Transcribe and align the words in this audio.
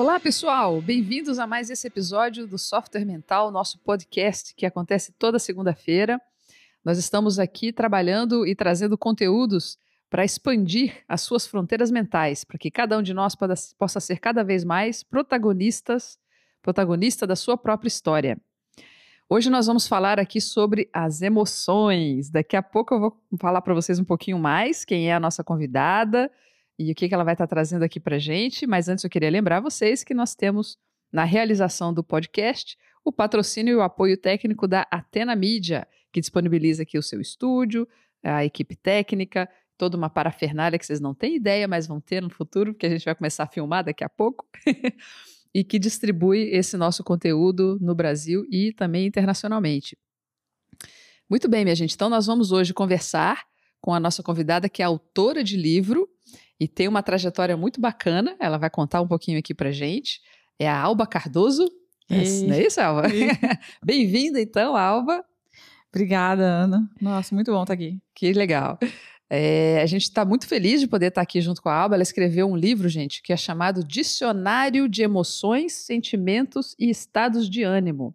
Olá, 0.00 0.18
pessoal! 0.18 0.80
Bem-vindos 0.80 1.38
a 1.38 1.46
mais 1.46 1.68
esse 1.68 1.86
episódio 1.86 2.46
do 2.46 2.56
Software 2.56 3.04
Mental, 3.04 3.50
nosso 3.50 3.78
podcast 3.80 4.54
que 4.54 4.64
acontece 4.64 5.12
toda 5.12 5.38
segunda-feira. 5.38 6.18
Nós 6.82 6.96
estamos 6.96 7.38
aqui 7.38 7.70
trabalhando 7.70 8.46
e 8.46 8.54
trazendo 8.54 8.96
conteúdos 8.96 9.76
para 10.08 10.24
expandir 10.24 11.04
as 11.06 11.20
suas 11.20 11.46
fronteiras 11.46 11.90
mentais, 11.90 12.44
para 12.44 12.56
que 12.56 12.70
cada 12.70 12.96
um 12.96 13.02
de 13.02 13.12
nós 13.12 13.36
possa 13.78 14.00
ser 14.00 14.20
cada 14.20 14.42
vez 14.42 14.64
mais 14.64 15.02
protagonistas, 15.02 16.18
protagonista 16.62 17.26
da 17.26 17.36
sua 17.36 17.58
própria 17.58 17.88
história. 17.88 18.40
Hoje 19.28 19.50
nós 19.50 19.66
vamos 19.66 19.86
falar 19.86 20.18
aqui 20.18 20.40
sobre 20.40 20.88
as 20.94 21.20
emoções. 21.20 22.30
Daqui 22.30 22.56
a 22.56 22.62
pouco 22.62 22.94
eu 22.94 23.00
vou 23.00 23.20
falar 23.38 23.60
para 23.60 23.74
vocês 23.74 23.98
um 23.98 24.04
pouquinho 24.04 24.38
mais 24.38 24.82
quem 24.82 25.10
é 25.10 25.14
a 25.14 25.20
nossa 25.20 25.44
convidada 25.44 26.30
e 26.80 26.92
o 26.92 26.94
que, 26.94 27.12
ela 27.12 27.24
vai 27.24 27.34
estar 27.34 27.46
tá 27.46 27.54
trazendo 27.54 27.82
aqui 27.82 28.00
para 28.00 28.18
gente. 28.18 28.66
Mas 28.66 28.88
antes 28.88 29.04
eu 29.04 29.10
queria 29.10 29.28
lembrar 29.28 29.60
vocês 29.60 30.02
que 30.02 30.14
nós 30.14 30.34
temos 30.34 30.78
na 31.12 31.24
realização 31.24 31.92
do 31.92 32.02
podcast 32.02 32.78
o 33.04 33.12
patrocínio 33.12 33.72
e 33.72 33.76
o 33.76 33.82
apoio 33.82 34.16
técnico 34.16 34.66
da 34.66 34.86
Atena 34.90 35.36
Mídia, 35.36 35.86
que 36.10 36.20
disponibiliza 36.20 36.82
aqui 36.82 36.96
o 36.96 37.02
seu 37.02 37.20
estúdio, 37.20 37.86
a 38.22 38.44
equipe 38.44 38.76
técnica, 38.76 39.48
toda 39.76 39.96
uma 39.96 40.08
parafernália 40.08 40.78
que 40.78 40.86
vocês 40.86 41.00
não 41.00 41.14
têm 41.14 41.36
ideia, 41.36 41.68
mas 41.68 41.86
vão 41.86 42.00
ter 42.00 42.22
no 42.22 42.30
futuro, 42.30 42.72
porque 42.72 42.86
a 42.86 42.90
gente 42.90 43.04
vai 43.04 43.14
começar 43.14 43.44
a 43.44 43.46
filmar 43.46 43.84
daqui 43.84 44.04
a 44.04 44.08
pouco. 44.08 44.46
e 45.54 45.64
que 45.64 45.78
distribui 45.78 46.48
esse 46.50 46.76
nosso 46.76 47.04
conteúdo 47.04 47.76
no 47.80 47.94
Brasil 47.94 48.46
e 48.50 48.72
também 48.72 49.06
internacionalmente. 49.06 49.98
Muito 51.28 51.48
bem, 51.48 51.64
minha 51.64 51.76
gente. 51.76 51.94
Então, 51.94 52.08
nós 52.08 52.26
vamos 52.26 52.52
hoje 52.52 52.72
conversar 52.72 53.44
com 53.80 53.92
a 53.92 54.00
nossa 54.00 54.22
convidada, 54.22 54.68
que 54.68 54.82
é 54.82 54.84
autora 54.84 55.42
de 55.42 55.56
livro 55.56 56.08
e 56.60 56.68
tem 56.68 56.86
uma 56.86 57.02
trajetória 57.02 57.56
muito 57.56 57.80
bacana. 57.80 58.36
Ela 58.38 58.58
vai 58.58 58.68
contar 58.68 59.00
um 59.00 59.08
pouquinho 59.08 59.38
aqui 59.38 59.54
pra 59.54 59.72
gente. 59.72 60.20
É 60.58 60.68
a 60.68 60.78
Alba 60.78 61.06
Cardoso. 61.06 61.66
É, 62.10 62.22
não 62.46 62.54
é 62.54 62.66
isso, 62.66 62.80
Alba? 62.80 63.04
Bem-vinda, 63.82 64.38
então, 64.38 64.76
Alba. 64.76 65.24
Obrigada, 65.88 66.42
Ana. 66.42 66.88
Nossa, 67.00 67.34
muito 67.34 67.50
bom 67.50 67.62
estar 67.62 67.72
aqui. 67.72 67.98
Que 68.14 68.32
legal. 68.34 68.78
É, 69.30 69.80
a 69.80 69.86
gente 69.86 70.02
está 70.02 70.24
muito 70.24 70.46
feliz 70.46 70.80
de 70.80 70.86
poder 70.86 71.06
estar 71.06 71.22
aqui 71.22 71.40
junto 71.40 71.62
com 71.62 71.68
a 71.70 71.74
Alba. 71.74 71.94
Ela 71.94 72.02
escreveu 72.02 72.46
um 72.46 72.56
livro, 72.56 72.88
gente, 72.88 73.22
que 73.22 73.32
é 73.32 73.36
chamado 73.36 73.82
Dicionário 73.82 74.88
de 74.88 75.02
Emoções, 75.02 75.72
Sentimentos 75.72 76.76
e 76.78 76.90
Estados 76.90 77.48
de 77.48 77.62
Ânimo. 77.62 78.14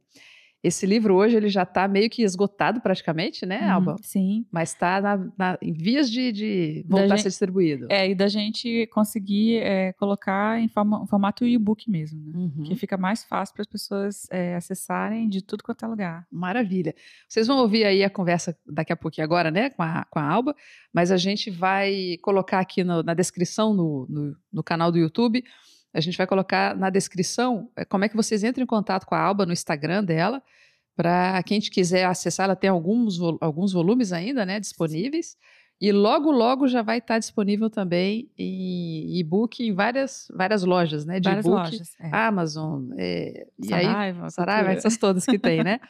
Esse 0.65 0.85
livro 0.85 1.13
hoje 1.13 1.35
ele 1.35 1.47
já 1.47 1.61
está 1.61 1.87
meio 1.87 2.09
que 2.09 2.23
esgotado 2.23 2.81
praticamente, 2.81 3.45
né, 3.45 3.61
uhum, 3.61 3.71
Alba? 3.71 3.93
Hum, 3.93 3.97
sim. 4.01 4.45
Mas 4.51 4.69
está 4.69 5.19
em 5.61 5.73
vias 5.73 6.09
de, 6.09 6.31
de 6.31 6.85
voltar 6.89 7.13
a 7.13 7.17
ser 7.17 7.29
distribuído. 7.29 7.85
É, 7.89 8.09
e 8.09 8.15
da 8.15 8.27
gente 8.27 8.87
conseguir 8.87 9.57
é, 9.57 9.93
colocar 9.93 10.59
em 10.59 10.67
forma, 10.67 11.05
formato 11.05 11.45
e-book 11.45 11.87
mesmo, 11.89 12.19
né? 12.25 12.33
Uhum. 12.35 12.63
Que 12.63 12.75
fica 12.75 12.97
mais 12.97 13.23
fácil 13.23 13.53
para 13.53 13.61
as 13.61 13.67
pessoas 13.67 14.27
é, 14.31 14.55
acessarem 14.55 15.29
de 15.29 15.43
tudo 15.43 15.63
quanto 15.63 15.85
é 15.85 15.87
lugar. 15.87 16.27
Maravilha. 16.31 16.95
Vocês 17.29 17.45
vão 17.45 17.59
ouvir 17.59 17.85
aí 17.85 18.03
a 18.03 18.09
conversa 18.09 18.57
daqui 18.65 18.91
a 18.91 18.97
pouquinho 18.97 19.25
agora, 19.25 19.51
né, 19.51 19.69
com 19.69 19.83
a, 19.83 20.05
com 20.09 20.17
a 20.17 20.23
Alba, 20.23 20.55
mas 20.91 21.11
a 21.11 21.17
gente 21.17 21.51
vai 21.51 22.17
colocar 22.23 22.59
aqui 22.59 22.83
no, 22.83 23.03
na 23.03 23.13
descrição 23.13 23.71
no, 23.71 24.07
no, 24.09 24.35
no 24.51 24.63
canal 24.63 24.91
do 24.91 24.97
YouTube 24.97 25.43
a 25.95 26.01
gente 26.01 26.17
vai 26.17 26.27
colocar 26.27 26.75
na 26.75 26.89
descrição 26.89 27.69
é, 27.73 27.85
como 27.85 28.03
é 28.03 28.09
que 28.09 28.17
vocês 28.17 28.43
entram 28.43 28.63
em 28.63 28.67
contato 28.67 29.05
com 29.05 29.15
a 29.15 29.19
Alba 29.19 29.45
no 29.45 29.53
Instagram 29.53 30.03
dela. 30.03 30.43
Para 30.93 31.41
quem 31.43 31.59
quiser 31.61 32.05
acessar, 32.05 32.45
ela 32.45 32.55
tem 32.55 32.69
alguns, 32.69 33.17
alguns 33.39 33.71
volumes 33.71 34.11
ainda 34.11 34.45
né, 34.45 34.59
disponíveis. 34.59 35.37
E 35.79 35.91
logo, 35.91 36.31
logo 36.31 36.67
já 36.67 36.81
vai 36.81 36.97
estar 36.97 37.17
disponível 37.17 37.69
também 37.69 38.29
em 38.37 39.17
e-book 39.17 39.63
em 39.63 39.73
várias, 39.73 40.27
várias 40.33 40.63
lojas, 40.63 41.05
né? 41.05 41.19
De 41.19 41.29
e-book. 41.29 41.81
É. 41.99 42.09
Amazon, 42.11 42.89
é, 42.97 43.47
Saraiva, 43.61 43.91
e 43.91 44.23
aí, 44.23 44.31
Saraiva, 44.31 44.71
essas 44.71 44.97
todas 44.97 45.25
que 45.25 45.39
tem, 45.39 45.63
né? 45.63 45.79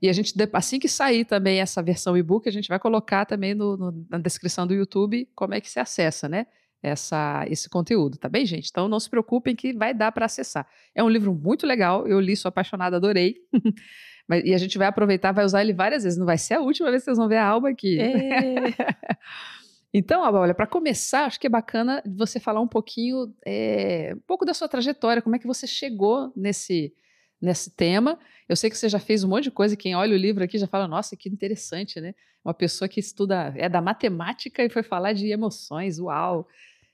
E 0.00 0.10
a 0.10 0.12
gente, 0.12 0.34
assim 0.52 0.78
que 0.78 0.90
sair 0.90 1.24
também 1.24 1.58
essa 1.58 1.82
versão 1.82 2.14
e-book, 2.18 2.46
a 2.46 2.52
gente 2.52 2.68
vai 2.68 2.78
colocar 2.78 3.24
também 3.24 3.54
no, 3.54 3.78
no, 3.78 4.06
na 4.10 4.18
descrição 4.18 4.66
do 4.66 4.74
YouTube 4.74 5.26
como 5.34 5.54
é 5.54 5.60
que 5.60 5.70
se 5.70 5.80
acessa, 5.80 6.28
né? 6.28 6.46
Essa, 6.82 7.44
esse 7.48 7.68
conteúdo, 7.68 8.18
tá 8.18 8.28
bem, 8.28 8.46
gente? 8.46 8.68
Então 8.70 8.88
não 8.88 9.00
se 9.00 9.10
preocupem 9.10 9.56
que 9.56 9.72
vai 9.72 9.92
dar 9.92 10.12
para 10.12 10.26
acessar. 10.26 10.66
É 10.94 11.02
um 11.02 11.08
livro 11.08 11.34
muito 11.34 11.66
legal, 11.66 12.06
eu 12.06 12.20
li, 12.20 12.36
sou 12.36 12.48
apaixonada, 12.48 12.96
adorei. 12.96 13.36
E 14.44 14.52
a 14.52 14.58
gente 14.58 14.76
vai 14.76 14.88
aproveitar, 14.88 15.30
vai 15.30 15.44
usar 15.44 15.60
ele 15.60 15.72
várias 15.72 16.02
vezes. 16.02 16.18
Não 16.18 16.26
vai 16.26 16.36
ser 16.36 16.54
a 16.54 16.60
última 16.60 16.90
vez 16.90 17.02
que 17.02 17.04
vocês 17.04 17.16
vão 17.16 17.28
ver 17.28 17.36
a 17.36 17.46
Alba 17.46 17.70
aqui. 17.70 18.00
É. 18.00 18.74
então, 19.94 20.24
Alba, 20.24 20.40
olha, 20.40 20.54
para 20.54 20.66
começar, 20.66 21.26
acho 21.26 21.38
que 21.38 21.46
é 21.46 21.50
bacana 21.50 22.02
você 22.04 22.40
falar 22.40 22.60
um 22.60 22.66
pouquinho, 22.66 23.32
é, 23.46 24.14
um 24.16 24.20
pouco 24.26 24.44
da 24.44 24.52
sua 24.52 24.68
trajetória, 24.68 25.22
como 25.22 25.36
é 25.36 25.38
que 25.38 25.46
você 25.46 25.64
chegou 25.64 26.32
nesse, 26.34 26.92
nesse 27.40 27.70
tema. 27.70 28.18
Eu 28.48 28.56
sei 28.56 28.70
que 28.70 28.78
você 28.78 28.88
já 28.88 28.98
fez 28.98 29.24
um 29.24 29.28
monte 29.28 29.44
de 29.44 29.50
coisa, 29.50 29.76
quem 29.76 29.94
olha 29.94 30.14
o 30.14 30.18
livro 30.18 30.42
aqui 30.42 30.58
já 30.58 30.66
fala, 30.66 30.86
nossa, 30.86 31.16
que 31.16 31.28
interessante, 31.28 32.00
né? 32.00 32.14
Uma 32.44 32.54
pessoa 32.54 32.88
que 32.88 33.00
estuda, 33.00 33.52
é 33.56 33.68
da 33.68 33.80
matemática 33.80 34.64
e 34.64 34.68
foi 34.68 34.82
falar 34.82 35.12
de 35.12 35.26
emoções, 35.30 35.98
uau! 35.98 36.46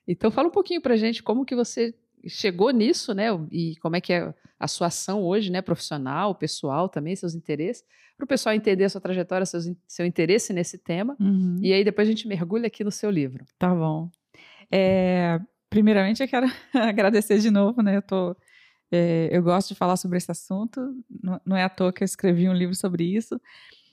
Então 0.06 0.31
fala 0.31 0.48
um 0.48 0.52
pouquinho 0.52 0.81
pra 0.81 0.97
gente 0.97 1.22
como 1.22 1.44
que 1.44 1.54
você 1.54 1.94
chegou 2.26 2.70
nisso, 2.70 3.14
né? 3.14 3.26
E 3.50 3.76
como 3.76 3.97
é 3.97 4.00
que 4.00 4.12
é 4.12 4.32
a 4.58 4.69
sua 4.69 4.86
ação 4.86 5.22
hoje, 5.22 5.50
né? 5.50 5.60
Profissional, 5.60 6.34
pessoal 6.34 6.88
também, 6.88 7.14
seus 7.16 7.34
interesses, 7.34 7.84
para 8.16 8.25
o 8.25 8.28
pessoal 8.28 8.54
entender 8.54 8.84
a 8.84 8.88
sua 8.88 9.00
trajetória, 9.00 9.44
seus, 9.44 9.70
seu 9.86 10.06
interesse 10.06 10.52
nesse 10.52 10.78
tema. 10.78 11.16
Uhum. 11.20 11.58
E 11.60 11.72
aí 11.72 11.84
depois 11.84 12.06
a 12.06 12.10
gente 12.10 12.28
mergulha 12.28 12.66
aqui 12.66 12.84
no 12.84 12.91
seu 12.91 13.10
livro. 13.10 13.44
Tá 13.58 13.75
bom. 13.75 14.10
É, 14.70 15.41
primeiramente 15.69 16.22
eu 16.22 16.28
quero 16.28 16.47
agradecer 16.72 17.38
de 17.38 17.50
novo, 17.50 17.82
né? 17.82 17.97
Eu 17.97 18.02
tô 18.02 18.36
é, 18.92 19.28
eu 19.32 19.42
gosto 19.42 19.69
de 19.69 19.75
falar 19.75 19.97
sobre 19.97 20.19
esse 20.19 20.30
assunto, 20.30 20.80
não, 21.44 21.56
é 21.56 21.64
à 21.64 21.69
toa 21.69 21.92
que 21.92 22.03
eu 22.03 22.04
escrevi 22.04 22.48
um 22.48 22.53
livro 22.53 22.75
sobre 22.75 23.04
isso, 23.04 23.41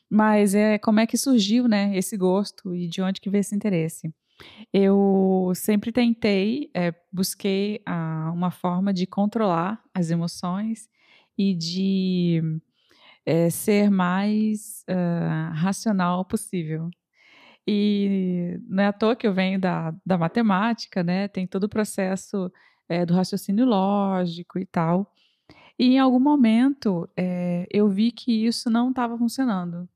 mas 0.10 0.54
é 0.54 0.78
como 0.78 1.00
é 1.00 1.08
que 1.08 1.18
surgiu, 1.18 1.68
né, 1.68 1.96
esse 1.96 2.18
gosto 2.18 2.76
e 2.76 2.88
de 2.88 3.02
onde 3.02 3.22
que 3.22 3.30
veio 3.30 3.42
esse 3.42 3.56
interesse. 3.56 4.14
Eu 4.74 5.52
sempre 5.56 5.92
tentei, 5.92 6.70
é, 6.74 6.94
busquei 7.12 7.82
ah, 7.86 8.32
uma 8.34 8.52
forma 8.52 8.94
de 8.94 9.06
controlar 9.06 9.82
as 9.94 10.12
emoções 10.12 10.90
e 11.38 11.54
de 11.54 12.42
é, 13.26 13.50
ser 13.50 13.90
mais 13.90 14.84
uh, 14.90 15.54
racional 15.54 16.26
possível. 16.26 16.90
E 17.68 18.59
não 18.68 18.84
é 18.84 18.88
à 18.88 18.94
toa 18.94 19.16
que 19.16 19.28
eu 19.28 19.34
venho 19.34 19.59
da, 19.59 19.94
da 20.06 20.18
matemática, 20.18 21.04
né? 21.04 21.28
Tem 21.28 21.46
todo 21.46 21.66
o 21.66 21.70
processo 21.70 22.52
é, 22.90 23.06
do 23.06 23.14
raciocínio 23.14 23.66
lógico 23.66 24.60
e 24.60 24.66
tal. 24.66 25.14
E 25.78 25.96
em 25.96 26.00
algum 26.00 26.20
momento 26.20 27.10
é, 27.16 27.66
eu 27.72 27.88
vi 27.88 28.12
que 28.12 28.46
isso 28.46 28.70
não 28.70 28.90
estava 28.90 29.18
funcionando, 29.18 29.88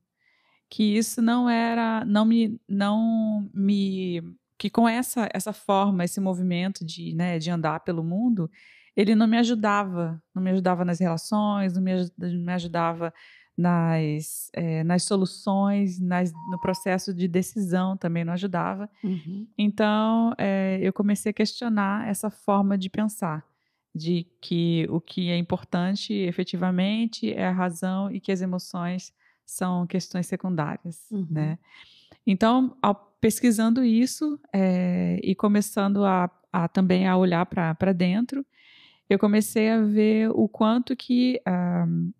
que 0.70 0.96
isso 0.96 1.20
não 1.20 1.50
era, 1.50 2.04
não 2.06 2.24
me, 2.24 2.60
não 2.68 3.50
me, 3.52 4.22
que 4.58 4.70
com 4.70 4.88
essa 4.88 5.28
essa 5.34 5.52
forma, 5.52 6.04
esse 6.04 6.20
movimento 6.20 6.84
de, 6.84 7.14
né, 7.14 7.38
de 7.38 7.50
andar 7.50 7.80
pelo 7.80 8.02
mundo, 8.02 8.50
ele 8.96 9.14
não 9.14 9.26
me 9.26 9.36
ajudava, 9.38 10.22
não 10.34 10.42
me 10.42 10.50
ajudava 10.52 10.84
nas 10.84 11.00
relações, 11.00 11.74
não 11.74 11.82
me, 11.82 11.92
não 12.16 12.44
me 12.44 12.52
ajudava 12.52 13.12
nas, 13.56 14.50
é, 14.52 14.82
nas 14.82 15.04
soluções, 15.04 16.00
nas, 16.00 16.32
no 16.50 16.58
processo 16.60 17.14
de 17.14 17.28
decisão 17.28 17.96
também 17.96 18.24
não 18.24 18.32
ajudava. 18.32 18.90
Uhum. 19.02 19.46
Então, 19.56 20.32
é, 20.36 20.78
eu 20.82 20.92
comecei 20.92 21.30
a 21.30 21.32
questionar 21.32 22.08
essa 22.08 22.30
forma 22.30 22.76
de 22.76 22.90
pensar, 22.90 23.44
de 23.94 24.26
que 24.40 24.86
o 24.90 25.00
que 25.00 25.30
é 25.30 25.36
importante 25.36 26.12
efetivamente 26.12 27.32
é 27.32 27.46
a 27.46 27.52
razão 27.52 28.10
e 28.10 28.18
que 28.18 28.32
as 28.32 28.40
emoções 28.40 29.12
são 29.46 29.86
questões 29.86 30.26
secundárias, 30.26 31.06
uhum. 31.10 31.26
né? 31.30 31.58
Então, 32.26 32.76
ao, 32.82 32.94
pesquisando 33.20 33.84
isso 33.84 34.40
é, 34.52 35.20
e 35.22 35.34
começando 35.34 36.04
a, 36.04 36.30
a, 36.52 36.66
também 36.66 37.06
a 37.06 37.16
olhar 37.16 37.46
para 37.46 37.92
dentro, 37.92 38.44
eu 39.08 39.18
comecei 39.18 39.70
a 39.70 39.82
ver 39.82 40.30
o 40.30 40.48
quanto 40.48 40.96
que 40.96 41.40
um, 41.46 42.12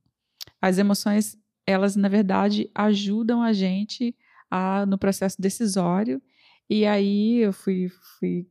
as 0.61 0.79
emoções, 0.79 1.37
elas 1.67 1.96
na 1.96 2.08
verdade 2.08 2.70
ajudam 2.75 3.43
a 3.43 3.52
gente 3.52 4.14
a, 4.50 4.87
no 4.87 4.99
processo 4.99 5.41
decisório. 5.41 6.20
E 6.69 6.87
aí 6.87 7.38
eu 7.38 7.52
fui, 7.52 7.88
fui 8.19 8.46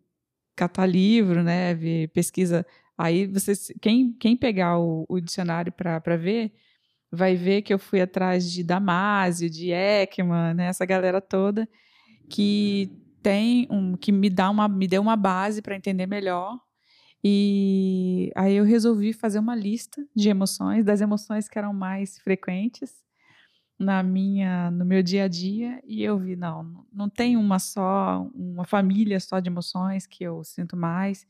catar 0.55 0.85
livro, 0.85 1.43
né, 1.43 1.73
ver 1.73 2.09
pesquisa. 2.09 2.65
Aí 2.97 3.27
vocês, 3.27 3.71
quem, 3.81 4.13
quem 4.13 4.37
pegar 4.37 4.77
o, 4.79 5.05
o 5.09 5.19
dicionário 5.19 5.71
para 5.71 6.17
ver, 6.17 6.53
vai 7.11 7.35
ver 7.35 7.61
que 7.61 7.73
eu 7.73 7.79
fui 7.79 8.01
atrás 8.01 8.51
de 8.51 8.63
Damasio, 8.63 9.49
de 9.49 9.71
Ekman, 9.71 10.53
né, 10.53 10.65
essa 10.67 10.85
galera 10.85 11.21
toda 11.21 11.67
que 12.29 12.91
tem 13.21 13.67
um 13.69 13.95
que 13.95 14.11
me 14.11 14.29
dá 14.29 14.49
uma 14.49 14.67
me 14.67 14.87
deu 14.87 15.01
uma 15.01 15.15
base 15.15 15.61
para 15.61 15.75
entender 15.75 16.07
melhor 16.07 16.59
e 17.23 18.31
aí 18.35 18.55
eu 18.55 18.65
resolvi 18.65 19.13
fazer 19.13 19.39
uma 19.39 19.55
lista 19.55 20.05
de 20.15 20.29
emoções, 20.29 20.83
das 20.83 20.99
emoções 21.01 21.47
que 21.47 21.57
eram 21.57 21.73
mais 21.73 22.19
frequentes 22.19 23.01
na 23.79 24.03
minha 24.03 24.69
no 24.71 24.85
meu 24.85 25.01
dia 25.01 25.23
a 25.25 25.27
dia 25.27 25.81
e 25.85 26.03
eu 26.03 26.17
vi 26.19 26.35
não, 26.35 26.85
não 26.93 27.09
tem 27.09 27.35
uma 27.37 27.59
só, 27.59 28.29
uma 28.35 28.65
família 28.65 29.19
só 29.19 29.39
de 29.39 29.49
emoções 29.49 30.05
que 30.05 30.23
eu 30.23 30.43
sinto 30.43 30.75
mais. 30.77 31.25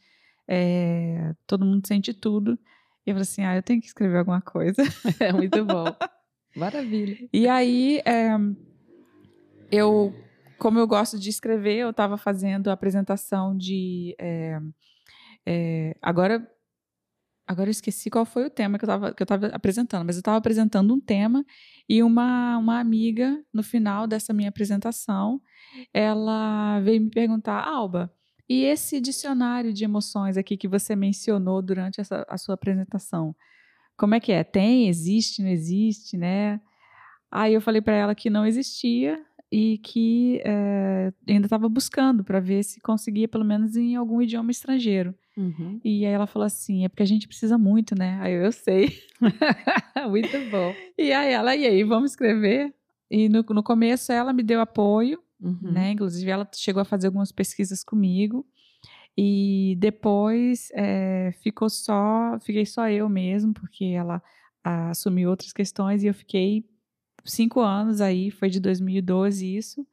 é, 0.47 1.33
todo 1.47 1.65
mundo 1.65 1.87
sente 1.87 2.13
tudo. 2.13 2.59
E 3.05 3.09
eu 3.09 3.15
falei 3.15 3.21
assim, 3.23 3.43
ah, 3.43 3.55
eu 3.55 3.63
tenho 3.63 3.81
que 3.81 3.87
escrever 3.87 4.19
alguma 4.19 4.41
coisa. 4.41 4.81
É 5.19 5.31
muito 5.33 5.63
bom. 5.65 5.85
Maravilha. 6.55 7.17
E 7.33 7.47
aí, 7.47 8.01
é, 8.05 8.29
eu, 9.71 10.13
como 10.57 10.79
eu 10.79 10.87
gosto 10.87 11.17
de 11.19 11.29
escrever, 11.29 11.77
eu 11.77 11.89
estava 11.89 12.17
fazendo 12.17 12.69
a 12.69 12.73
apresentação 12.73 13.57
de. 13.57 14.15
É, 14.19 14.59
é, 15.45 15.95
agora, 16.01 16.47
agora 17.47 17.69
eu 17.69 17.71
esqueci 17.71 18.09
qual 18.09 18.25
foi 18.25 18.45
o 18.45 18.49
tema 18.49 18.77
que 18.77 18.85
eu 18.85 18.87
estava 18.87 19.13
que 19.13 19.23
eu 19.23 19.27
apresentando, 19.53 20.05
mas 20.05 20.15
eu 20.15 20.21
estava 20.21 20.37
apresentando 20.37 20.93
um 20.93 20.99
tema 20.99 21.45
e 21.87 22.01
uma, 22.01 22.57
uma 22.57 22.79
amiga, 22.79 23.43
no 23.53 23.63
final 23.63 24.07
dessa 24.07 24.33
minha 24.33 24.49
apresentação, 24.49 25.41
ela 25.93 26.79
veio 26.81 27.01
me 27.01 27.09
perguntar, 27.09 27.63
Alba, 27.67 28.13
e 28.47 28.63
esse 28.63 28.99
dicionário 28.99 29.73
de 29.73 29.83
emoções 29.83 30.37
aqui 30.37 30.57
que 30.57 30.67
você 30.67 30.95
mencionou 30.95 31.61
durante 31.61 32.01
essa, 32.01 32.25
a 32.29 32.37
sua 32.37 32.55
apresentação, 32.55 33.35
como 33.97 34.15
é 34.15 34.19
que 34.19 34.31
é? 34.31 34.43
Tem, 34.43 34.87
existe, 34.87 35.41
não 35.41 35.49
existe, 35.49 36.17
né? 36.17 36.59
Aí 37.31 37.53
eu 37.53 37.61
falei 37.61 37.81
para 37.81 37.95
ela 37.95 38.15
que 38.15 38.29
não 38.29 38.45
existia 38.45 39.23
e 39.53 39.77
que 39.77 40.41
é, 40.43 41.13
ainda 41.29 41.45
estava 41.45 41.69
buscando 41.69 42.23
para 42.23 42.39
ver 42.39 42.63
se 42.63 42.81
conseguia 42.81 43.27
pelo 43.27 43.45
menos 43.45 43.77
em 43.77 43.95
algum 43.95 44.19
idioma 44.19 44.49
estrangeiro. 44.49 45.13
Uhum. 45.37 45.79
E 45.83 46.07
aí 46.07 46.11
ela 46.11 46.25
falou 46.25 46.47
assim, 46.47 46.83
é 46.83 46.89
porque 46.89 47.03
a 47.03 47.05
gente 47.05 47.27
precisa 47.27 47.55
muito, 47.55 47.93
né? 47.93 48.17
Aí 48.19 48.33
eu, 48.33 48.45
eu 48.45 48.51
sei. 48.51 48.97
muito 50.09 50.31
bom. 50.49 50.73
E 50.97 51.13
aí 51.13 51.31
ela, 51.31 51.55
e 51.55 51.67
aí, 51.67 51.83
vamos 51.83 52.11
escrever? 52.13 52.73
E 53.11 53.29
no, 53.29 53.45
no 53.47 53.61
começo 53.61 54.11
ela 54.11 54.33
me 54.33 54.41
deu 54.41 54.59
apoio, 54.59 55.21
uhum. 55.39 55.71
né? 55.71 55.91
Inclusive 55.91 56.31
ela 56.31 56.49
chegou 56.55 56.81
a 56.81 56.85
fazer 56.85 57.05
algumas 57.05 57.31
pesquisas 57.31 57.83
comigo. 57.83 58.43
E 59.15 59.75
depois 59.77 60.71
é, 60.73 61.31
ficou 61.43 61.69
só, 61.69 62.39
fiquei 62.41 62.65
só 62.65 62.89
eu 62.89 63.07
mesmo, 63.07 63.53
porque 63.53 63.85
ela 63.85 64.19
a, 64.63 64.89
assumiu 64.89 65.29
outras 65.29 65.53
questões 65.53 66.03
e 66.03 66.07
eu 66.07 66.13
fiquei 66.15 66.65
cinco 67.25 67.59
anos 67.61 68.01
aí, 68.01 68.31
foi 68.31 68.49
de 68.49 68.59
2012 68.59 69.55
isso, 69.55 69.87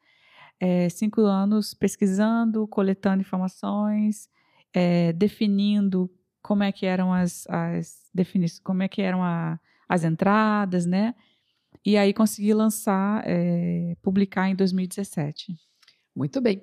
é, 0.59 0.89
cinco 0.89 1.23
anos 1.23 1.73
pesquisando, 1.73 2.67
coletando 2.67 3.23
informações, 3.23 4.29
é, 4.73 5.13
definindo 5.13 6.11
como 6.43 6.63
é 6.63 6.73
que 6.73 6.87
eram 6.87 7.13
as, 7.13 7.47
as 7.49 8.09
definições, 8.13 8.61
como 8.61 8.83
é 8.83 8.89
que 8.89 9.01
eram 9.01 9.23
a, 9.23 9.59
as 9.89 10.05
entradas, 10.05 10.87
né? 10.87 11.15
E 11.85 11.97
aí 11.97 12.13
consegui 12.13 12.53
lançar, 12.53 13.23
é, 13.27 13.97
publicar 14.03 14.49
em 14.49 14.55
2017. 14.55 15.57
Muito 16.15 16.41
bem. 16.41 16.63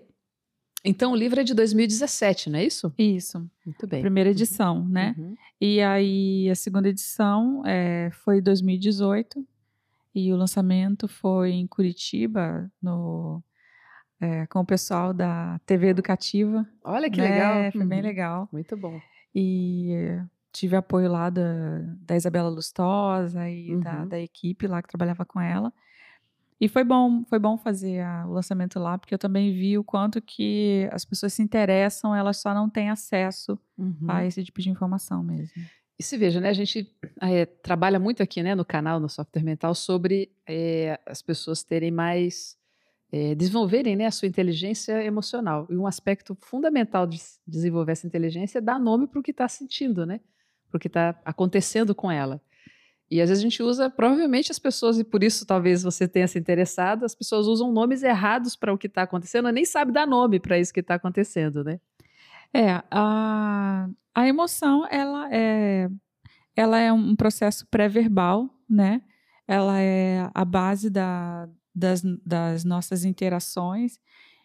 Então 0.85 1.11
o 1.11 1.15
livro 1.15 1.41
é 1.41 1.43
de 1.43 1.53
2017, 1.53 2.49
não 2.49 2.59
é 2.59 2.65
isso? 2.65 2.93
Isso. 2.97 3.49
Muito 3.65 3.87
bem. 3.87 4.01
Primeira 4.01 4.29
edição, 4.29 4.87
né? 4.87 5.15
Uhum. 5.17 5.35
E 5.59 5.81
aí 5.81 6.49
a 6.49 6.55
segunda 6.55 6.87
edição 6.87 7.63
é, 7.65 8.11
foi 8.11 8.41
2018 8.41 9.45
e 10.17 10.33
o 10.33 10.35
lançamento 10.35 11.07
foi 11.07 11.51
em 11.51 11.67
Curitiba, 11.67 12.71
no, 12.81 13.43
é, 14.19 14.47
com 14.47 14.61
o 14.61 14.65
pessoal 14.65 15.13
da 15.13 15.59
TV 15.63 15.89
Educativa. 15.89 16.67
Olha 16.83 17.07
que 17.07 17.21
né? 17.21 17.29
legal. 17.29 17.71
Foi 17.71 17.81
uhum. 17.81 17.87
bem 17.87 18.01
legal. 18.01 18.49
Muito 18.51 18.75
bom. 18.75 18.99
E 19.35 20.19
tive 20.51 20.75
apoio 20.75 21.11
lá 21.11 21.29
da, 21.29 21.81
da 22.01 22.15
Isabela 22.15 22.49
Lustosa 22.49 23.47
e 23.47 23.75
uhum. 23.75 23.79
da, 23.79 24.05
da, 24.05 24.19
equipe 24.19 24.65
lá 24.65 24.81
que 24.81 24.87
trabalhava 24.87 25.23
com 25.23 25.39
ela. 25.39 25.71
E 26.59 26.67
foi 26.67 26.83
bom, 26.83 27.23
foi 27.25 27.37
bom 27.37 27.55
fazer 27.55 27.99
a, 27.99 28.25
o 28.25 28.31
lançamento 28.31 28.79
lá, 28.79 28.97
porque 28.97 29.13
eu 29.13 29.19
também 29.19 29.53
vi 29.53 29.77
o 29.77 29.83
quanto 29.83 30.19
que 30.19 30.89
as 30.91 31.05
pessoas 31.05 31.31
se 31.33 31.43
interessam, 31.43 32.15
elas 32.15 32.37
só 32.37 32.55
não 32.55 32.67
têm 32.67 32.89
acesso 32.89 33.59
uhum. 33.77 34.07
a 34.07 34.25
esse 34.25 34.43
tipo 34.43 34.59
de 34.59 34.71
informação 34.71 35.21
mesmo. 35.21 35.61
E 35.99 36.03
se 36.03 36.15
veja, 36.15 36.39
né? 36.39 36.49
A 36.49 36.53
gente 36.53 36.95
é, 37.21 37.45
trabalha 37.45 37.99
muito 37.99 38.21
aqui, 38.21 38.43
né, 38.43 38.53
no 38.53 38.63
canal, 38.63 38.99
no 38.99 39.09
Software 39.09 39.43
Mental, 39.43 39.73
sobre 39.73 40.31
é, 40.47 40.99
as 41.05 41.23
pessoas 41.23 41.63
terem 41.63 41.89
mais 41.89 42.55
é, 43.11 43.33
desenvolverem 43.33 43.95
né, 43.95 44.05
a 44.05 44.11
sua 44.11 44.27
inteligência 44.27 45.03
emocional. 45.03 45.65
E 45.69 45.75
um 45.75 45.87
aspecto 45.87 46.37
fundamental 46.39 47.07
de 47.07 47.19
desenvolver 47.47 47.93
essa 47.93 48.05
inteligência 48.05 48.59
é 48.59 48.61
dar 48.61 48.79
nome 48.79 49.07
para 49.07 49.19
o 49.19 49.23
que 49.23 49.31
está 49.31 49.47
sentindo, 49.47 50.05
né? 50.05 50.19
Para 50.69 50.77
o 50.77 50.79
que 50.79 50.87
está 50.87 51.19
acontecendo 51.25 51.95
com 51.95 52.11
ela. 52.11 52.39
E 53.09 53.21
às 53.21 53.29
vezes 53.29 53.41
a 53.41 53.47
gente 53.47 53.63
usa, 53.63 53.89
provavelmente 53.89 54.51
as 54.51 54.59
pessoas, 54.59 54.99
e 54.99 55.03
por 55.03 55.23
isso 55.23 55.45
talvez 55.45 55.81
você 55.81 56.07
tenha 56.07 56.27
se 56.27 56.37
interessado, 56.37 57.05
as 57.05 57.15
pessoas 57.15 57.47
usam 57.47 57.71
nomes 57.71 58.03
errados 58.03 58.55
para 58.55 58.73
o 58.73 58.77
que 58.77 58.87
está 58.87 59.03
acontecendo, 59.03 59.49
nem 59.49 59.63
sabe 59.63 59.93
dar 59.93 60.05
nome 60.05 60.39
para 60.39 60.59
isso 60.59 60.73
que 60.73 60.81
está 60.81 60.95
acontecendo, 60.95 61.63
né? 61.63 61.79
É, 62.57 62.81
a, 62.89 63.87
a 64.15 64.27
emoção, 64.27 64.83
ela 64.89 65.31
é, 65.31 65.87
ela 66.55 66.79
é 66.79 66.91
um 66.91 67.15
processo 67.15 67.67
pré-verbal, 67.67 68.49
né? 68.67 69.03
Ela 69.47 69.79
é 69.79 70.27
a 70.33 70.43
base 70.43 70.89
da, 70.89 71.47
das, 71.73 72.01
das 72.25 72.63
nossas 72.63 73.05
interações. 73.05 73.99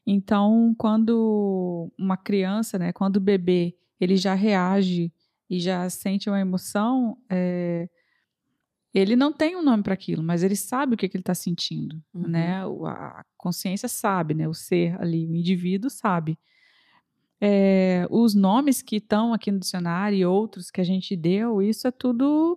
Então, 0.07 0.75
quando 0.77 1.91
uma 1.99 2.19
criança, 2.19 2.79
né, 2.79 2.93
quando 2.93 3.17
o 3.17 3.21
bebê, 3.21 3.75
ele 3.99 4.19
já 4.19 4.35
reage 4.35 5.11
e 5.49 5.59
já 5.59 5.89
sente 5.89 6.29
uma 6.29 6.39
emoção, 6.39 7.17
é, 7.31 7.89
ele 8.93 9.17
não 9.17 9.33
tem 9.33 9.57
um 9.57 9.63
nome 9.63 9.83
para 9.83 9.95
aquilo, 9.95 10.23
mas 10.23 10.43
ele 10.43 10.55
sabe 10.55 10.95
o 10.95 10.99
que, 10.99 11.09
que 11.09 11.17
ele 11.17 11.23
está 11.23 11.35
sentindo, 11.35 12.03
uhum. 12.13 12.29
né? 12.29 12.63
A 12.85 13.25
consciência 13.39 13.89
sabe, 13.89 14.35
né? 14.35 14.47
O 14.47 14.53
ser 14.53 15.01
ali, 15.01 15.27
o 15.27 15.35
indivíduo 15.35 15.89
sabe. 15.89 16.39
É, 17.45 18.07
os 18.09 18.37
nomes 18.37 18.81
que 18.81 18.97
estão 18.97 19.35
aqui 19.35 19.51
no 19.51 19.59
dicionário 19.59 20.17
e 20.17 20.25
outros 20.25 20.71
que 20.71 20.81
a 20.81 20.85
gente 20.85 21.17
deu, 21.17 21.61
isso 21.61 21.89
é 21.89 21.91
tudo 21.91 22.57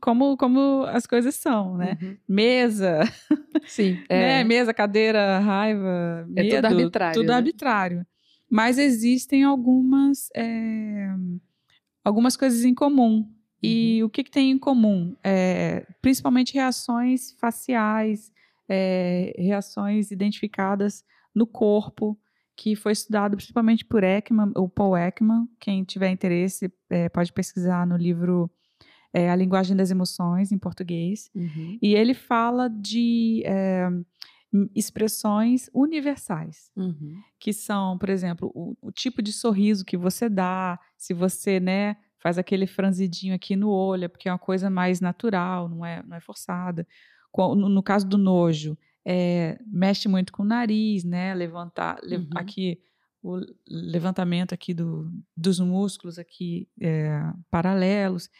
como, 0.00 0.36
como 0.36 0.84
as 0.84 1.04
coisas 1.04 1.34
são, 1.34 1.76
né? 1.76 1.98
Uhum. 2.00 2.16
Mesa, 2.28 3.00
sim, 3.66 3.94
né? 4.08 4.40
é. 4.40 4.44
mesa, 4.44 4.72
cadeira, 4.72 5.40
raiva, 5.40 6.24
medo, 6.28 6.46
é 6.46 6.56
tudo 6.56 6.66
arbitrário. 6.66 7.20
Tudo 7.20 7.28
né? 7.28 7.34
arbitrário. 7.34 8.06
Mas 8.48 8.78
existem 8.78 9.42
algumas 9.42 10.28
é, 10.36 11.08
algumas 12.04 12.36
coisas 12.36 12.64
em 12.64 12.74
comum 12.74 13.28
e 13.60 14.00
uhum. 14.00 14.06
o 14.06 14.10
que, 14.10 14.24
que, 14.24 14.30
tem 14.30 14.52
em 14.52 14.58
comum? 14.58 15.16
É, 15.24 15.86
principalmente 16.00 16.54
reações 16.54 17.32
faciais, 17.32 18.32
é, 18.68 19.34
reações 19.36 20.10
identificadas 20.10 21.04
no 21.34 21.46
corpo, 21.46 22.16
que 22.60 22.76
foi 22.76 22.92
estudado 22.92 23.38
principalmente 23.38 23.86
por 23.86 24.04
Ekman, 24.04 24.52
o 24.54 24.68
Paul 24.68 24.94
Ekman. 24.94 25.48
Quem 25.58 25.82
tiver 25.82 26.10
interesse 26.10 26.70
é, 26.90 27.08
pode 27.08 27.32
pesquisar 27.32 27.86
no 27.86 27.96
livro 27.96 28.50
é, 29.14 29.30
A 29.30 29.34
Linguagem 29.34 29.74
das 29.74 29.90
Emoções, 29.90 30.52
em 30.52 30.58
português. 30.58 31.30
Uhum. 31.34 31.78
E 31.80 31.94
ele 31.94 32.12
fala 32.12 32.68
de 32.68 33.42
é, 33.46 33.88
expressões 34.74 35.70
universais, 35.72 36.70
uhum. 36.76 37.22
que 37.38 37.50
são, 37.50 37.96
por 37.96 38.10
exemplo, 38.10 38.52
o, 38.54 38.76
o 38.82 38.92
tipo 38.92 39.22
de 39.22 39.32
sorriso 39.32 39.82
que 39.82 39.96
você 39.96 40.28
dá, 40.28 40.78
se 40.98 41.14
você, 41.14 41.60
né, 41.60 41.96
faz 42.18 42.36
aquele 42.36 42.66
franzidinho 42.66 43.34
aqui 43.34 43.56
no 43.56 43.70
olho, 43.70 44.04
é 44.04 44.08
porque 44.08 44.28
é 44.28 44.32
uma 44.32 44.38
coisa 44.38 44.68
mais 44.68 45.00
natural, 45.00 45.66
não 45.66 45.82
é, 45.82 46.02
não 46.02 46.14
é 46.14 46.20
forçada. 46.20 46.86
No, 47.34 47.70
no 47.70 47.82
caso 47.82 48.06
do 48.06 48.18
nojo, 48.18 48.76
é, 49.04 49.58
mexe 49.66 50.08
muito 50.08 50.32
com 50.32 50.42
o 50.42 50.46
nariz, 50.46 51.04
né? 51.04 51.34
Levantar 51.34 51.98
uhum. 52.04 52.28
aqui 52.34 52.78
o 53.22 53.38
levantamento 53.68 54.54
aqui 54.54 54.72
do, 54.72 55.10
dos 55.36 55.60
músculos 55.60 56.18
aqui 56.18 56.68
é, 56.80 57.20
paralelos. 57.50 58.30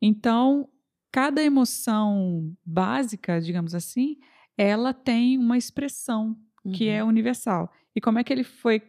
Então, 0.00 0.68
cada 1.10 1.42
emoção 1.42 2.54
básica, 2.64 3.40
digamos 3.40 3.74
assim, 3.74 4.16
ela 4.56 4.92
tem 4.92 5.38
uma 5.38 5.56
expressão 5.56 6.36
que 6.74 6.88
é 6.88 7.02
uhum. 7.02 7.08
universal. 7.08 7.72
E 7.94 8.00
como 8.00 8.18
é 8.18 8.24
que 8.24 8.32
ele 8.32 8.44
foi, 8.44 8.82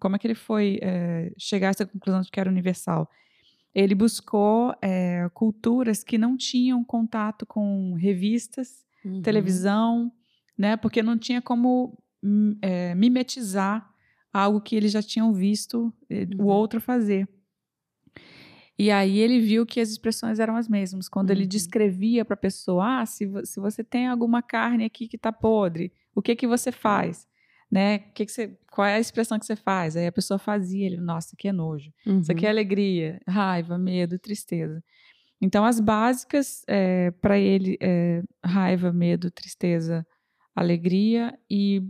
como 0.00 0.16
é 0.16 0.18
que 0.18 0.26
ele 0.26 0.34
foi 0.34 0.78
é, 0.82 1.32
chegar 1.38 1.68
a 1.68 1.70
essa 1.70 1.86
conclusão 1.86 2.20
de 2.20 2.30
que 2.30 2.40
era 2.40 2.50
universal? 2.50 3.08
Ele 3.74 3.94
buscou 3.94 4.74
é, 4.82 5.28
culturas 5.32 6.02
que 6.04 6.18
não 6.18 6.36
tinham 6.36 6.84
contato 6.84 7.46
com 7.46 7.94
revistas, 7.94 8.84
uhum. 9.04 9.22
televisão, 9.22 10.12
né? 10.56 10.76
Porque 10.76 11.02
não 11.02 11.18
tinha 11.18 11.40
como 11.40 11.98
é, 12.60 12.94
mimetizar 12.94 13.90
algo 14.32 14.60
que 14.60 14.76
eles 14.76 14.92
já 14.92 15.02
tinham 15.02 15.32
visto 15.32 15.92
eh, 16.08 16.26
uhum. 16.38 16.46
o 16.46 16.48
outro 16.48 16.80
fazer. 16.80 17.28
E 18.78 18.90
aí 18.90 19.18
ele 19.18 19.40
viu 19.40 19.66
que 19.66 19.78
as 19.78 19.90
expressões 19.90 20.38
eram 20.38 20.56
as 20.56 20.68
mesmas. 20.68 21.08
Quando 21.08 21.30
uhum. 21.30 21.36
ele 21.36 21.46
descrevia 21.46 22.24
para 22.24 22.34
a 22.34 22.38
pessoa, 22.38 23.00
ah, 23.02 23.06
se, 23.06 23.28
se 23.44 23.60
você 23.60 23.84
tem 23.84 24.06
alguma 24.06 24.40
carne 24.40 24.84
aqui 24.84 25.06
que 25.06 25.16
está 25.16 25.30
podre, 25.30 25.92
o 26.14 26.22
que 26.22 26.34
que 26.34 26.46
você 26.46 26.72
faz? 26.72 27.28
né? 27.72 28.00
Que 28.14 28.26
que 28.26 28.30
você, 28.30 28.54
qual 28.70 28.86
é 28.86 28.96
a 28.96 29.00
expressão 29.00 29.38
que 29.38 29.46
você 29.46 29.56
faz? 29.56 29.96
Aí 29.96 30.06
a 30.06 30.12
pessoa 30.12 30.38
fazia, 30.38 30.84
ele, 30.84 30.98
nossa, 30.98 31.30
aqui 31.34 31.48
é 31.48 31.52
nojo. 31.52 31.90
Uhum. 32.06 32.20
Isso 32.20 32.30
aqui 32.30 32.44
é 32.44 32.50
uhum. 32.50 32.54
alegria, 32.54 33.18
raiva, 33.26 33.78
medo, 33.78 34.18
tristeza. 34.18 34.84
Então, 35.40 35.64
as 35.64 35.80
básicas 35.80 36.62
é, 36.68 37.10
para 37.12 37.38
ele 37.38 37.78
é 37.80 38.22
raiva, 38.44 38.92
medo, 38.92 39.30
tristeza, 39.30 40.06
alegria 40.54 41.38
e 41.50 41.82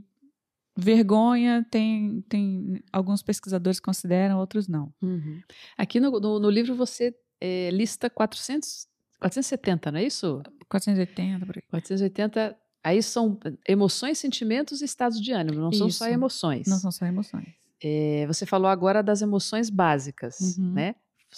vergonha 0.76 1.66
tem, 1.71 2.23
tem 2.28 2.83
alguns 2.92 3.23
pesquisadores 3.23 3.81
consideram, 3.81 4.38
outros 4.38 4.69
não. 4.69 4.92
Uhum. 5.02 5.40
Aqui 5.76 6.00
no, 6.00 6.19
no, 6.19 6.38
no, 6.38 6.50
livro 6.50 6.75
você 6.75 7.14
é, 7.40 7.71
lista 7.71 8.09
400, 8.09 8.87
470, 9.21 9.92
não 9.92 9.99
é 9.99 10.04
isso? 10.04 10.42
480, 10.69 11.47
por 11.47 11.57
aí. 11.57 11.62
480 11.69 12.57
Aí 12.85 13.00
são 13.00 13.38
emoções, 13.69 14.19
sentimentos 14.19 14.83
e 14.83 14.85
estados 14.85 15.21
de 15.21 15.31
ânimo, 15.31 15.61
não 15.61 15.71
Isso. 15.71 15.78
são 15.78 15.90
só 15.90 16.09
emoções. 16.09 16.66
Não 16.66 16.78
são 16.78 16.90
só 16.90 17.07
emoções. 17.07 17.47
É, 17.81 18.26
você 18.26 18.45
falou 18.45 18.69
agora 18.69 19.02
das 19.02 19.23
emoções 19.23 19.71
básicas, 19.71 20.59
uhum. 20.59 20.73
né? 20.73 20.95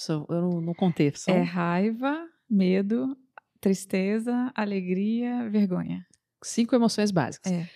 Eu 0.09 0.41
não, 0.41 0.61
não 0.61 0.75
contei. 0.75 1.13
São... 1.15 1.35
É 1.35 1.43
raiva, 1.43 2.27
medo, 2.49 3.17
tristeza, 3.61 4.51
alegria, 4.55 5.49
vergonha. 5.51 6.07
Cinco 6.45 6.75
emoções 6.75 7.11
básicas. 7.11 7.53
É. 7.53 7.69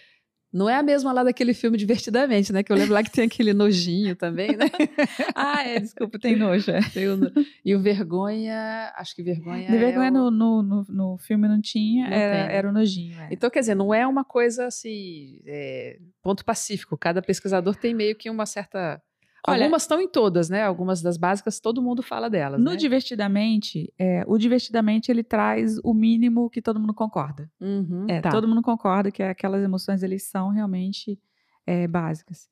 Não 0.51 0.69
é 0.69 0.77
a 0.77 0.83
mesma 0.83 1.13
lá 1.13 1.23
daquele 1.23 1.53
filme 1.53 1.77
Divertidamente, 1.77 2.53
né? 2.53 2.63
Que 2.63 2.73
eu 2.73 2.77
lembro 2.77 2.95
lá 2.95 3.03
que 3.03 3.11
tem 3.11 3.25
aquele 3.25 3.53
nojinho 3.53 4.17
também, 4.17 4.57
né? 4.57 4.65
ah, 5.35 5.63
é, 5.63 5.79
desculpa, 5.79 6.19
tem 6.19 6.37
nojo. 6.37 6.71
É. 6.71 6.81
Tem 6.91 7.07
o, 7.07 7.19
e 7.65 7.75
o 7.75 7.81
vergonha, 7.81 8.93
acho 8.97 9.15
que 9.15 9.23
vergonha. 9.23 9.69
De 9.69 9.77
é 9.77 9.79
vergonha 9.79 10.09
é 10.09 10.11
o... 10.11 10.31
no, 10.31 10.63
no, 10.63 10.87
no, 10.89 11.19
filme 11.19 11.47
não 11.47 11.61
tinha, 11.61 12.09
não 12.09 12.17
era, 12.17 12.53
era 12.53 12.69
o 12.69 12.73
nojinho. 12.73 13.21
É. 13.21 13.29
Então, 13.31 13.51
quer 13.51 13.61
dizer, 13.61 13.75
não 13.75 13.93
é 13.93 14.07
uma 14.07 14.25
coisa 14.25 14.67
assim, 14.67 15.41
é, 15.47 15.99
ponto 16.23 16.45
pacífico. 16.45 16.97
Cada 16.97 17.21
pesquisador 17.21 17.77
tem 17.77 17.93
meio 17.93 18.17
que 18.17 18.31
uma 18.31 18.47
certa 18.47 19.03
Olha, 19.47 19.65
Algumas 19.65 19.83
estão 19.83 20.01
em 20.01 20.09
todas, 20.09 20.49
né? 20.49 20.65
Algumas 20.65 21.01
das 21.01 21.17
básicas, 21.17 21.61
todo 21.61 21.83
mundo 21.83 22.03
fala 22.03 22.29
delas. 22.29 22.61
No 22.61 22.73
né? 22.73 22.77
Divertidamente, 22.77 23.93
é, 23.99 24.25
o 24.27 24.37
Divertidamente 24.37 25.11
ele 25.11 25.23
traz 25.23 25.79
o 25.85 25.95
mínimo 25.95 26.51
que 26.51 26.61
todo 26.61 26.81
mundo 26.81 26.95
concorda. 26.95 27.51
Uhum, 27.61 28.07
é, 28.09 28.21
tá. 28.21 28.31
Todo 28.31 28.49
mundo 28.49 28.63
concorda 28.63 29.11
que 29.11 29.23
aquelas 29.23 29.63
emoções 29.63 30.03
eles 30.03 30.25
são 30.25 30.51
realmente 30.51 31.19
é, 31.67 31.87
básicas. 31.87 32.49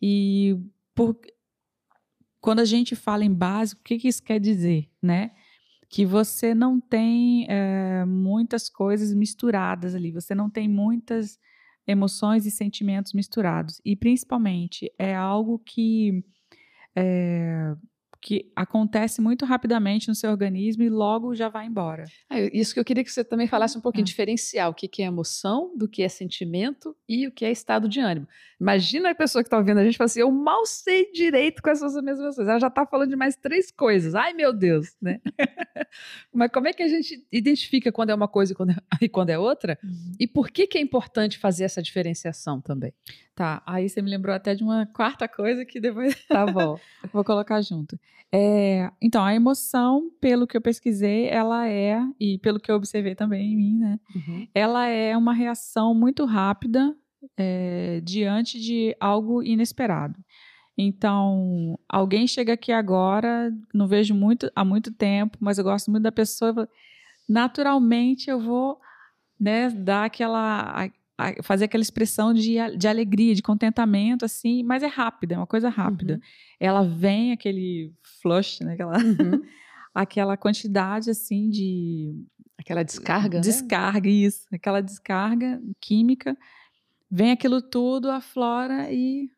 E 0.00 0.56
por, 0.94 1.18
quando 2.40 2.60
a 2.60 2.64
gente 2.64 2.94
fala 2.94 3.24
em 3.24 3.32
básico, 3.32 3.80
o 3.80 3.84
que, 3.84 3.98
que 3.98 4.08
isso 4.08 4.22
quer 4.22 4.38
dizer, 4.38 4.88
né? 5.02 5.32
Que 5.88 6.06
você 6.06 6.54
não 6.54 6.78
tem 6.78 7.46
é, 7.48 8.04
muitas 8.04 8.68
coisas 8.68 9.12
misturadas 9.12 9.94
ali, 9.94 10.12
você 10.12 10.34
não 10.34 10.48
tem 10.48 10.68
muitas 10.68 11.38
emoções 11.88 12.44
e 12.46 12.50
sentimentos 12.50 13.14
misturados. 13.14 13.80
E, 13.84 13.96
principalmente, 13.96 14.92
é 14.98 15.14
algo 15.16 15.58
que, 15.58 16.22
é, 16.94 17.74
que 18.20 18.50
acontece 18.54 19.20
muito 19.20 19.44
rapidamente 19.44 20.08
no 20.08 20.14
seu 20.14 20.30
organismo 20.30 20.82
e 20.82 20.88
logo 20.88 21.34
já 21.34 21.48
vai 21.48 21.66
embora. 21.66 22.04
É, 22.30 22.56
isso 22.56 22.74
que 22.74 22.80
eu 22.80 22.84
queria 22.84 23.04
que 23.04 23.10
você 23.10 23.24
também 23.24 23.46
falasse 23.46 23.78
um 23.78 23.80
pouquinho, 23.80 24.02
ah. 24.02 24.06
diferenciar 24.06 24.68
o 24.68 24.74
que, 24.74 24.88
que 24.88 25.02
é 25.02 25.06
emoção, 25.06 25.72
do 25.76 25.88
que 25.88 26.02
é 26.02 26.08
sentimento 26.08 26.96
e 27.08 27.26
o 27.26 27.32
que 27.32 27.44
é 27.44 27.50
estado 27.50 27.88
de 27.88 28.00
ânimo. 28.00 28.26
Imagina 28.60 29.10
a 29.10 29.14
pessoa 29.14 29.42
que 29.42 29.46
está 29.46 29.56
ouvindo 29.56 29.78
a 29.78 29.84
gente 29.84 29.94
e 29.94 29.96
fala 29.96 30.06
assim, 30.06 30.20
eu 30.20 30.32
mal 30.32 30.66
sei 30.66 31.12
direito 31.12 31.62
quais 31.62 31.78
são 31.78 31.86
as 31.86 31.94
mesmas 31.94 32.34
coisas. 32.34 32.48
Ela 32.48 32.58
já 32.58 32.66
está 32.66 32.84
falando 32.84 33.10
de 33.10 33.16
mais 33.16 33.36
três 33.36 33.70
coisas. 33.70 34.16
Ai, 34.16 34.32
meu 34.32 34.52
Deus, 34.52 34.96
né? 35.00 35.20
Mas 36.34 36.50
como 36.50 36.66
é 36.66 36.72
que 36.72 36.82
a 36.82 36.88
gente 36.88 37.24
identifica 37.30 37.92
quando 37.92 38.10
é 38.10 38.14
uma 38.14 38.26
coisa 38.26 38.52
e 38.52 38.56
quando 38.56 38.70
é, 38.70 38.76
e 39.00 39.08
quando 39.08 39.30
é 39.30 39.38
outra? 39.38 39.78
Uhum. 39.82 40.12
E 40.18 40.26
por 40.26 40.50
que, 40.50 40.66
que 40.66 40.76
é 40.76 40.80
importante 40.80 41.38
fazer 41.38 41.64
essa 41.64 41.80
diferenciação 41.80 42.60
também? 42.60 42.92
Tá, 43.38 43.62
aí 43.64 43.88
você 43.88 44.02
me 44.02 44.10
lembrou 44.10 44.34
até 44.34 44.52
de 44.52 44.64
uma 44.64 44.84
quarta 44.86 45.28
coisa 45.28 45.64
que 45.64 45.78
depois. 45.78 46.16
Tá 46.26 46.44
bom. 46.44 46.76
vou 47.12 47.22
colocar 47.22 47.62
junto. 47.62 47.96
É, 48.30 48.90
então, 49.00 49.24
a 49.24 49.34
emoção, 49.34 50.10
pelo 50.20 50.46
que 50.46 50.56
eu 50.56 50.60
pesquisei, 50.60 51.26
ela 51.28 51.66
é, 51.66 51.98
e 52.20 52.38
pelo 52.38 52.60
que 52.60 52.70
eu 52.70 52.76
observei 52.76 53.14
também 53.14 53.52
em 53.52 53.56
mim, 53.56 53.78
né? 53.78 54.00
Uhum. 54.14 54.48
Ela 54.54 54.86
é 54.86 55.16
uma 55.16 55.32
reação 55.32 55.94
muito 55.94 56.26
rápida 56.26 56.94
é, 57.36 58.00
diante 58.04 58.60
de 58.60 58.94
algo 59.00 59.42
inesperado. 59.42 60.18
Então, 60.76 61.78
alguém 61.88 62.26
chega 62.26 62.52
aqui 62.52 62.70
agora, 62.70 63.52
não 63.74 63.88
vejo 63.88 64.14
muito 64.14 64.50
há 64.54 64.64
muito 64.64 64.92
tempo, 64.92 65.36
mas 65.40 65.58
eu 65.58 65.64
gosto 65.64 65.90
muito 65.90 66.04
da 66.04 66.12
pessoa. 66.12 66.68
Naturalmente, 67.28 68.30
eu 68.30 68.38
vou 68.38 68.78
né, 69.40 69.70
dar 69.70 70.04
aquela, 70.04 70.88
fazer 71.42 71.64
aquela 71.64 71.82
expressão 71.82 72.32
de, 72.32 72.56
de 72.76 72.86
alegria, 72.86 73.34
de 73.34 73.42
contentamento, 73.42 74.24
assim, 74.24 74.62
mas 74.62 74.82
é 74.82 74.86
rápida, 74.86 75.34
é 75.34 75.38
uma 75.38 75.46
coisa 75.46 75.68
rápida. 75.68 76.14
Uhum. 76.14 76.20
Ela 76.60 76.82
vem, 76.84 77.32
aquele 77.32 77.92
flush, 78.22 78.62
né, 78.62 78.74
aquela, 78.74 78.98
uhum. 78.98 79.42
aquela 79.94 80.36
quantidade, 80.36 81.10
assim, 81.10 81.50
de... 81.50 82.14
Aquela 82.56 82.82
descarga, 82.82 83.40
Descarga, 83.40 84.08
né? 84.08 84.14
isso. 84.14 84.46
Aquela 84.52 84.80
descarga 84.80 85.60
química. 85.80 86.36
Vem 87.10 87.30
aquilo 87.30 87.62
tudo, 87.62 88.10
aflora 88.10 88.92
e 88.92 89.30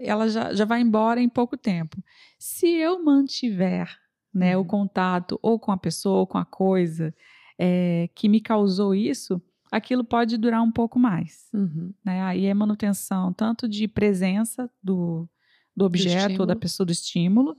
ela 0.00 0.28
já, 0.28 0.54
já 0.54 0.64
vai 0.64 0.80
embora 0.80 1.20
em 1.20 1.28
pouco 1.28 1.56
tempo. 1.56 2.02
Se 2.38 2.66
eu 2.66 3.04
mantiver 3.04 3.96
né, 4.32 4.56
uhum. 4.56 4.62
o 4.62 4.66
contato 4.66 5.38
ou 5.42 5.58
com 5.58 5.72
a 5.72 5.76
pessoa 5.76 6.20
ou 6.20 6.26
com 6.26 6.38
a 6.38 6.44
coisa 6.44 7.14
é, 7.58 8.08
que 8.14 8.28
me 8.28 8.40
causou 8.40 8.94
isso, 8.94 9.42
aquilo 9.70 10.04
pode 10.04 10.36
durar 10.36 10.62
um 10.62 10.70
pouco 10.70 10.98
mais. 10.98 11.48
Uhum. 11.52 11.92
Né? 12.04 12.22
Aí 12.22 12.46
é 12.46 12.54
manutenção 12.54 13.32
tanto 13.32 13.68
de 13.68 13.86
presença 13.86 14.70
do, 14.82 15.28
do 15.76 15.84
objeto 15.84 16.36
do 16.36 16.40
ou 16.40 16.46
da 16.46 16.56
pessoa 16.56 16.86
do 16.86 16.92
estímulo, 16.92 17.56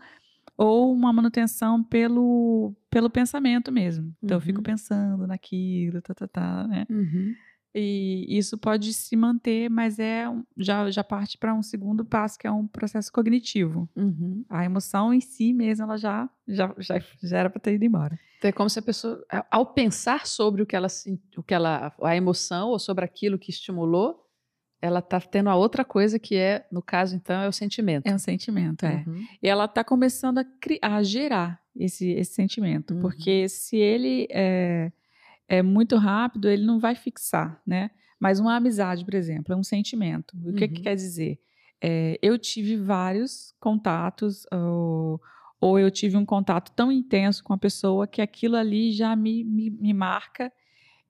ou 0.57 0.91
uma 0.93 1.13
manutenção 1.13 1.83
pelo, 1.83 2.75
pelo 2.89 3.09
pensamento 3.09 3.71
mesmo. 3.71 4.13
Então 4.21 4.35
uhum. 4.35 4.41
eu 4.41 4.45
fico 4.45 4.59
uhum. 4.59 4.63
pensando 4.63 5.27
naquilo, 5.27 6.01
tá, 6.01 6.13
tá, 6.13 6.27
tá, 6.27 6.67
né? 6.67 6.85
Uhum. 6.89 7.33
E 7.73 8.25
isso 8.29 8.57
pode 8.57 8.93
se 8.93 9.15
manter, 9.15 9.69
mas 9.69 9.99
é 9.99 10.25
já, 10.57 10.89
já 10.89 11.03
parte 11.03 11.37
para 11.37 11.53
um 11.53 11.61
segundo 11.61 12.03
passo, 12.03 12.37
que 12.37 12.47
é 12.47 12.51
um 12.51 12.65
processo 12.67 13.11
cognitivo. 13.11 13.87
Uhum. 13.95 14.43
A 14.49 14.65
emoção 14.65 15.13
em 15.13 15.21
si 15.21 15.53
mesmo, 15.53 15.83
ela 15.83 15.97
já, 15.97 16.27
já, 16.47 16.73
já, 16.79 16.99
já 17.21 17.37
era 17.37 17.49
para 17.49 17.59
ter 17.59 17.75
ido 17.75 17.85
embora. 17.85 18.19
Então 18.39 18.49
é 18.49 18.51
como 18.51 18.69
se 18.69 18.79
a 18.79 18.81
pessoa, 18.81 19.23
ao 19.51 19.67
pensar 19.67 20.25
sobre 20.25 20.63
o 20.63 20.65
que 20.65 20.75
ela, 20.75 20.87
o 21.37 21.43
que 21.43 21.53
ela, 21.53 21.93
a 22.01 22.15
emoção 22.15 22.69
ou 22.69 22.79
sobre 22.79 23.05
aquilo 23.05 23.37
que 23.37 23.51
estimulou, 23.51 24.25
ela 24.81 24.99
está 24.99 25.19
tendo 25.19 25.49
a 25.49 25.55
outra 25.55 25.83
coisa 25.83 26.17
que 26.17 26.35
é, 26.35 26.65
no 26.71 26.81
caso 26.81 27.15
então, 27.15 27.41
é 27.41 27.47
o 27.47 27.51
sentimento. 27.51 28.07
É 28.07 28.15
um 28.15 28.19
sentimento, 28.19 28.85
é. 28.85 29.03
Uhum. 29.05 29.25
E 29.43 29.47
ela 29.47 29.65
está 29.65 29.83
começando 29.83 30.39
a, 30.39 30.45
a, 30.81 31.03
gerar 31.03 31.61
esse, 31.75 32.11
esse 32.11 32.33
sentimento, 32.33 32.93
uhum. 32.93 33.01
porque 33.01 33.49
se 33.49 33.75
ele 33.75 34.27
é, 34.31 34.91
é 35.49 35.63
muito 35.63 35.97
rápido, 35.97 36.47
ele 36.47 36.63
não 36.63 36.79
vai 36.79 36.95
fixar, 36.95 37.59
né? 37.65 37.89
Mas 38.19 38.39
uma 38.39 38.55
amizade, 38.55 39.03
por 39.03 39.15
exemplo, 39.15 39.53
é 39.53 39.57
um 39.57 39.63
sentimento. 39.63 40.37
O 40.45 40.53
que, 40.53 40.65
uhum. 40.65 40.73
que 40.73 40.81
quer 40.81 40.95
dizer? 40.95 41.39
É, 41.81 42.19
eu 42.21 42.37
tive 42.37 42.77
vários 42.77 43.55
contatos, 43.59 44.45
ou, 44.51 45.19
ou, 45.59 45.79
eu 45.79 45.89
tive 45.89 46.17
um 46.17 46.25
contato 46.25 46.71
tão 46.73 46.91
intenso 46.91 47.43
com 47.43 47.53
a 47.53 47.57
pessoa 47.57 48.05
que 48.05 48.21
aquilo 48.21 48.55
ali 48.55 48.91
já 48.91 49.15
me, 49.15 49.43
me, 49.43 49.69
me 49.69 49.93
marca 49.93 50.51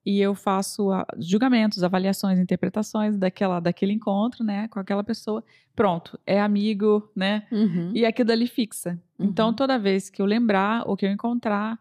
e 0.06 0.22
eu 0.22 0.34
faço 0.34 0.92
a, 0.92 1.06
julgamentos, 1.18 1.84
avaliações, 1.84 2.40
interpretações 2.40 3.18
daquela, 3.18 3.60
daquele 3.60 3.92
encontro, 3.92 4.44
né, 4.44 4.68
com 4.70 4.80
aquela 4.80 5.04
pessoa. 5.04 5.44
Pronto, 5.76 6.18
é 6.26 6.40
amigo, 6.40 7.12
né? 7.16 7.48
Uhum. 7.52 7.92
E 7.94 8.06
aquilo 8.06 8.32
ali 8.32 8.48
fixa. 8.48 8.92
Então, 9.16 9.26
uhum. 9.26 9.32
Então, 9.32 9.54
toda 9.54 9.80
vez 9.80 10.10
que 10.10 10.22
eu 10.22 10.26
lembrar 10.26 10.88
ou 10.88 10.96
que 10.96 11.06
eu 11.06 11.12
encontrar 11.12 11.80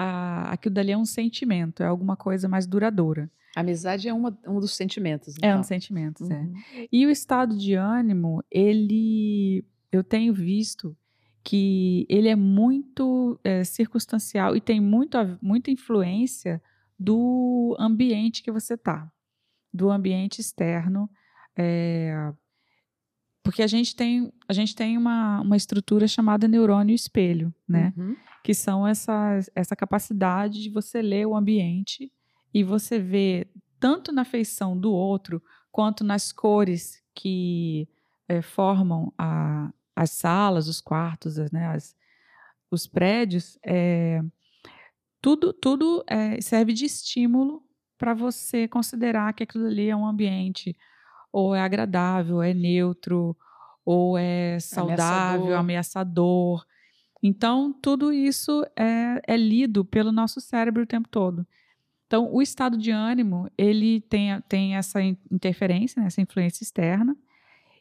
a, 0.00 0.52
aquilo 0.52 0.76
dali 0.76 0.92
é 0.92 0.96
um 0.96 1.04
sentimento, 1.04 1.82
é 1.82 1.86
alguma 1.86 2.16
coisa 2.16 2.48
mais 2.48 2.68
duradoura. 2.68 3.28
A 3.56 3.60
amizade 3.60 4.08
é 4.08 4.14
uma, 4.14 4.38
um 4.46 4.60
dos 4.60 4.76
sentimentos. 4.76 5.36
Então. 5.36 5.50
É 5.50 5.56
um 5.56 5.58
dos 5.58 5.66
sentimentos, 5.66 6.30
é. 6.30 6.34
uhum. 6.34 6.54
é. 6.76 6.88
E 6.92 7.04
o 7.04 7.10
estado 7.10 7.58
de 7.58 7.74
ânimo, 7.74 8.44
ele, 8.48 9.64
eu 9.90 10.04
tenho 10.04 10.32
visto 10.32 10.96
que 11.42 12.06
ele 12.08 12.28
é 12.28 12.36
muito 12.36 13.40
é, 13.42 13.64
circunstancial 13.64 14.54
e 14.54 14.60
tem 14.60 14.80
muito, 14.80 15.18
muita 15.42 15.72
influência 15.72 16.62
do 16.96 17.74
ambiente 17.80 18.42
que 18.42 18.52
você 18.52 18.74
está, 18.74 19.10
do 19.74 19.90
ambiente 19.90 20.40
externo. 20.40 21.10
É, 21.56 22.32
porque 23.48 23.62
a 23.62 23.66
gente 23.66 23.96
tem, 23.96 24.30
a 24.46 24.52
gente 24.52 24.76
tem 24.76 24.98
uma, 24.98 25.40
uma 25.40 25.56
estrutura 25.56 26.06
chamada 26.06 26.46
neurônio 26.46 26.94
espelho, 26.94 27.50
né? 27.66 27.94
Uhum. 27.96 28.14
Que 28.44 28.52
são 28.52 28.86
essa, 28.86 29.40
essa 29.54 29.74
capacidade 29.74 30.62
de 30.62 30.68
você 30.68 31.00
ler 31.00 31.26
o 31.26 31.34
ambiente 31.34 32.12
e 32.52 32.62
você 32.62 32.98
ver 32.98 33.50
tanto 33.80 34.12
na 34.12 34.22
feição 34.22 34.78
do 34.78 34.92
outro 34.92 35.42
quanto 35.72 36.04
nas 36.04 36.30
cores 36.30 37.02
que 37.14 37.88
é, 38.28 38.42
formam 38.42 39.14
a, 39.16 39.72
as 39.96 40.10
salas, 40.10 40.68
os 40.68 40.82
quartos, 40.82 41.38
né, 41.50 41.68
as, 41.68 41.96
os 42.70 42.86
prédios, 42.86 43.58
é, 43.64 44.20
tudo, 45.22 45.54
tudo 45.54 46.04
é, 46.06 46.38
serve 46.42 46.74
de 46.74 46.84
estímulo 46.84 47.62
para 47.96 48.12
você 48.12 48.68
considerar 48.68 49.32
que 49.32 49.44
aquilo 49.44 49.64
ali 49.64 49.88
é 49.88 49.96
um 49.96 50.06
ambiente 50.06 50.76
ou 51.32 51.54
é 51.54 51.60
agradável, 51.60 52.42
é 52.42 52.52
neutro, 52.54 53.36
ou 53.84 54.16
é 54.18 54.58
saudável, 54.60 55.56
ameaçador. 55.56 55.58
ameaçador. 55.58 56.66
Então, 57.22 57.72
tudo 57.72 58.12
isso 58.12 58.64
é, 58.76 59.20
é, 59.26 59.36
lido 59.36 59.84
pelo 59.84 60.12
nosso 60.12 60.40
cérebro 60.40 60.82
o 60.82 60.86
tempo 60.86 61.08
todo. 61.08 61.46
Então, 62.06 62.32
o 62.32 62.40
estado 62.40 62.76
de 62.78 62.90
ânimo, 62.90 63.50
ele 63.58 64.00
tem, 64.02 64.40
tem 64.48 64.76
essa 64.76 65.02
interferência, 65.02 66.00
né, 66.00 66.06
essa 66.06 66.20
influência 66.20 66.62
externa, 66.62 67.16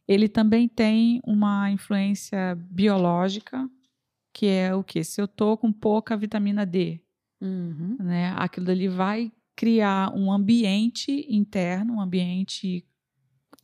ele 0.08 0.28
também 0.28 0.68
tem 0.68 1.22
uma 1.26 1.70
influência 1.70 2.56
biológica, 2.70 3.70
que 4.34 4.46
é 4.48 4.74
o 4.74 4.84
que? 4.84 5.04
Se 5.04 5.22
eu 5.22 5.28
tô 5.28 5.58
com 5.58 5.72
pouca 5.72 6.16
vitamina 6.18 6.66
D, 6.66 7.00
Uhum. 7.40 7.98
né? 8.00 8.34
Aquilo 8.36 8.66
dali 8.66 8.88
vai 8.88 9.32
criar 9.56 10.12
um 10.16 10.32
ambiente 10.32 11.26
interno, 11.30 11.94
um 11.96 12.02
ambiente 12.02 12.84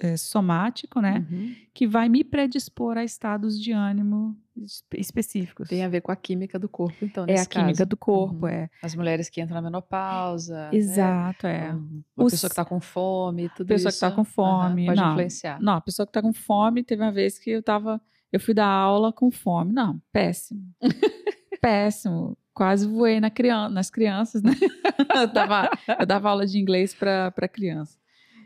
é, 0.03 0.17
somático, 0.17 0.99
né? 1.01 1.25
Uhum. 1.31 1.55
Que 1.73 1.87
vai 1.87 2.09
me 2.09 2.23
predispor 2.23 2.97
a 2.97 3.03
estados 3.03 3.59
de 3.59 3.71
ânimo 3.71 4.37
espe- 4.55 4.99
específicos. 4.99 5.67
Tem 5.69 5.83
a 5.83 5.87
ver 5.89 6.01
com 6.01 6.11
a 6.11 6.15
química 6.15 6.59
do 6.59 6.67
corpo, 6.69 7.03
então, 7.05 7.25
é 7.27 7.39
a 7.39 7.45
química 7.45 7.77
caso. 7.79 7.85
do 7.89 7.97
corpo, 7.97 8.45
Uhum. 8.45 8.51
é. 8.51 8.69
As 8.81 8.93
mulheres 8.95 9.29
que 9.29 9.41
entram 9.41 9.55
na 9.55 9.61
menopausa. 9.61 10.69
né? 10.69 10.77
Exato, 10.77 11.47
é. 11.47 11.73
Um- 11.73 12.03
Uma 12.17 12.25
Os- 12.25 12.33
pessoa 12.33 12.49
que 12.49 12.53
está 12.53 12.65
com 12.65 12.79
fome, 12.79 13.49
tudo 13.55 13.67
Pessoa 13.67 13.89
que 13.91 13.95
isso. 13.95 13.99
tá 14.01 14.11
com 14.11 14.21
aham, 14.21 14.25
fome, 14.25 14.85
pode 14.87 14.99
não. 15.01 15.11
influenciar. 15.11 15.61
Não, 15.61 15.73
a 15.73 15.81
pessoa 15.81 16.05
que 16.05 16.11
tá 16.11 16.21
com 16.21 16.33
fome, 16.33 16.83
teve 16.83 17.01
uma 17.01 17.11
vez 17.11 17.39
que 17.39 17.49
eu 17.49 17.63
tava. 17.63 17.99
Eu 18.31 18.39
fui 18.39 18.53
dar 18.53 18.67
aula 18.67 19.13
com 19.13 19.31
fome. 19.31 19.71
Não, 19.71 20.01
péssimo. 20.11 20.61
péssimo. 21.61 22.37
Quase 22.53 22.87
voei 22.87 23.19
na 23.19 23.29
crian 23.31 23.69
nas 23.69 23.89
crianças, 23.89 24.43
né? 24.43 24.51
eu, 25.15 25.27
dava, 25.27 25.69
eu 25.99 26.05
dava 26.05 26.29
aula 26.29 26.45
de 26.45 26.59
inglês 26.59 26.93
para 26.93 27.31
criança. 27.51 27.97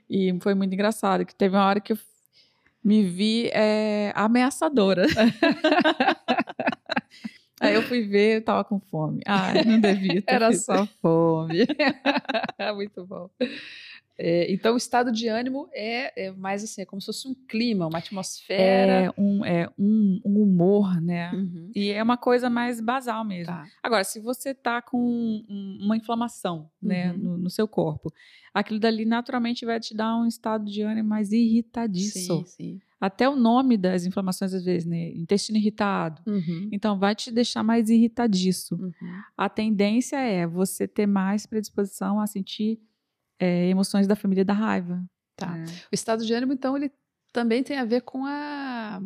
E 0.10 0.36
foi 0.42 0.54
muito 0.54 0.74
engraçado, 0.74 1.26
que 1.26 1.36
teve 1.36 1.56
uma 1.56 1.66
hora 1.66 1.80
que 1.80 1.94
eu 1.94 1.98
me 2.84 3.04
vi 3.04 3.50
é, 3.54 4.14
ameaçadora. 4.16 5.06
Aí 7.60 7.74
eu 7.74 7.82
fui 7.82 8.04
ver, 8.04 8.38
eu 8.38 8.42
tava 8.44 8.64
com 8.64 8.80
fome. 8.80 9.22
Ai, 9.26 9.64
não 9.66 9.80
devia 9.80 10.22
ter 10.24 10.36
Era 10.36 10.54
só 10.54 10.86
fome. 11.02 11.66
Muito 12.76 13.06
bom. 13.06 13.30
É, 14.20 14.52
então, 14.52 14.74
o 14.74 14.78
estado 14.78 15.12
de 15.12 15.28
ânimo 15.28 15.70
é, 15.72 16.28
é 16.28 16.32
mais 16.32 16.64
assim, 16.64 16.82
é 16.82 16.86
como 16.86 17.00
se 17.00 17.06
fosse 17.06 17.28
um 17.28 17.36
clima, 17.48 17.86
uma 17.88 18.00
atmosfera. 18.00 19.06
É 19.06 19.12
um, 19.18 19.46
é 19.46 19.70
um, 19.78 20.20
um 20.26 20.42
humor, 20.42 21.00
né? 21.00 21.32
Uhum. 21.34 21.72
E 21.76 21.90
é 21.92 22.02
uma 22.02 22.18
coisa 22.18 22.50
mais 22.50 22.82
basal 22.82 23.24
mesmo. 23.24 23.54
Tá. 23.54 23.66
Agora, 23.84 24.04
se 24.04 24.20
você 24.20 24.54
tá 24.54 24.82
com 24.82 25.00
um- 25.00 25.78
uma 25.82 25.96
inflamação, 25.98 26.70
né, 26.82 27.12
Uhum. 27.14 27.18
no, 27.20 27.38
no 27.38 27.50
seu 27.50 27.68
corpo, 27.68 28.12
aquilo 28.54 28.80
dali 28.80 29.06
naturalmente 29.06 29.66
vai 29.66 29.80
te 29.80 29.96
dar 29.96 30.18
um 30.18 30.26
estado 30.26 30.66
de 30.66 30.82
ânimo 30.82 31.10
mais 31.10 31.32
irritadiço. 31.32 32.18
Sim, 32.20 32.44
sim. 32.46 32.80
Até 33.00 33.30
o 33.30 33.36
nome 33.36 33.78
das 33.78 34.08
inflamações, 34.08 34.56
às 34.56 34.66
vezes, 34.66 34.88
né? 34.88 35.12
Intestino 35.12 35.60
irritado. 35.60 36.20
Uhum. 36.26 36.68
Então, 36.72 36.98
vai 36.98 37.14
te 37.14 37.32
deixar 37.32 37.62
mais 37.62 37.92
irritadiço. 37.92 38.74
Uhum. 38.76 38.92
A 39.38 39.48
tendência 39.48 40.18
é 40.18 40.48
você 40.48 40.88
ter 40.88 41.06
mais 41.06 41.46
predisposição 41.46 42.20
a 42.20 42.26
sentir 42.26 42.80
é, 43.40 43.68
emoções 43.68 44.08
da 44.08 44.16
família 44.16 44.44
da 44.46 44.54
raiva. 44.54 45.04
Tá. 45.36 45.52
né? 45.56 45.66
O 45.92 45.94
estado 45.94 46.26
de 46.26 46.34
ânimo, 46.34 46.54
então, 46.54 46.76
ele 46.76 46.92
também 47.32 47.62
tem 47.64 47.78
a 47.78 47.86
ver 47.86 48.02
com 48.02 48.26
a 48.26 49.00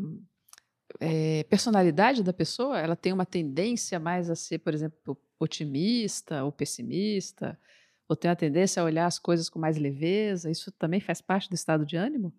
é, 0.99 1.43
personalidade 1.43 2.23
da 2.23 2.31
pessoa. 2.33 2.79
Ela 2.79 2.95
tem 2.95 3.11
uma 3.11 3.25
tendência 3.25 3.99
mais 3.99 4.29
a 4.29 4.35
ser, 4.35 4.59
por 4.59 4.73
exemplo, 4.73 5.17
otimista 5.39 6.43
ou 6.43 6.51
pessimista, 6.51 7.59
ou 8.07 8.15
tem 8.15 8.29
a 8.31 8.35
tendência 8.35 8.81
a 8.81 8.85
olhar 8.85 9.05
as 9.05 9.17
coisas 9.19 9.49
com 9.49 9.59
mais 9.59 9.77
leveza. 9.77 10.49
Isso 10.49 10.71
também 10.71 10.99
faz 10.99 11.21
parte 11.21 11.49
do 11.49 11.55
estado 11.55 11.85
de 11.85 11.95
ânimo? 11.97 12.33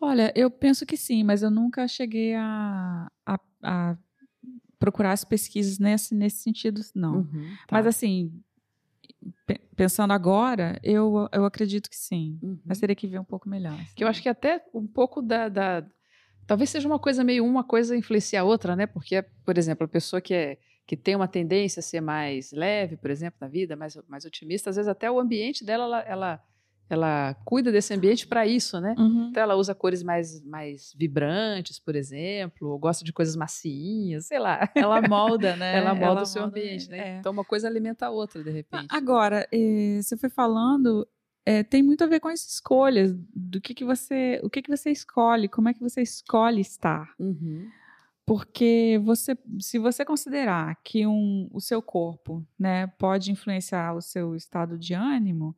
Olha, 0.00 0.32
eu 0.34 0.50
penso 0.50 0.86
que 0.86 0.96
sim, 0.96 1.22
mas 1.22 1.42
eu 1.42 1.50
nunca 1.50 1.86
cheguei 1.86 2.34
a, 2.34 3.10
a- 3.26 3.40
a 3.62 3.96
procurar 4.78 5.12
as 5.12 5.24
pesquisas 5.24 5.78
nesse, 5.78 6.14
nesse 6.14 6.38
sentido, 6.38 6.80
não. 6.94 7.16
Uhum, 7.18 7.54
tá. 7.68 7.76
Mas 7.76 7.86
assim, 7.86 8.32
pensando 9.76 10.12
agora, 10.12 10.78
eu, 10.82 11.28
eu 11.32 11.44
acredito 11.44 11.88
que 11.88 11.96
sim. 11.96 12.38
Uhum. 12.42 12.58
Mas 12.64 12.78
teria 12.78 12.96
que 12.96 13.06
ver 13.06 13.18
um 13.18 13.24
pouco 13.24 13.48
melhor. 13.48 13.76
Que 13.94 14.04
eu 14.04 14.08
acho 14.08 14.22
que 14.22 14.28
até 14.28 14.62
um 14.74 14.86
pouco 14.86 15.22
da, 15.22 15.48
da- 15.48 15.86
Talvez 16.46 16.68
seja 16.70 16.88
uma 16.88 16.98
coisa 16.98 17.22
meio 17.22 17.44
uma 17.44 17.62
coisa 17.62 17.96
influenciar 17.96 18.40
a 18.40 18.44
outra, 18.44 18.74
né? 18.74 18.84
Porque, 18.84 19.22
por 19.44 19.56
exemplo, 19.56 19.84
a 19.84 19.88
pessoa 19.88 20.20
que, 20.20 20.34
é, 20.34 20.58
que 20.84 20.96
tem 20.96 21.14
uma 21.14 21.28
tendência 21.28 21.78
a 21.78 21.82
ser 21.82 22.00
mais 22.00 22.50
leve, 22.50 22.96
por 22.96 23.08
exemplo, 23.08 23.38
na 23.40 23.46
vida, 23.46 23.76
mais, 23.76 23.96
mais 24.08 24.24
otimista, 24.24 24.68
às 24.68 24.74
vezes 24.74 24.88
até 24.88 25.08
o 25.08 25.20
ambiente 25.20 25.64
dela, 25.64 25.84
ela, 25.84 26.00
ela, 26.00 26.44
ela 26.90 27.34
cuida 27.44 27.70
desse 27.70 27.94
ambiente 27.94 28.26
para 28.26 28.44
isso, 28.44 28.80
né? 28.80 28.96
Uhum. 28.98 29.28
Então 29.30 29.40
ela 29.40 29.54
usa 29.54 29.74
cores 29.74 30.02
mais, 30.02 30.44
mais 30.44 30.92
vibrantes, 30.96 31.78
por 31.78 31.94
exemplo, 31.94 32.68
ou 32.68 32.78
gosta 32.78 33.04
de 33.04 33.12
coisas 33.12 33.36
macinhas, 33.36 34.26
sei 34.26 34.40
lá. 34.40 34.68
Ela 34.74 35.00
molda, 35.00 35.54
né? 35.56 35.76
Ela 35.76 35.94
molda 35.94 36.22
o 36.22 36.26
seu 36.26 36.42
ambiente, 36.42 36.90
né? 36.90 36.98
é. 36.98 37.18
Então 37.18 37.30
uma 37.30 37.44
coisa 37.44 37.68
alimenta 37.68 38.06
a 38.06 38.10
outra, 38.10 38.42
de 38.42 38.50
repente. 38.50 38.88
Agora, 38.90 39.46
eh, 39.52 40.00
você 40.02 40.16
foi 40.16 40.28
falando, 40.28 41.06
eh, 41.46 41.62
tem 41.62 41.80
muito 41.80 42.02
a 42.02 42.08
ver 42.08 42.18
com 42.18 42.26
as 42.26 42.44
escolhas, 42.44 43.14
do 43.32 43.60
que, 43.60 43.72
que 43.72 43.84
você, 43.84 44.40
o 44.42 44.50
que, 44.50 44.60
que 44.60 44.76
você 44.76 44.90
escolhe, 44.90 45.48
como 45.48 45.68
é 45.68 45.74
que 45.74 45.80
você 45.80 46.02
escolhe 46.02 46.60
estar. 46.60 47.14
Uhum. 47.20 47.68
Porque 48.26 49.00
você, 49.04 49.38
se 49.60 49.78
você 49.78 50.04
considerar 50.04 50.76
que 50.82 51.06
um, 51.06 51.48
o 51.52 51.60
seu 51.60 51.80
corpo 51.80 52.44
né, 52.58 52.88
pode 52.98 53.30
influenciar 53.30 53.94
o 53.94 54.00
seu 54.00 54.34
estado 54.34 54.76
de 54.76 54.92
ânimo, 54.92 55.54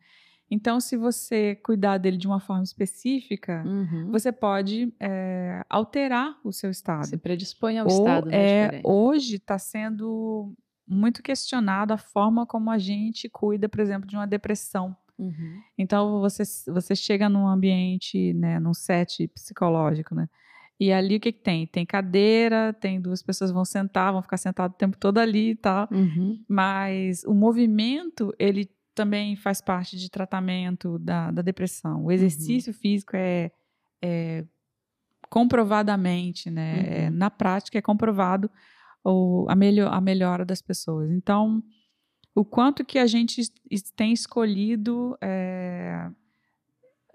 então 0.55 0.79
se 0.81 0.97
você 0.97 1.55
cuidar 1.65 1.99
dele 1.99 2.17
de 2.17 2.27
uma 2.27 2.39
forma 2.41 2.63
específica, 2.63 3.63
Uhum. 3.67 4.11
você 4.11 4.31
pode 4.31 4.93
eh, 5.01 5.63
alterar 5.69 6.39
o 6.45 6.53
seu 6.53 6.71
estado. 6.71 7.07
Se 7.07 7.17
predispõe 7.17 7.79
ao 7.79 7.87
Ou 7.87 7.93
estado, 7.93 8.27
né? 8.29 8.37
é, 8.37 8.65
diferente. 8.65 8.83
hoje 8.87 9.37
está 9.37 9.59
sendo 9.59 10.53
muito 10.87 11.23
questionado 11.23 11.93
a 11.95 11.97
forma 11.99 12.45
como 12.47 12.71
a 12.71 12.79
gente 12.79 13.29
cuida, 13.29 13.69
por 13.69 13.81
exemplo, 13.81 14.07
de 14.09 14.15
uma 14.17 14.27
depressão. 14.27 14.95
Uhum. 15.19 15.61
Então 15.79 16.21
você, 16.21 16.43
você 16.71 16.95
chega 16.97 17.29
num 17.29 17.47
ambiente, 17.47 18.33
né, 18.35 18.59
num 18.59 18.75
set 18.75 19.29
psicológico, 19.29 20.15
né? 20.15 20.29
E 20.81 20.93
ali 20.93 21.17
o 21.17 21.21
que, 21.21 21.31
que 21.33 21.41
tem? 21.41 21.65
Tem 21.67 21.87
cadeira, 21.87 22.73
tem 22.73 23.01
duas 23.01 23.23
pessoas 23.23 23.53
vão 23.53 23.65
sentar, 23.65 24.13
vão 24.13 24.21
ficar 24.21 24.37
sentadas 24.37 24.75
o 24.75 24.79
tempo 24.79 24.97
todo 24.99 25.19
ali 25.19 25.51
e 25.51 25.55
tal. 25.55 25.87
Uhum. 25.93 26.43
Mas 26.49 27.23
o 27.25 27.33
movimento, 27.35 28.35
ele 28.39 28.69
também 28.95 29.37
faz 29.37 29.61
parte 29.61 29.97
de 29.97 30.11
tratamento 30.11 30.99
da, 30.99 31.31
da 31.31 31.43
depressão. 31.43 32.05
O 32.05 32.13
exercício 32.13 32.73
físico 32.75 33.17
é, 33.17 33.51
é 34.03 34.45
comprovadamente, 35.31 36.51
né? 36.51 37.05
é, 37.05 37.09
Uhum. 37.09 37.17
na 37.17 37.31
prática 37.31 37.79
é 37.79 37.83
comprovado 37.83 38.51
o, 39.05 39.47
a, 39.49 39.55
melho, 39.57 39.89
a 39.89 40.01
melhora 40.01 40.45
das 40.45 40.61
pessoas. 40.63 41.11
Então, 41.11 41.63
o 42.35 42.45
quanto 42.45 42.85
que 42.85 42.99
a 42.99 43.07
gente 43.07 43.43
tem 43.97 44.13
escolhido 44.13 45.17
é, 45.21 46.11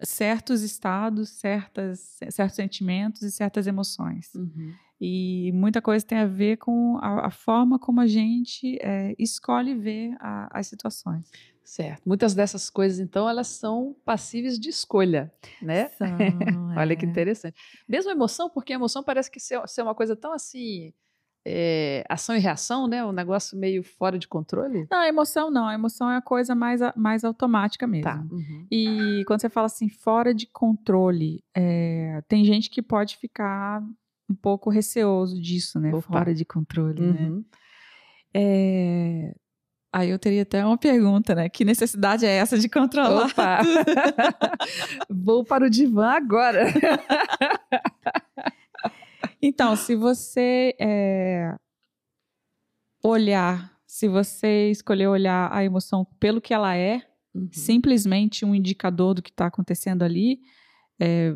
certos 0.01 0.61
estados, 0.61 1.29
certas, 1.29 2.17
certos 2.29 2.55
sentimentos 2.55 3.21
e 3.21 3.31
certas 3.31 3.67
emoções. 3.67 4.33
Uhum. 4.35 4.73
E 4.99 5.51
muita 5.53 5.81
coisa 5.81 6.05
tem 6.05 6.17
a 6.17 6.25
ver 6.25 6.57
com 6.57 6.97
a, 6.97 7.27
a 7.27 7.31
forma 7.31 7.77
como 7.77 7.99
a 8.01 8.07
gente 8.07 8.77
é, 8.81 9.15
escolhe 9.17 9.75
ver 9.75 10.15
a- 10.19 10.49
as 10.51 10.67
situações. 10.67 11.29
Certo. 11.67 12.01
Muitas 12.05 12.33
dessas 12.33 12.69
coisas, 12.69 12.97
então, 12.97 13.27
elas 13.27 13.47
são 13.47 13.93
passíveis 14.05 14.57
de 14.57 14.69
escolha, 14.69 15.29
né? 15.61 15.89
São, 15.89 16.07
Olha 16.77 16.95
que 16.95 17.05
é. 17.05 17.09
interessante. 17.09 17.59
Mesmo 17.85 18.09
a 18.09 18.13
emoção, 18.13 18.49
porque 18.49 18.71
a 18.71 18.77
emoção 18.77 19.03
parece 19.03 19.29
que 19.29 19.37
ser, 19.37 19.61
ser 19.67 19.81
uma 19.81 19.93
coisa 19.93 20.15
tão 20.15 20.31
assim, 20.31 20.93
é, 21.45 22.05
ação 22.07 22.37
e 22.37 22.39
reação, 22.39 22.87
né? 22.87 23.03
Um 23.03 23.11
negócio 23.11 23.57
meio 23.57 23.83
fora 23.83 24.17
de 24.17 24.29
controle. 24.29 24.87
Não, 24.89 24.99
a 24.99 25.09
emoção 25.09 25.51
não. 25.51 25.67
A 25.67 25.73
emoção 25.73 26.09
é 26.09 26.15
a 26.15 26.21
coisa 26.21 26.55
mais, 26.55 26.79
mais 26.95 27.25
automática 27.25 27.85
mesmo. 27.85 28.05
Tá. 28.05 28.25
Uhum. 28.31 28.65
E 28.71 29.25
quando 29.27 29.41
você 29.41 29.49
fala 29.49 29.65
assim, 29.65 29.89
fora 29.89 30.33
de 30.33 30.47
controle, 30.47 31.43
é, 31.53 32.23
tem 32.29 32.45
gente 32.45 32.69
que 32.69 32.81
pode 32.81 33.17
ficar 33.17 33.83
um 34.29 34.35
pouco 34.35 34.69
receoso 34.69 35.37
disso, 35.41 35.81
né? 35.81 35.89
Opa. 35.89 36.01
Fora 36.01 36.33
de 36.33 36.45
controle, 36.45 37.01
né? 37.01 37.29
Uhum. 37.29 37.45
É, 38.33 39.35
Aí 39.97 40.11
eu 40.11 40.19
teria 40.19 40.43
até 40.43 40.63
uma 40.63 40.77
pergunta, 40.77 41.33
né? 41.33 41.49
Que 41.49 41.65
necessidade 41.65 42.23
é 42.23 42.29
essa 42.29 42.55
de 42.55 42.69
controlar? 42.69 43.31
Opa! 43.31 43.59
Vou 45.09 45.43
para 45.43 45.65
o 45.65 45.69
divã 45.71 46.09
agora. 46.09 46.65
Então, 49.41 49.75
se 49.75 49.95
você 49.95 50.75
é, 50.79 51.55
olhar, 53.03 53.71
se 53.87 54.07
você 54.07 54.69
escolher 54.69 55.07
olhar 55.07 55.51
a 55.51 55.63
emoção 55.63 56.05
pelo 56.19 56.39
que 56.39 56.53
ela 56.53 56.75
é, 56.75 57.01
Uhum. 57.33 57.49
simplesmente 57.51 58.45
um 58.45 58.53
indicador 58.53 59.15
do 59.15 59.21
que 59.21 59.29
está 59.31 59.47
acontecendo 59.47 60.03
ali, 60.03 60.39
é, 60.99 61.35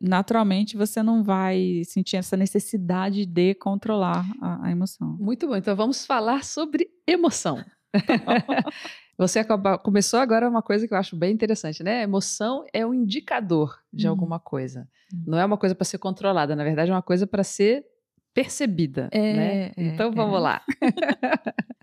naturalmente 0.00 0.76
você 0.76 1.00
não 1.02 1.22
vai 1.22 1.82
sentir 1.84 2.16
essa 2.16 2.36
necessidade 2.36 3.24
de 3.24 3.54
controlar 3.54 4.24
a, 4.40 4.66
a 4.66 4.70
emoção. 4.70 5.16
Muito 5.20 5.46
bom. 5.46 5.56
Então 5.56 5.74
vamos 5.74 6.04
falar 6.04 6.44
sobre 6.44 6.88
emoção. 7.06 7.64
Você 9.16 9.38
acaba- 9.38 9.78
começou 9.78 10.18
agora 10.18 10.48
uma 10.48 10.60
coisa 10.62 10.88
que 10.88 10.92
eu 10.94 10.98
acho 10.98 11.14
bem 11.14 11.32
interessante, 11.32 11.82
né? 11.84 12.02
Emoção 12.02 12.64
é 12.72 12.84
um 12.84 12.92
indicador 12.92 13.78
de 13.92 14.06
Uhum. 14.06 14.10
alguma 14.10 14.40
coisa. 14.40 14.88
Uhum. 15.12 15.22
Não 15.28 15.38
é 15.38 15.44
uma 15.44 15.56
coisa 15.56 15.74
para 15.74 15.84
ser 15.84 15.98
controlada, 15.98 16.56
na 16.56 16.64
verdade 16.64 16.90
é 16.90 16.94
uma 16.94 17.02
coisa 17.02 17.26
para 17.26 17.44
ser 17.44 17.84
percebida, 18.34 19.08
É, 19.12 19.32
né? 19.32 19.66
é, 19.66 19.72
Então 19.76 20.10
vamos 20.10 20.34
é. 20.36 20.40
lá. 20.40 20.62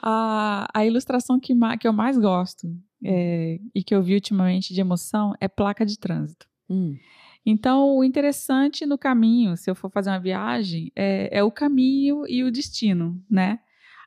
A, 0.00 0.68
a 0.72 0.86
ilustração 0.86 1.40
que, 1.40 1.52
que 1.80 1.88
eu 1.88 1.92
mais 1.92 2.16
gosto 2.16 2.72
é, 3.04 3.58
e 3.74 3.82
que 3.82 3.92
eu 3.94 4.02
vi 4.02 4.14
ultimamente 4.14 4.72
de 4.72 4.80
emoção 4.80 5.34
é 5.40 5.48
placa 5.48 5.84
de 5.84 5.98
trânsito. 5.98 6.46
Hum, 6.70 6.96
Então, 7.44 7.96
o 7.96 8.04
interessante 8.04 8.86
no 8.86 8.96
caminho, 8.98 9.56
se 9.56 9.68
eu 9.70 9.74
for 9.74 9.90
fazer 9.90 10.10
uma 10.10 10.20
viagem, 10.20 10.92
é, 10.94 11.38
é 11.38 11.42
o 11.42 11.50
caminho 11.50 12.24
e 12.28 12.44
o 12.44 12.50
destino, 12.52 13.20
né? 13.28 13.58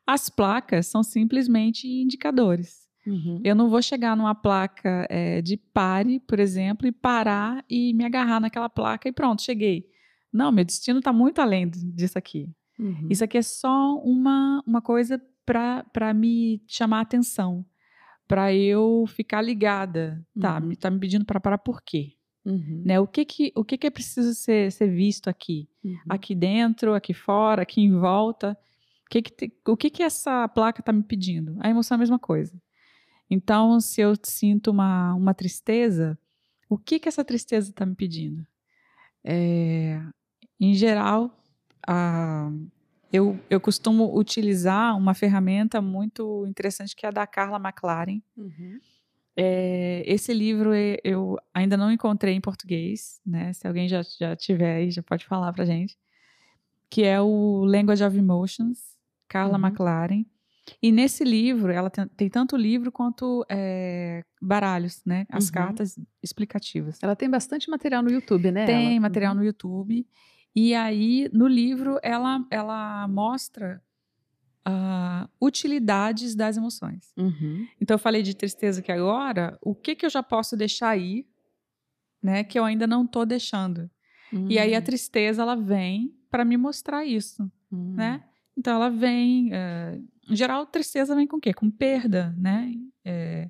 As 0.06 0.30
placas 0.30 0.88
são 0.88 1.04
simplesmente 1.04 1.88
indicadores. 1.88 2.82
Uhum. 3.06 3.42
Eu 3.44 3.56
não 3.56 3.70
vou 3.70 3.82
chegar 3.82 4.16
numa 4.16 4.36
placa 4.36 5.08
é, 5.10 5.42
de 5.42 5.58
pare, 5.58 6.20
por 6.20 6.40
exemplo, 6.40 6.88
e 6.88 6.92
parar 6.92 7.64
e 7.70 7.94
me 7.94 8.06
agarrar 8.06 8.40
naquela 8.40 8.70
placa 8.70 9.10
e 9.10 9.12
pronto, 9.12 9.42
cheguei. 9.42 9.86
Não, 10.32 10.52
meu 10.52 10.64
destino 10.64 11.00
está 11.00 11.12
muito 11.12 11.40
além 11.40 11.70
disso 11.70 12.18
aqui. 12.18 12.50
Uhum. 12.80 13.08
Isso 13.10 13.24
aqui 13.24 13.38
é 13.38 13.42
só 13.42 13.96
uma, 13.98 14.64
uma 14.66 14.82
coisa 14.82 15.22
para 15.46 16.14
me 16.14 16.62
chamar 16.68 17.00
a 17.00 17.02
atenção, 17.02 17.66
para 18.28 18.54
eu 18.54 19.06
ficar 19.08 19.42
ligada. 19.42 20.26
Tá, 20.40 20.60
Uhum. 20.60 20.68
me, 20.68 20.76
tá 20.76 20.90
me 20.90 21.00
pedindo 21.00 21.26
para 21.26 21.40
parar 21.40 21.58
por 21.58 21.82
quê? 21.82 22.14
Uhum. 22.46 22.84
Né? 22.86 23.00
O 23.00 23.08
que 23.08 23.26
que, 23.26 23.52
o 23.56 23.64
que 23.64 23.78
que 23.78 23.88
é 23.88 23.92
preciso 23.92 24.34
ser, 24.34 24.72
ser 24.72 24.88
visto 24.90 25.28
aqui? 25.28 25.68
Uhum. 25.84 25.98
Aqui 26.10 26.34
dentro, 26.34 26.94
aqui 26.94 27.14
fora, 27.14 27.64
aqui 27.64 27.82
em 27.82 28.00
volta? 28.00 28.58
O 29.12 29.14
que 29.14 29.22
que, 29.24 29.32
te- 29.32 29.54
o 29.68 29.76
que, 29.76 29.90
que 29.90 30.04
essa 30.04 30.48
placa 30.48 30.80
está 30.80 30.94
me 30.94 31.04
pedindo? 31.04 31.58
A 31.60 31.70
emoção 31.70 31.96
é 31.96 31.98
a 31.98 32.00
mesma 32.00 32.18
coisa. 32.18 32.54
Então, 33.30 33.78
se 33.82 34.00
eu 34.00 34.14
sinto 34.24 34.72
uma, 34.72 35.14
uma 35.16 35.34
tristeza, 35.34 36.18
o 36.70 36.78
que 36.78 36.98
que 36.98 37.10
essa 37.10 37.26
tristeza 37.26 37.72
está 37.72 37.86
me 37.86 37.94
pedindo? 37.94 38.48
É, 39.22 40.02
em 40.58 40.74
geral, 40.74 41.30
a- 41.86 42.50
eu, 43.12 43.38
eu 43.50 43.60
costumo 43.60 44.18
utilizar 44.18 44.98
uma 44.98 45.14
ferramenta 45.14 45.82
muito 45.82 46.46
interessante 46.48 46.96
que 46.96 47.06
é 47.06 47.10
a 47.10 47.12
da 47.12 47.28
Carla 47.28 47.58
McLaren. 47.58 48.22
Uhum. 48.38 48.80
É, 49.36 50.04
esse 50.06 50.34
livro 50.34 50.72
eu 51.04 51.38
ainda 51.54 51.76
não 51.76 51.92
encontrei 51.92 52.34
em 52.34 52.40
português, 52.42 53.20
né? 53.26 53.52
Se 53.52 53.68
alguém 53.68 53.90
já, 53.90 54.02
já 54.04 54.38
tiver 54.38 54.76
aí, 54.78 54.90
já 54.92 55.04
pode 55.04 55.26
falar 55.26 55.52
pra 55.52 55.66
gente. 55.66 55.98
Que 56.90 57.04
é 57.04 57.20
o 57.22 57.64
Language 57.66 58.04
of 58.04 58.18
Emotions, 58.18 58.91
Carla 59.32 59.58
Uhum. 59.58 59.66
McLaren. 59.68 60.26
E 60.82 60.92
nesse 60.92 61.24
livro, 61.24 61.72
ela 61.72 61.90
tem, 61.90 62.06
tem 62.10 62.30
tanto 62.30 62.56
livro 62.58 62.92
quanto 62.92 63.46
é, 63.50 64.24
baralhos, 64.42 65.02
né? 65.06 65.26
As 65.30 65.46
Uhum. 65.48 65.52
cartas 65.54 65.98
explicativas. 66.22 67.00
Ela 67.02 67.16
tem 67.16 67.30
bastante 67.30 67.70
material 67.70 68.04
no 68.04 68.12
YouTube, 68.12 68.52
né? 68.52 68.66
Tem 68.66 68.92
ela? 68.92 69.00
material 69.00 69.34
Uhum. 69.34 69.40
no 69.40 69.46
YouTube. 69.46 70.06
E 70.56 70.76
aí, 70.76 71.30
no 71.34 71.48
livro, 71.48 71.98
ela, 72.04 72.46
ela 72.52 73.08
mostra 73.08 73.82
ah, 74.66 75.28
utilidades 75.42 76.36
das 76.36 76.58
emoções. 76.58 77.14
Uhum. 77.18 77.66
Então 77.80 77.96
eu 77.96 78.00
falei 78.00 78.22
de 78.22 78.36
tristeza 78.36 78.82
aqui 78.82 78.92
agora, 78.92 79.58
o 79.62 79.74
que 79.74 79.96
que 79.96 80.06
eu 80.06 80.10
já 80.10 80.22
posso 80.22 80.56
deixar 80.58 80.90
aí, 80.90 81.26
né, 82.22 82.44
que 82.44 82.60
eu 82.60 82.64
ainda 82.66 82.86
não 82.86 83.08
tô 83.08 83.26
deixando. 83.26 83.90
E 84.50 84.60
aí 84.60 84.76
a 84.76 84.78
Uhum. 84.78 84.84
tristeza 84.84 85.42
ela 85.42 85.56
vem 85.56 86.14
para 86.30 86.46
me 86.46 86.58
mostrar 86.58 87.04
isso, 87.06 87.50
Uhum. 87.72 87.94
né? 87.96 88.24
Então 88.62 88.76
ela 88.76 88.90
vem, 88.92 89.50
eh, 89.52 90.00
em 90.30 90.36
geral 90.36 90.68
tristeza 90.68 91.16
vem 91.16 91.26
com 91.26 91.38
o 91.38 91.42
quê? 91.42 91.52
Com 91.52 91.72
perda, 91.72 92.32
né? 92.38 92.72
Eh, 93.04 93.50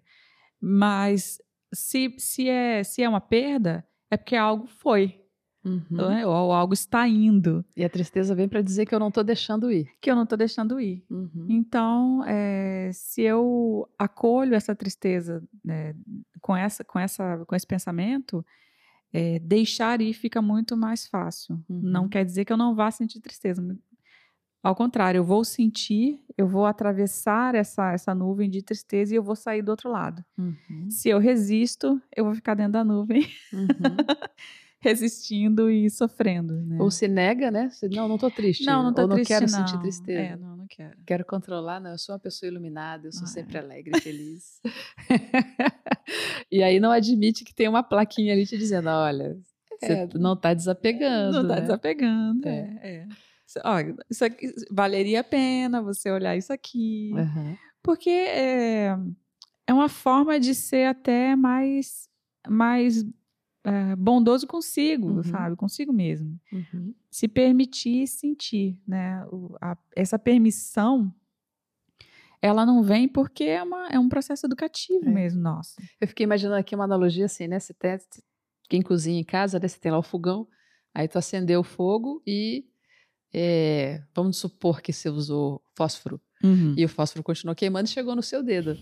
mas 0.59 1.37
se, 1.73 2.15
se 2.17 2.47
é 2.47 2.81
se 2.81 3.03
é 3.03 3.09
uma 3.09 3.19
perda 3.19 3.85
é 4.09 4.15
porque 4.15 4.37
algo 4.37 4.67
foi, 4.67 5.17
Uhum. 5.65 6.07
né? 6.09 6.25
ou 6.25 6.51
algo 6.53 6.73
está 6.73 7.07
indo 7.07 7.63
E 7.75 7.83
a 7.85 7.89
tristeza 7.89 8.33
vem 8.33 8.47
para 8.49 8.63
dizer 8.63 8.85
que 8.87 8.95
eu 8.95 8.99
não 8.99 9.11
tô 9.11 9.21
deixando 9.21 9.69
ir. 9.71 9.85
que 10.01 10.09
eu 10.09 10.15
não 10.15 10.25
tô 10.25 10.35
deixando 10.37 10.79
ir. 10.79 11.05
Uhum. 11.09 11.45
Então, 11.49 12.23
eh, 12.25 12.89
se 12.93 13.21
eu 13.21 13.87
acolho 13.99 14.55
essa 14.55 14.73
tristeza 14.73 15.43
né, 15.63 15.93
com, 16.41 16.55
essa, 16.55 16.83
com, 16.85 16.97
essa, 16.97 17.43
com 17.45 17.53
esse 17.55 17.67
pensamento, 17.67 18.43
eh, 19.13 19.39
deixar 19.39 20.01
ir 20.01 20.13
fica 20.13 20.41
muito 20.41 20.75
mais 20.77 21.05
fácil. 21.05 21.55
Uhum. 21.69 21.81
Não 21.83 22.09
quer 22.09 22.23
dizer 22.25 22.45
que 22.45 22.53
eu 22.53 22.57
não 22.57 22.73
vá 22.73 22.89
sentir 22.89 23.19
tristeza. 23.19 23.61
Ao 24.63 24.75
contrário, 24.75 25.19
eu 25.19 25.23
vou 25.23 25.43
sentir, 25.43 26.19
eu 26.37 26.47
vou 26.47 26.65
atravessar 26.67 27.55
essa, 27.55 27.91
essa 27.93 28.13
nuvem 28.13 28.49
de 28.49 28.61
tristeza 28.61 29.13
e 29.13 29.17
eu 29.17 29.23
vou 29.23 29.35
sair 29.35 29.61
do 29.63 29.69
outro 29.69 29.89
lado. 29.89 30.23
Uhum. 30.37 30.87
Se 30.89 31.09
eu 31.09 31.17
resisto, 31.17 31.99
eu 32.15 32.25
vou 32.25 32.35
ficar 32.35 32.53
dentro 32.53 32.73
da 32.73 32.83
nuvem, 32.83 33.27
Uhum. 33.51 33.65
resistindo 34.79 35.69
e 35.69 35.89
sofrendo. 35.89 36.61
Né? 36.61 36.77
Ou 36.79 36.89
se 36.91 37.07
nega, 37.07 37.49
né? 37.51 37.69
Você, 37.69 37.87
não, 37.89 38.07
não 38.07 38.17
tô 38.17 38.29
triste. 38.31 38.65
não, 38.65 38.83
não 38.83 38.93
tô 38.93 39.01
Ou 39.03 39.07
não 39.07 39.15
triste, 39.15 39.29
quero 39.29 39.45
não. 39.49 39.57
sentir 39.67 39.79
tristeza. 39.79 40.19
É, 40.19 40.35
não, 40.35 40.57
não 40.57 40.65
quero. 40.67 40.97
Quero 41.05 41.25
controlar, 41.25 41.79
não. 41.79 41.91
Eu 41.91 41.97
sou 41.99 42.13
uma 42.13 42.19
pessoa 42.19 42.49
iluminada, 42.49 43.07
eu 43.07 43.11
sou 43.11 43.23
Ah, 43.23 43.27
sempre 43.27 43.57
é. 43.57 43.61
alegre 43.61 43.91
e 43.95 44.01
feliz. 44.01 44.59
e 46.51 46.63
aí 46.63 46.79
não 46.79 46.91
admite 46.91 47.43
que 47.43 47.53
tem 47.53 47.67
uma 47.67 47.83
plaquinha 47.83 48.33
ali 48.33 48.45
te 48.45 48.57
dizendo: 48.57 48.89
olha, 48.89 49.37
você 49.79 49.93
É, 49.93 50.07
não 50.15 50.35
tá 50.35 50.53
desapegando. 50.53 51.41
Não 51.43 51.47
tá 51.49 51.55
né? 51.55 51.61
desapegando. 51.61 52.47
É. 52.47 52.79
É. 52.81 53.07
é. 53.59 53.95
Isso- 54.09 54.25
aqui, 54.25 54.53
valeria 54.71 55.19
a 55.21 55.23
pena 55.23 55.81
você 55.81 56.09
olhar 56.11 56.35
isso 56.37 56.51
aqui. 56.53 57.11
Aham. 57.15 57.57
Porque 57.83 58.09
é, 58.09 58.95
é 59.67 59.73
uma 59.73 59.89
forma 59.89 60.39
de 60.39 60.53
ser 60.55 60.87
até 60.87 61.35
mais, 61.35 62.07
mais 62.47 63.03
é, 63.63 63.95
bondoso 63.95 64.47
consigo, 64.47 65.07
Uhum. 65.17 65.23
sabe? 65.23 65.55
Consigo 65.55 65.91
mesmo. 65.93 66.39
Uhum. 66.51 66.93
Se 67.11 67.27
permitir 67.27 68.07
sentir, 68.07 68.79
né? 68.87 69.23
O- 69.31 69.55
a- 69.61 69.77
essa 69.95 70.17
permissão, 70.17 71.13
ela 72.41 72.65
não 72.65 72.81
vem 72.81 73.07
porque 73.07 73.43
é, 73.43 73.61
uma, 73.61 73.87
é 73.89 73.99
um 73.99 74.09
processo 74.09 74.45
educativo 74.45 75.07
É. 75.07 75.11
mesmo, 75.11 75.41
nosso. 75.41 75.75
Eu 75.99 76.07
fiquei 76.07 76.23
imaginando 76.23 76.57
aqui 76.57 76.73
uma 76.73 76.85
analogia 76.85 77.25
assim, 77.25 77.47
né? 77.47 77.59
Você 77.59 77.73
tem, 77.73 77.97
quem 78.67 78.81
cozinha 78.81 79.19
em 79.19 79.23
casa, 79.23 79.59
né? 79.59 79.67
Você 79.67 79.79
tem 79.79 79.91
lá 79.91 79.99
o 79.99 80.03
fogão, 80.03 80.47
aí 80.93 81.07
tu 81.07 81.17
acendeu 81.19 81.59
o 81.59 81.63
fogo 81.63 82.21
e 82.25 82.65
é, 83.33 84.01
vamos 84.13 84.37
supor 84.37 84.81
que 84.81 84.91
você 84.93 85.09
usou 85.09 85.61
fósforo 85.75 86.19
Uhum. 86.43 86.73
e 86.77 86.83
o 86.83 86.89
fósforo 86.89 87.23
continuou 87.23 87.55
queimando 87.55 87.87
e 87.87 87.91
chegou 87.91 88.15
no 88.15 88.23
seu 88.23 88.41
dedo. 88.41 88.77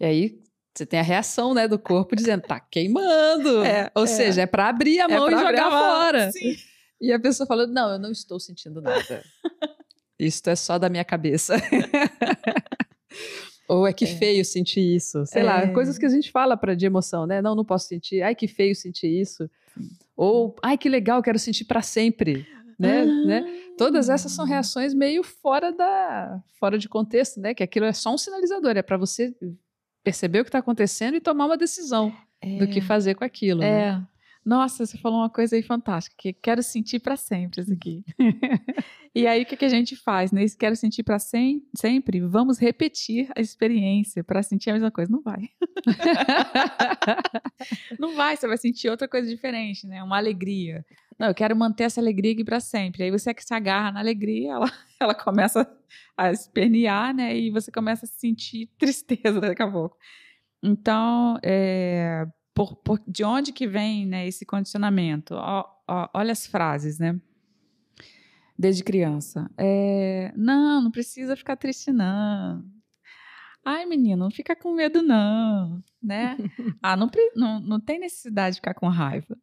E 0.00 0.04
aí 0.04 0.40
você 0.74 0.86
tem 0.86 0.98
a 0.98 1.02
reação, 1.02 1.52
né, 1.52 1.68
do 1.68 1.78
corpo 1.78 2.16
dizendo 2.16 2.42
tá 2.42 2.58
queimando. 2.58 3.60
É, 3.64 3.90
Ou 3.94 4.04
é. 4.04 4.06
seja, 4.06 4.42
é 4.42 4.46
para 4.46 4.68
abrir 4.68 5.00
a 5.00 5.04
É 5.04 5.08
mão 5.08 5.26
e 5.28 5.30
pra 5.30 5.40
jogar 5.44 5.70
fora. 5.70 6.32
Sim. 6.32 6.56
E 7.00 7.12
a 7.12 7.20
pessoa 7.20 7.46
falando: 7.46 7.72
não, 7.72 7.90
eu 7.92 7.98
não 7.98 8.10
estou 8.12 8.38
sentindo 8.40 8.80
nada. 8.80 9.22
Isso 10.18 10.42
é 10.48 10.54
só 10.56 10.78
da 10.78 10.88
minha 10.88 11.04
cabeça. 11.04 11.56
Ou 13.68 13.86
é 13.86 13.92
que 13.92 14.04
É. 14.04 14.16
feio 14.16 14.44
sentir 14.44 14.80
isso. 14.94 15.24
Sei 15.26 15.42
lá, 15.42 15.62
É. 15.62 15.66
coisas 15.68 15.96
que 15.98 16.04
a 16.04 16.08
gente 16.08 16.30
fala 16.30 16.56
para 16.56 16.74
de 16.74 16.84
emoção, 16.86 17.26
né? 17.26 17.40
Não, 17.40 17.54
não 17.54 17.64
posso 17.64 17.88
sentir. 17.88 18.22
Ai, 18.22 18.34
que 18.34 18.46
feio 18.46 18.74
sentir 18.74 19.08
isso. 19.08 19.48
Ou, 20.16 20.54
ai, 20.62 20.76
que 20.76 20.88
legal, 20.88 21.22
quero 21.22 21.38
sentir 21.38 21.64
para 21.64 21.82
sempre. 21.82 22.46
Né? 22.78 23.04
né? 23.04 23.61
Todas 23.76 24.08
essas 24.08 24.32
são 24.32 24.44
reações 24.44 24.94
meio 24.94 25.22
fora 25.22 25.72
da 25.72 26.40
fora 26.58 26.78
de 26.78 26.88
contexto, 26.88 27.40
né? 27.40 27.54
Que 27.54 27.62
aquilo 27.62 27.86
é 27.86 27.92
só 27.92 28.12
um 28.14 28.18
sinalizador, 28.18 28.76
é 28.76 28.82
para 28.82 28.96
você 28.96 29.34
perceber 30.04 30.40
o 30.40 30.44
que 30.44 30.48
está 30.48 30.58
acontecendo 30.58 31.14
e 31.16 31.20
tomar 31.20 31.46
uma 31.46 31.56
decisão 31.56 32.12
do 32.58 32.66
que 32.66 32.80
fazer 32.80 33.14
com 33.14 33.24
aquilo. 33.24 33.60
né? 33.60 34.06
Nossa, 34.44 34.84
você 34.84 34.98
falou 34.98 35.20
uma 35.20 35.30
coisa 35.30 35.54
aí 35.54 35.62
fantástica, 35.62 36.16
que 36.18 36.32
quero 36.32 36.62
sentir 36.62 36.98
para 36.98 37.16
sempre 37.16 37.60
isso 37.60 37.72
aqui. 37.72 38.04
e 39.14 39.26
aí 39.26 39.42
o 39.42 39.46
que, 39.46 39.56
que 39.56 39.64
a 39.64 39.68
gente 39.68 39.94
faz? 39.94 40.32
Nesse 40.32 40.56
quero 40.56 40.74
sentir 40.74 41.04
para 41.04 41.18
sem, 41.20 41.64
sempre, 41.76 42.20
vamos 42.20 42.58
repetir 42.58 43.30
a 43.36 43.40
experiência 43.40 44.24
para 44.24 44.42
sentir 44.42 44.70
a 44.70 44.72
mesma 44.72 44.90
coisa. 44.90 45.12
Não 45.12 45.22
vai. 45.22 45.48
Não 47.98 48.16
vai, 48.16 48.36
você 48.36 48.48
vai 48.48 48.58
sentir 48.58 48.88
outra 48.88 49.06
coisa 49.06 49.28
diferente, 49.28 49.86
né? 49.86 50.02
Uma 50.02 50.16
alegria. 50.16 50.84
Não, 51.16 51.28
eu 51.28 51.34
quero 51.34 51.54
manter 51.54 51.84
essa 51.84 52.00
alegria 52.00 52.32
aqui 52.32 52.44
para 52.44 52.58
sempre. 52.58 53.04
Aí 53.04 53.12
você 53.12 53.30
é 53.30 53.34
que 53.34 53.44
se 53.44 53.54
agarra 53.54 53.92
na 53.92 54.00
alegria, 54.00 54.54
ela, 54.54 54.66
ela 54.98 55.14
começa 55.14 55.70
a 56.16 56.32
espernear, 56.32 57.14
né? 57.14 57.36
E 57.36 57.50
você 57.50 57.70
começa 57.70 58.06
a 58.06 58.08
sentir 58.08 58.68
tristeza 58.76 59.40
daqui 59.40 59.62
a 59.62 59.70
pouco. 59.70 59.96
Então, 60.60 61.38
é, 61.42 62.26
por, 62.54 62.76
por- 62.76 63.02
de 63.06 63.24
onde 63.24 63.52
que 63.52 63.66
vem 63.66 64.06
né, 64.06 64.26
esse 64.26 64.44
condicionamento? 64.44 65.34
Ó, 65.34 65.64
ó, 65.88 66.08
olha 66.14 66.32
as 66.32 66.46
frases, 66.46 66.98
né? 66.98 67.18
Desde 68.58 68.84
criança. 68.84 69.50
É, 69.56 70.32
não, 70.36 70.82
não 70.82 70.90
precisa 70.90 71.34
ficar 71.36 71.56
triste, 71.56 71.90
não. 71.90 72.64
Ai, 73.64 73.86
menino, 73.86 74.24
não 74.24 74.30
fica 74.30 74.54
com 74.56 74.74
medo, 74.74 75.02
não. 75.02 75.82
Né? 76.02 76.36
ah, 76.82 76.96
não, 76.96 77.10
não, 77.34 77.60
não 77.60 77.80
tem 77.80 77.98
necessidade 77.98 78.54
de 78.54 78.60
ficar 78.60 78.74
com 78.74 78.88
raiva. 78.88 79.36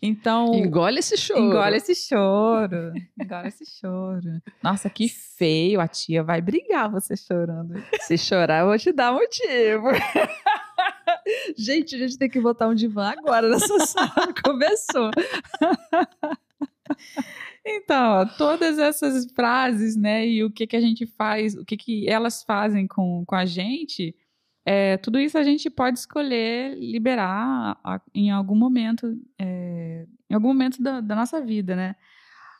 Então. 0.00 0.54
Engole 0.54 0.98
esse 0.98 1.16
choro. 1.16 1.40
Engole 1.40 1.76
esse 1.76 1.94
choro. 1.94 2.92
Engole 3.20 3.48
esse 3.48 3.64
choro. 3.66 4.40
Nossa, 4.62 4.88
que 4.88 5.08
feio. 5.08 5.80
A 5.80 5.86
tia 5.86 6.22
vai 6.22 6.40
brigar 6.40 6.90
você 6.90 7.16
chorando. 7.16 7.74
Se 8.00 8.16
chorar, 8.16 8.60
eu 8.60 8.66
vou 8.66 8.78
te 8.78 8.92
dar 8.92 9.12
motivo. 9.12 9.88
gente, 11.56 11.94
a 11.94 11.98
gente 11.98 12.18
tem 12.18 12.28
que 12.28 12.40
botar 12.40 12.68
um 12.68 12.74
divã 12.74 13.10
agora 13.18 13.48
nessa 13.48 13.78
sala. 13.86 14.32
Começou. 14.44 15.10
Então, 17.64 18.26
todas 18.38 18.78
essas 18.78 19.26
frases, 19.32 19.96
né, 19.96 20.26
e 20.26 20.42
o 20.44 20.50
que, 20.50 20.66
que 20.66 20.76
a 20.76 20.80
gente 20.80 21.06
faz, 21.06 21.54
o 21.54 21.64
que, 21.64 21.76
que 21.76 22.08
elas 22.08 22.42
fazem 22.42 22.86
com, 22.86 23.22
com 23.26 23.34
a 23.34 23.44
gente, 23.44 24.14
é, 24.64 24.96
tudo 24.96 25.18
isso 25.18 25.36
a 25.38 25.42
gente 25.42 25.68
pode 25.70 25.98
escolher 25.98 26.74
liberar 26.78 27.78
a- 27.84 28.00
em 28.14 28.30
algum 28.30 28.54
momento 28.54 29.16
é, 29.38 30.06
em 30.28 30.34
algum 30.34 30.48
momento 30.48 30.82
da, 30.82 31.00
da 31.00 31.16
nossa 31.16 31.40
vida, 31.40 31.74
né? 31.74 31.96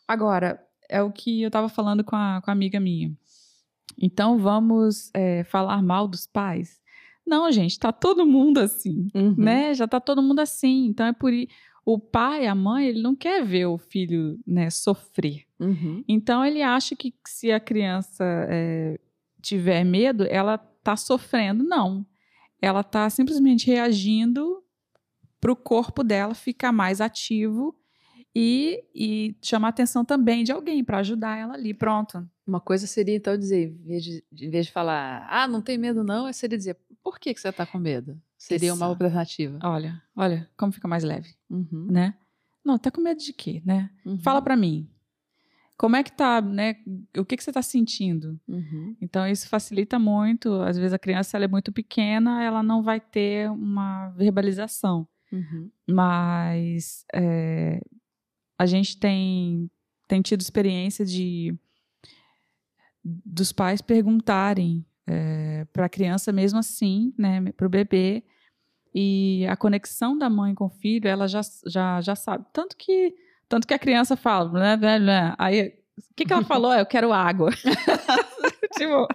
Agora, 0.09 0.61
é 0.89 1.01
o 1.03 1.13
que 1.13 1.41
eu 1.43 1.47
estava 1.47 1.69
falando 1.69 2.03
com 2.03 2.17
a, 2.17 2.41
com 2.43 2.51
a 2.51 2.53
amiga 2.53 2.81
minha. 2.81 3.13
Então, 3.97 4.39
vamos 4.39 5.11
é, 5.15 5.45
falar 5.45 5.81
mal 5.83 6.09
dos 6.09 6.27
pais? 6.27 6.80
Não, 7.31 7.51
gente, 7.53 7.79
tá 7.79 7.93
todo 7.93 8.27
mundo 8.27 8.59
assim, 8.59 9.09
Uhum. 9.15 9.35
né? 9.39 9.73
Já 9.73 9.87
tá 9.87 10.01
todo 10.01 10.21
mundo 10.21 10.41
assim. 10.41 10.87
Então, 10.87 11.07
é 11.07 11.13
por 11.13 11.33
o 11.87 11.99
pai, 11.99 12.47
a 12.47 12.55
mãe, 12.55 12.87
ele 12.89 13.01
não 13.01 13.15
quer 13.17 13.45
ver 13.45 13.67
o 13.67 13.79
filho, 13.79 14.39
né, 14.47 14.69
sofrer. 14.69 15.45
Uhum. 15.59 16.05
Então, 16.09 16.45
ele 16.45 16.61
acha 16.61 16.95
que 16.97 17.15
se 17.27 17.51
a 17.53 17.59
criança 17.61 18.25
é, 18.51 18.99
tiver 19.41 19.85
medo, 19.85 20.25
ela 20.29 20.59
tá 20.59 20.97
sofrendo. 20.97 21.65
Não. 21.65 22.05
Ela 22.61 22.83
tá 22.83 23.09
simplesmente 23.09 23.67
reagindo 23.67 24.63
para 25.41 25.51
o 25.53 25.57
corpo 25.57 26.05
dela 26.05 26.35
ficar 26.35 26.73
mais 26.73 27.01
ativo 27.01 27.75
e, 28.35 28.85
e 28.95 29.37
chamar 29.43 29.69
a 29.69 29.71
atenção 29.71 30.05
também 30.05 30.45
de 30.45 30.53
alguém 30.53 30.85
para 30.85 30.99
ajudar 30.99 31.37
ela 31.37 31.55
ali. 31.55 31.75
Pronto. 31.75 32.29
Uma 32.47 32.61
coisa 32.61 32.87
seria 32.87 33.17
então 33.17 33.37
dizer, 33.37 33.69
em 33.69 33.87
vez 33.87 34.05
de, 34.05 34.25
em 34.33 34.51
vez 34.51 34.67
de 34.67 34.73
falar, 34.73 35.27
ah, 35.31 35.47
não 35.47 35.61
tem 35.63 35.79
medo 35.79 36.03
não, 36.05 36.33
seria 36.33 36.59
dizer, 36.59 36.77
por 37.03 37.19
que, 37.19 37.33
que 37.35 37.41
você 37.41 37.49
está 37.49 37.65
com 37.67 37.79
medo? 37.79 38.21
Seria 38.37 38.73
uma 38.73 38.77
Isso. 38.87 38.91
alternativa. 38.91 39.59
Olha, 39.63 40.03
olha 40.17 40.49
como 40.57 40.73
fica 40.73 40.89
mais 40.89 41.05
leve, 41.05 41.35
Uhum. 41.49 41.87
né? 41.91 42.15
Não, 42.65 42.79
tá 42.79 42.91
com 42.91 43.01
medo 43.01 43.21
de 43.21 43.33
quê, 43.33 43.63
né? 43.65 43.91
Uhum. 44.05 44.19
Fala 44.19 44.43
para 44.43 44.57
mim. 44.57 44.89
Como 45.77 45.97
é 45.97 46.03
que 46.03 46.13
tá, 46.13 46.43
né? 46.43 46.77
O 47.17 47.25
que 47.25 47.37
que 47.39 47.43
você 47.43 47.51
tá 47.51 47.63
sentindo? 47.63 48.39
Uhum. 48.47 48.95
Então 49.01 49.27
isso 49.27 49.49
facilita 49.49 49.99
muito. 49.99 50.53
Às 50.61 50.77
vezes 50.77 50.93
a 50.93 50.99
criança 50.99 51.39
ela 51.39 51.47
é 51.47 51.49
muito 51.49 51.73
pequena, 51.73 52.43
ela 52.45 52.63
não 52.63 52.83
vai 52.83 53.01
ter 53.01 53.51
uma 53.51 54.11
verbalização. 54.11 55.09
Uhum. 55.33 55.71
Mas 55.89 57.05
é, 57.15 57.81
a 58.61 58.67
gente 58.67 58.99
tem, 58.99 59.71
tem 60.07 60.21
tido 60.21 60.43
experiência 60.43 61.03
de 61.03 61.57
dos 63.03 63.53
pais 63.53 63.81
perguntarem 63.81 64.85
para 65.73 65.87
a 65.87 65.89
criança 65.89 66.31
mesmo 66.31 66.59
assim, 66.59 67.15
né, 67.17 67.41
para 67.53 67.67
o 67.67 67.71
bebê, 67.71 68.23
e 68.95 69.47
a 69.49 69.57
conexão 69.57 70.17
da 70.17 70.29
mãe 70.29 70.55
com 70.55 70.67
o 70.67 70.69
filho, 70.71 71.09
ela 71.09 71.27
já, 71.27 71.41
já, 71.67 72.03
já 72.03 72.15
sabe. 72.15 72.45
Tanto 72.53 72.77
que, 72.77 73.15
tanto 73.49 73.67
que 73.67 73.73
a 73.73 73.79
criança 73.79 74.15
fala, 74.15 74.51
blá, 74.51 74.77
blá. 74.77 75.35
aí 75.39 75.69
o 75.97 76.15
que, 76.15 76.27
que 76.27 76.33
ela 76.33 76.45
falou? 76.45 76.75
Eu 76.75 76.85
quero 76.85 77.15
água. 77.15 77.51
tipo, 78.81 79.07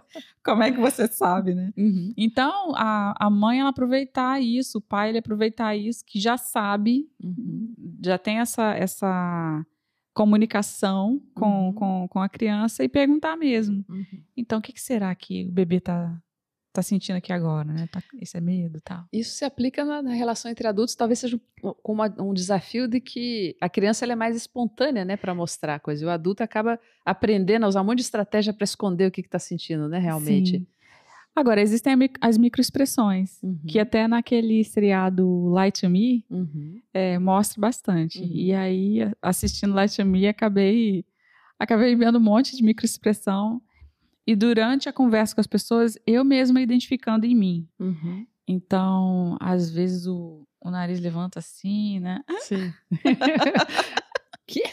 como 0.44 0.64
é 0.64 0.72
que 0.72 0.80
você 0.80 1.08
sabe, 1.08 1.54
né? 1.56 1.72
Uhum. 1.78 2.14
Então, 2.18 2.74
a, 2.76 3.14
a 3.26 3.30
mãe, 3.30 3.60
ela 3.60 3.70
aproveitar 3.70 4.42
isso, 4.42 4.78
o 4.78 4.82
pai, 4.82 5.10
ele 5.10 5.18
aproveitar 5.18 5.76
isso, 5.76 6.04
que 6.06 6.20
já 6.20 6.38
sabe, 6.38 7.08
Uhum. 7.24 7.74
já 8.04 8.18
tem 8.18 8.40
essa, 8.40 8.74
essa 8.76 9.66
comunicação 10.14 11.22
com, 11.34 11.68
Uhum. 11.68 11.74
com, 11.74 12.08
com 12.10 12.20
a 12.22 12.30
criança 12.30 12.84
e 12.84 12.90
perguntar 12.90 13.36
mesmo. 13.36 13.84
Uhum. 13.90 14.06
Então, 14.38 14.60
o 14.60 14.62
que, 14.62 14.72
que 14.74 14.82
será 14.82 15.14
que 15.14 15.46
o 15.46 15.52
bebê 15.52 15.80
tá, 15.80 16.18
tá 16.76 16.82
sentindo 16.82 17.16
aqui 17.16 17.34
agora, 17.34 17.72
né? 17.72 17.88
Tá, 17.92 18.02
esse 18.22 18.38
é 18.38 18.42
medo 18.42 18.80
tal. 18.84 19.06
Isso 19.12 19.32
se 19.36 19.44
aplica 19.46 19.84
na, 19.84 20.02
na 20.02 20.14
relação 20.14 20.50
entre 20.52 20.68
adultos, 20.68 20.94
talvez 20.96 21.20
seja 21.20 21.40
um, 21.64 21.74
com 21.82 21.94
uma- 21.94 22.16
um 22.20 22.34
desafio 22.34 22.88
de 22.88 23.00
que 23.00 23.56
a 23.60 23.68
criança 23.70 24.06
ela 24.06 24.14
é 24.14 24.16
mais 24.16 24.36
espontânea, 24.36 25.04
né, 25.04 25.18
para 25.18 25.34
mostrar 25.34 25.76
a 25.76 25.80
coisa. 25.80 26.04
E 26.04 26.08
o 26.08 26.10
adulto 26.10 26.44
acaba 26.44 26.80
aprendendo 27.06 27.64
a 27.66 27.68
usar 27.68 27.82
um 27.82 27.86
monte 27.86 27.98
de 28.00 28.04
estratégia 28.04 28.54
para 28.54 28.64
esconder 28.64 29.08
o 29.08 29.12
que 29.12 29.22
está 29.22 29.40
sentindo, 29.40 29.88
né, 29.90 29.98
realmente. 30.00 30.58
Sim. 30.60 30.68
Agora, 31.36 31.60
existem 31.62 31.94
as 32.22 32.38
microexpressões, 32.38 33.42
Uhum. 33.44 33.60
que 33.68 33.78
até 33.78 34.08
naquele 34.08 34.64
seriado 34.64 35.50
Light 35.50 35.82
to 35.82 35.90
Me, 35.90 36.24
Uhum. 36.30 36.80
é, 36.94 37.20
mostra 37.20 37.60
bastante. 37.60 38.22
Uhum. 38.22 38.30
E 38.32 38.54
aí, 38.54 39.00
assistindo 39.22 39.74
Light 39.74 39.94
to 39.96 40.06
Me, 40.06 40.28
acabei, 40.28 41.04
acabei 41.60 41.94
vendo 41.96 42.18
um 42.20 42.22
monte 42.22 42.56
de 42.56 42.64
microexpressão. 42.64 43.62
E 44.28 44.36
durante 44.36 44.90
a 44.90 44.94
conversa 44.94 45.36
com 45.36 45.42
as 45.42 45.48
pessoas, 45.48 45.98
eu 46.06 46.24
mesma 46.24 46.62
identificando 46.62 47.26
em 47.26 47.36
mim. 47.36 47.68
Uhum. 47.80 48.26
Então, 48.48 49.38
às 49.40 49.70
vezes 49.70 50.08
o, 50.08 50.48
o 50.60 50.72
nariz 50.72 51.00
levanta 51.00 51.40
assim, 51.40 52.00
né? 52.00 52.22
Sim. 52.40 52.74
que? 54.48 54.64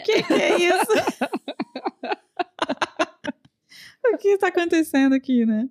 O 0.00 0.04
que, 0.04 0.22
que 0.22 0.32
é 0.32 0.58
isso? 0.58 0.92
o 4.14 4.18
que 4.18 4.28
está 4.28 4.48
acontecendo 4.48 5.14
aqui, 5.14 5.46
né? 5.46 5.68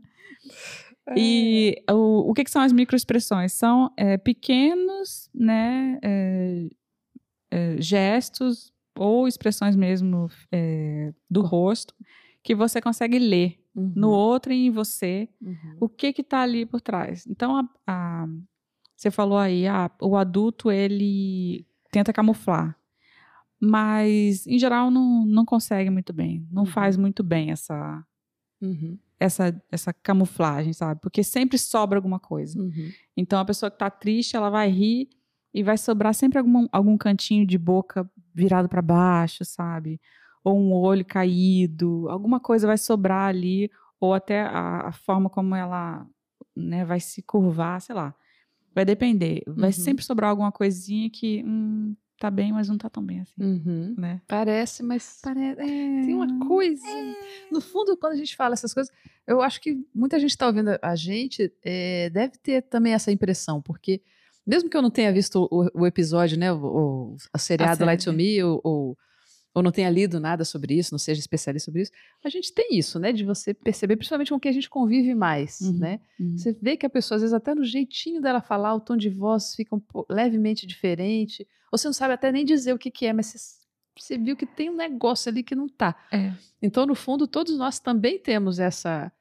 E 1.16 1.82
o, 1.90 2.30
o 2.30 2.34
que, 2.34 2.44
que 2.44 2.52
são 2.52 2.62
as 2.62 2.72
microexpressões? 2.72 3.54
São 3.54 3.92
é, 3.98 4.18
pequenos 4.18 5.30
né, 5.34 5.98
é, 6.04 6.68
é, 7.52 7.82
gestos 7.82 8.72
ou 8.96 9.28
expressões 9.28 9.76
mesmo 9.76 10.30
é, 10.52 11.12
do 11.30 11.42
rosto 11.42 11.96
que 12.44 12.56
você 12.56 12.82
consegue 12.82 13.20
ler 13.20 13.60
Uhum. 13.76 13.94
no 13.96 14.10
outro 14.10 14.52
e 14.52 14.66
em 14.68 14.72
você 14.72 15.30
Uhum. 15.42 15.78
o 15.82 15.88
que 15.90 16.12
que 16.12 16.24
tá 16.24 16.42
ali 16.42 16.66
por 16.66 16.82
trás. 16.82 17.26
Então, 17.28 17.56
a, 17.58 17.70
a- 17.88 18.28
você 18.96 19.10
falou 19.12 19.38
aí, 19.38 19.66
ah, 19.68 19.90
o 20.02 20.18
adulto, 20.18 20.70
ele 20.72 21.66
tenta 21.92 22.12
camuflar. 22.12 22.76
Mas, 23.62 24.48
em 24.48 24.58
geral, 24.58 24.90
não, 24.90 25.26
não 25.26 25.46
consegue 25.46 25.90
muito 25.90 26.14
bem. 26.14 26.46
Não 26.52 26.64
Uhum. 26.64 26.70
faz 26.70 26.96
muito 26.98 27.24
bem 27.24 27.52
essa, 27.52 28.04
Uhum. 28.62 28.98
essa, 29.20 29.62
essa 29.72 29.94
camuflagem, 29.94 30.74
sabe? 30.74 31.00
Porque 31.02 31.24
sempre 31.24 31.58
sobra 31.58 31.98
alguma 31.98 32.20
coisa. 32.20 32.60
Uhum. 32.60 32.90
Então, 33.18 33.40
a 33.40 33.46
pessoa 33.46 33.70
que 33.70 33.78
tá 33.78 33.90
triste, 33.90 34.36
ela 34.36 34.50
vai 34.50 34.70
rir 34.70 35.10
e 35.54 35.62
vai 35.64 35.78
sobrar 35.78 36.14
sempre 36.14 36.40
algum, 36.40 36.68
algum 36.72 36.98
cantinho 36.98 37.46
de 37.46 37.58
boca 37.58 38.10
virado 38.34 38.70
para 38.70 38.82
baixo, 38.82 39.44
sabe? 39.44 40.00
Ou 40.44 40.58
um 40.58 40.72
olho 40.74 41.04
caído, 41.06 42.08
alguma 42.10 42.40
coisa 42.40 42.66
vai 42.68 42.78
sobrar 42.78 43.28
ali, 43.28 43.70
ou 44.00 44.14
até 44.14 44.42
a, 44.42 44.88
a 44.88 44.92
forma 44.92 45.30
como 45.30 45.54
ela 45.56 46.08
né, 46.56 46.86
vai 46.86 47.00
se 47.00 47.22
curvar, 47.22 47.82
sei 47.82 47.96
lá. 47.96 48.14
Vai 48.74 48.86
depender. 48.86 49.44
Vai 49.48 49.70
Uhum. 49.70 49.74
sempre 49.74 50.06
sobrar 50.06 50.30
alguma 50.30 50.52
coisinha 50.52 51.10
que 51.10 51.44
hum, 51.46 51.96
tá 52.18 52.30
bem, 52.30 52.52
mas 52.54 52.70
não 52.70 52.78
tá 52.78 52.90
tão 52.90 53.04
bem 53.04 53.22
assim, 53.22 53.42
Uhum. 53.42 53.96
né? 53.98 54.22
Parece, 54.28 54.84
mas 54.84 55.20
Parece, 55.24 55.56
tem 56.06 56.14
uma 56.14 56.40
coisa. 56.48 56.82
No 57.52 57.60
fundo, 57.62 57.98
quando 57.98 58.14
a 58.14 58.18
gente 58.18 58.36
fala 58.36 58.54
essas 58.54 58.74
coisas, 58.74 58.94
eu 59.28 59.42
acho 59.42 59.60
que 59.62 59.78
muita 59.94 60.20
gente 60.20 60.32
está 60.32 60.48
ouvindo 60.48 60.70
a 60.82 60.96
gente 60.96 61.52
é, 61.64 62.10
deve 62.10 62.38
ter 62.38 62.62
também 62.64 62.94
essa 62.94 63.12
impressão, 63.12 63.62
porque 63.62 64.02
mesmo 64.46 64.70
que 64.70 64.76
eu 64.78 64.82
não 64.82 64.90
tenha 64.90 65.12
visto 65.12 65.48
o, 65.52 65.82
o 65.82 65.86
episódio, 65.86 66.38
né, 66.38 66.52
o, 66.52 67.16
o, 67.34 67.38
seriado 67.38 67.78
série, 67.78 67.86
Light 67.86 68.06
to? 68.06 68.14
Me, 68.14 68.42
ou, 68.44 68.98
ou, 69.54 69.64
não 69.64 69.72
tenha 69.72 69.90
lido 69.90 70.20
nada 70.20 70.46
sobre 70.46 70.78
isso, 70.78 70.94
não 70.94 71.00
seja 71.00 71.20
especialista 71.20 71.66
sobre 71.66 71.82
isso, 71.82 71.92
a 72.24 72.30
gente 72.30 72.54
tem 72.54 72.78
isso, 72.78 73.00
né, 73.00 73.12
de 73.12 73.24
você 73.24 73.54
perceber, 73.54 73.96
principalmente 73.96 74.30
com 74.32 74.40
quem 74.40 74.50
a 74.50 74.54
gente 74.54 74.70
convive 74.70 75.14
mais, 75.16 75.60
Uhum. 75.62 75.78
né? 75.80 76.00
Uhum. 76.20 76.38
Você 76.38 76.54
vê 76.54 76.78
que 76.78 76.86
a 76.86 76.90
pessoa, 76.90 77.16
às 77.16 77.22
vezes, 77.22 77.34
até 77.34 77.56
no 77.56 77.64
jeitinho 77.64 78.22
dela 78.22 78.42
falar, 78.42 78.76
o 78.76 78.80
tom 78.80 78.96
de 78.96 79.10
voz 79.10 79.56
fica 79.56 79.76
um 79.76 79.82
levemente 80.10 80.68
diferente. 80.68 81.48
Ou 81.72 81.78
você 81.78 81.88
não 81.88 81.94
sabe 81.94 82.14
até 82.14 82.32
nem 82.32 82.46
dizer 82.46 82.74
o 82.74 82.78
que, 82.80 82.90
que 82.92 83.06
é, 83.06 83.14
mas 83.14 83.28
você, 83.28 83.38
você 83.98 84.18
viu 84.18 84.36
que 84.38 84.46
tem 84.46 84.70
um 84.70 84.76
negócio 84.76 85.30
ali 85.30 85.44
que 85.44 85.56
não 85.56 85.68
tá. 85.68 85.96
É. 86.12 86.32
Então, 86.62 86.86
no 86.86 86.96
fundo, 86.96 87.28
todos 87.28 87.58
nós 87.58 87.80
também 87.80 88.18
temos 88.20 88.60
essa, 88.60 89.12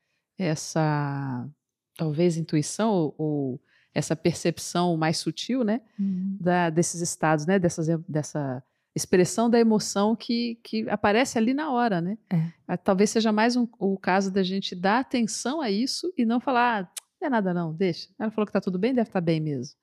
essa 0.53 1.49
talvez 1.97 2.37
intuição 2.37 2.91
ou, 2.91 3.15
ou 3.19 3.61
essa 3.95 4.15
percepção 4.15 4.97
mais 4.97 5.19
sutil, 5.19 5.65
né, 5.65 5.81
Uhum. 5.99 6.37
da- 6.41 6.71
desses 6.71 7.01
estados, 7.01 7.47
né, 7.47 7.59
dessas, 7.59 7.87
dessa 8.09 8.63
expressão 8.99 9.49
da 9.49 9.59
emoção 9.59 10.15
que, 10.15 10.59
que 10.63 10.89
aparece 10.91 11.39
ali 11.39 11.55
na 11.55 11.71
hora, 11.73 12.01
né? 12.01 12.19
É. 12.31 12.53
Ah, 12.67 12.77
Talvez 12.77 13.11
seja 13.11 13.33
mais 13.33 13.57
um- 13.57 13.67
o 13.79 13.97
caso 13.99 14.31
da 14.31 14.43
gente 14.43 14.75
dar 14.75 14.99
atenção 15.01 15.61
a 15.61 15.71
isso 15.71 16.13
e 16.19 16.25
não 16.25 16.39
falar, 16.41 16.83
ah, 16.85 16.89
não 17.21 17.27
é 17.27 17.31
nada 17.31 17.55
não, 17.55 17.73
deixa. 17.75 18.09
Ela 18.19 18.31
falou 18.31 18.47
que 18.47 18.53
tá 18.53 18.61
tudo 18.61 18.79
bem, 18.79 18.93
deve 18.95 19.09
estar 19.09 19.21
bem 19.21 19.41
mesmo. 19.41 19.75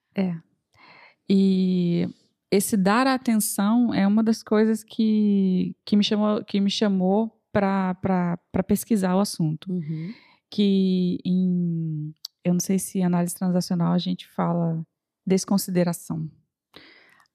E 1.30 2.08
esse 2.52 2.78
dar 2.78 3.08
atenção 3.08 3.94
é 3.94 4.06
uma 4.08 4.24
das 4.24 4.44
coisas 4.44 4.84
que, 4.84 5.76
que 5.86 5.96
me 5.98 6.04
chamou, 6.04 6.44
que 6.44 6.60
me 6.62 6.70
chamou 6.70 7.32
para 7.52 8.38
pesquisar 8.68 9.16
o 9.16 9.20
assunto. 9.20 9.68
Que 10.52 11.20
em. 11.26 12.14
Eu 12.44 12.54
não 12.54 12.60
sei 12.60 12.78
se 12.78 13.02
análise 13.02 13.34
transacional 13.34 13.92
a 13.94 13.98
gente 13.98 14.28
fala 14.28 14.86
desconsideração. 15.26 16.30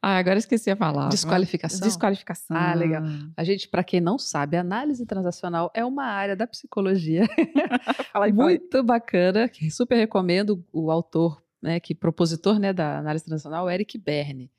Ah, 0.02 0.16
agora 0.16 0.38
esqueci 0.38 0.70
a 0.70 0.76
palavra. 0.76 1.10
Desqualificação? 1.10 1.86
Desqualificação. 1.86 2.56
Ah, 2.56 2.72
legal. 2.72 3.02
A 3.36 3.44
gente, 3.44 3.68
para 3.68 3.84
quem 3.84 4.00
não 4.00 4.18
sabe, 4.18 4.56
análise 4.56 5.04
transacional 5.04 5.70
é 5.74 5.84
uma 5.84 6.04
área 6.04 6.34
da 6.34 6.46
psicologia 6.46 7.28
muito 8.32 8.82
bacana, 8.82 9.46
que 9.46 9.70
super 9.70 9.96
recomendo 9.96 10.64
o 10.72 10.90
autor, 10.90 11.42
né, 11.60 11.78
que 11.78 11.94
propositor, 11.94 12.58
né, 12.58 12.72
da 12.72 12.98
análise 12.98 13.26
transacional, 13.26 13.70
Eric 13.70 13.98
Berne. 13.98 14.50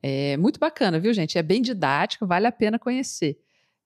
É 0.00 0.36
muito 0.36 0.60
bacana, 0.60 1.00
viu, 1.00 1.12
gente? 1.12 1.36
É 1.36 1.42
bem 1.42 1.60
didático, 1.60 2.26
vale 2.26 2.46
a 2.46 2.52
pena 2.52 2.78
conhecer. 2.78 3.40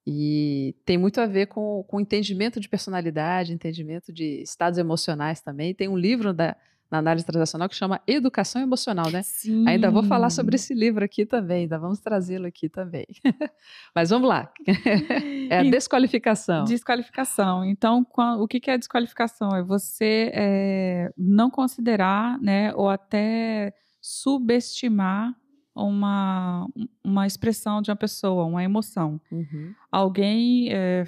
E 0.06 0.74
tem 0.84 0.98
muito 0.98 1.20
a 1.20 1.26
ver 1.26 1.46
com, 1.46 1.82
com 1.86 2.00
entendimento 2.00 2.60
de 2.60 2.68
personalidade, 2.68 3.54
entendimento 3.54 4.12
de 4.12 4.42
estados 4.42 4.78
emocionais 4.78 5.40
também. 5.40 5.74
Tem 5.74 5.88
um 5.88 5.96
livro 5.96 6.34
da, 6.34 6.56
na 6.90 6.98
análise 6.98 7.24
transacional 7.24 7.68
que 7.68 7.76
chama 7.76 8.00
Educação 8.06 8.60
Emocional, 8.60 9.10
né? 9.10 9.22
Sim. 9.22 9.68
Ainda 9.68 9.90
vou 9.90 10.02
falar 10.02 10.28
sobre 10.30 10.56
esse 10.56 10.74
livro 10.74 11.04
aqui 11.04 11.24
também, 11.24 11.62
ainda 11.62 11.78
vamos 11.78 12.00
trazê-lo 12.00 12.46
aqui 12.46 12.68
também. 12.68 13.06
Mas 13.94 14.10
vamos 14.10 14.28
lá. 14.28 14.52
É 15.50 15.58
a 15.58 15.62
desqualificação. 15.64 16.62
Desqualificação. 16.64 17.64
Então, 17.64 18.06
o 18.38 18.46
que 18.46 18.70
é 18.70 18.78
desqualificação? 18.78 19.50
É 19.50 19.62
você 19.64 20.30
é, 20.32 21.12
não 21.18 21.50
considerar, 21.50 22.38
né, 22.40 22.72
ou 22.74 22.88
até 22.88 23.74
subestimar 24.00 25.34
uma, 25.74 26.68
uma 27.02 27.26
expressão 27.26 27.82
de 27.82 27.90
uma 27.90 27.96
pessoa, 27.96 28.44
uma 28.44 28.62
emoção. 28.62 29.20
Uhum. 29.32 29.74
Alguém 29.90 30.68
é, 30.72 31.04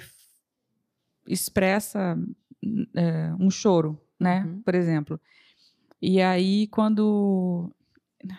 expressa 1.27 2.17
é, 2.95 3.33
um 3.39 3.49
choro, 3.49 3.99
né, 4.19 4.43
Uhum. 4.45 4.61
por 4.61 4.75
exemplo. 4.75 5.19
E 6.05 6.21
aí, 6.21 6.67
quando. 6.67 7.71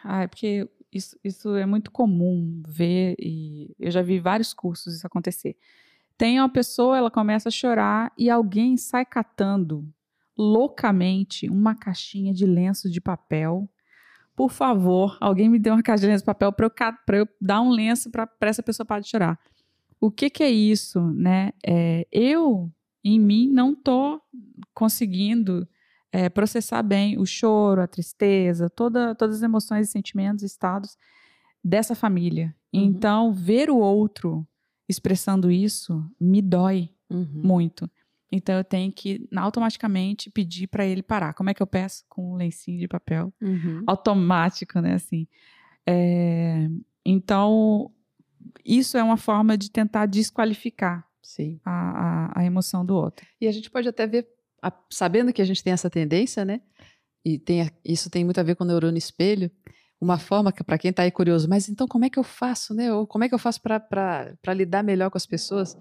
Ah, 0.05 0.25
é 0.25 0.27
porque 0.27 0.69
isso, 0.93 1.19
isso 1.25 1.57
é 1.57 1.65
muito 1.65 1.91
comum 1.91 2.63
ver, 2.69 3.17
e 3.19 3.75
eu 3.81 3.91
já 3.91 4.03
vi 4.03 4.21
vários 4.21 4.53
cursos 4.53 4.97
isso 4.97 5.07
acontecer. 5.07 5.57
Tem 6.19 6.39
uma 6.39 6.49
pessoa, 6.51 6.99
ela 6.99 7.11
começa 7.11 7.49
a 7.49 7.53
chorar 7.53 8.13
e 8.19 8.29
alguém 8.29 8.77
sai 8.77 9.07
catando 9.07 9.83
loucamente 10.37 11.49
uma 11.49 11.75
caixinha 11.75 12.35
de 12.35 12.45
lenço 12.45 12.91
de 12.91 13.01
papel. 13.01 13.67
Por 14.37 14.51
favor, 14.51 15.17
alguém 15.19 15.49
me 15.49 15.59
dê 15.59 15.71
uma 15.71 15.83
caixa 15.83 16.03
de 16.03 16.09
lenço 16.09 16.23
de 16.23 16.27
papel 16.27 16.53
para 16.53 16.67
eu, 16.67 17.21
eu 17.21 17.29
dar 17.41 17.63
um 17.63 17.71
lenço 17.71 18.11
para 18.11 18.29
essa 18.43 18.63
pessoa 18.63 18.85
parar 18.85 19.01
de 19.01 19.09
chorar. 19.09 19.41
O 19.99 20.11
que, 20.11 20.29
que 20.29 20.43
é 20.43 20.51
isso, 20.51 21.01
né? 21.01 21.53
É, 21.67 22.07
eu, 22.13 22.71
em 23.03 23.19
mim, 23.19 23.49
não 23.49 23.75
tô 23.75 24.21
conseguindo 24.75 25.67
é, 26.17 26.29
processar 26.29 26.81
bem 26.85 27.19
o 27.19 27.27
choro, 27.27 27.81
a 27.83 27.89
tristeza, 27.89 28.71
toda, 28.71 29.15
todas 29.17 29.37
as 29.39 29.43
emoções 29.43 29.89
e 29.89 29.91
sentimentos, 29.91 30.45
estados 30.45 30.97
dessa 31.63 31.95
família. 31.97 32.55
Uhum. 32.73 32.83
Então, 32.85 33.33
ver 33.33 33.69
o 33.69 33.79
outro 33.79 34.47
expressando 34.89 35.51
isso 35.51 36.09
me 36.21 36.41
dói 36.41 36.91
Uhum. 37.11 37.43
muito. 37.45 37.91
Então, 38.33 38.57
eu 38.57 38.65
tenho 38.65 38.91
que 38.93 39.29
automaticamente 39.37 40.31
pedir 40.31 40.67
para 40.69 40.87
ele 40.87 41.03
parar. 41.03 41.35
Como 41.35 41.51
é 41.51 41.55
que 41.55 41.63
eu 41.63 41.67
peço? 41.67 42.05
Com 42.09 42.33
um 42.33 42.37
lencinho 42.37 42.79
de 42.79 42.87
papel 42.89 43.33
Uhum. 43.41 43.83
automático, 43.87 44.81
né? 44.81 44.95
Assim. 44.95 45.27
É, 45.87 46.69
então, 47.05 47.91
isso 48.65 48.97
é 48.97 49.03
uma 49.03 49.17
forma 49.17 49.57
de 49.59 49.71
tentar 49.71 50.07
desqualificar 50.07 51.07
Sim. 51.23 51.61
a, 51.65 51.71
a, 52.33 52.41
a 52.41 52.45
emoção 52.45 52.85
do 52.87 52.95
outro. 52.95 53.27
E 53.41 53.47
a 53.49 53.53
gente 53.53 53.71
pode 53.71 53.89
até 53.89 54.07
ver, 54.07 54.27
a- 54.69 54.73
sabendo 54.91 55.33
que 55.33 55.43
a 55.43 55.45
gente 55.45 55.63
tem 55.63 55.73
essa 55.73 55.91
tendência, 55.91 56.45
né? 56.45 56.61
E 57.25 57.39
tem, 57.39 57.63
a- 57.63 57.71
isso 57.85 58.11
tem 58.11 58.25
muito 58.25 58.39
a 58.41 58.43
ver 58.43 58.55
com 58.57 58.65
o 58.65 58.67
neurônio 58.67 58.99
espelho. 58.99 59.51
Uma 60.01 60.19
forma 60.19 60.53
que, 60.53 60.63
para 60.63 60.77
quem 60.79 60.91
está 60.91 61.03
aí 61.05 61.11
curioso, 61.11 61.49
mas 61.49 61.69
então 61.69 61.87
como 61.89 62.05
é 62.05 62.11
que 62.11 62.19
eu 62.19 62.25
faço, 62.25 62.75
né? 62.75 62.93
Ou 62.93 63.07
como 63.07 63.25
é 63.25 63.29
que 63.29 63.35
eu 63.35 63.39
faço 63.39 63.61
para 63.63 64.55
lidar 64.55 64.83
melhor 64.83 65.11
com 65.11 65.17
as 65.17 65.27
pessoas? 65.27 65.77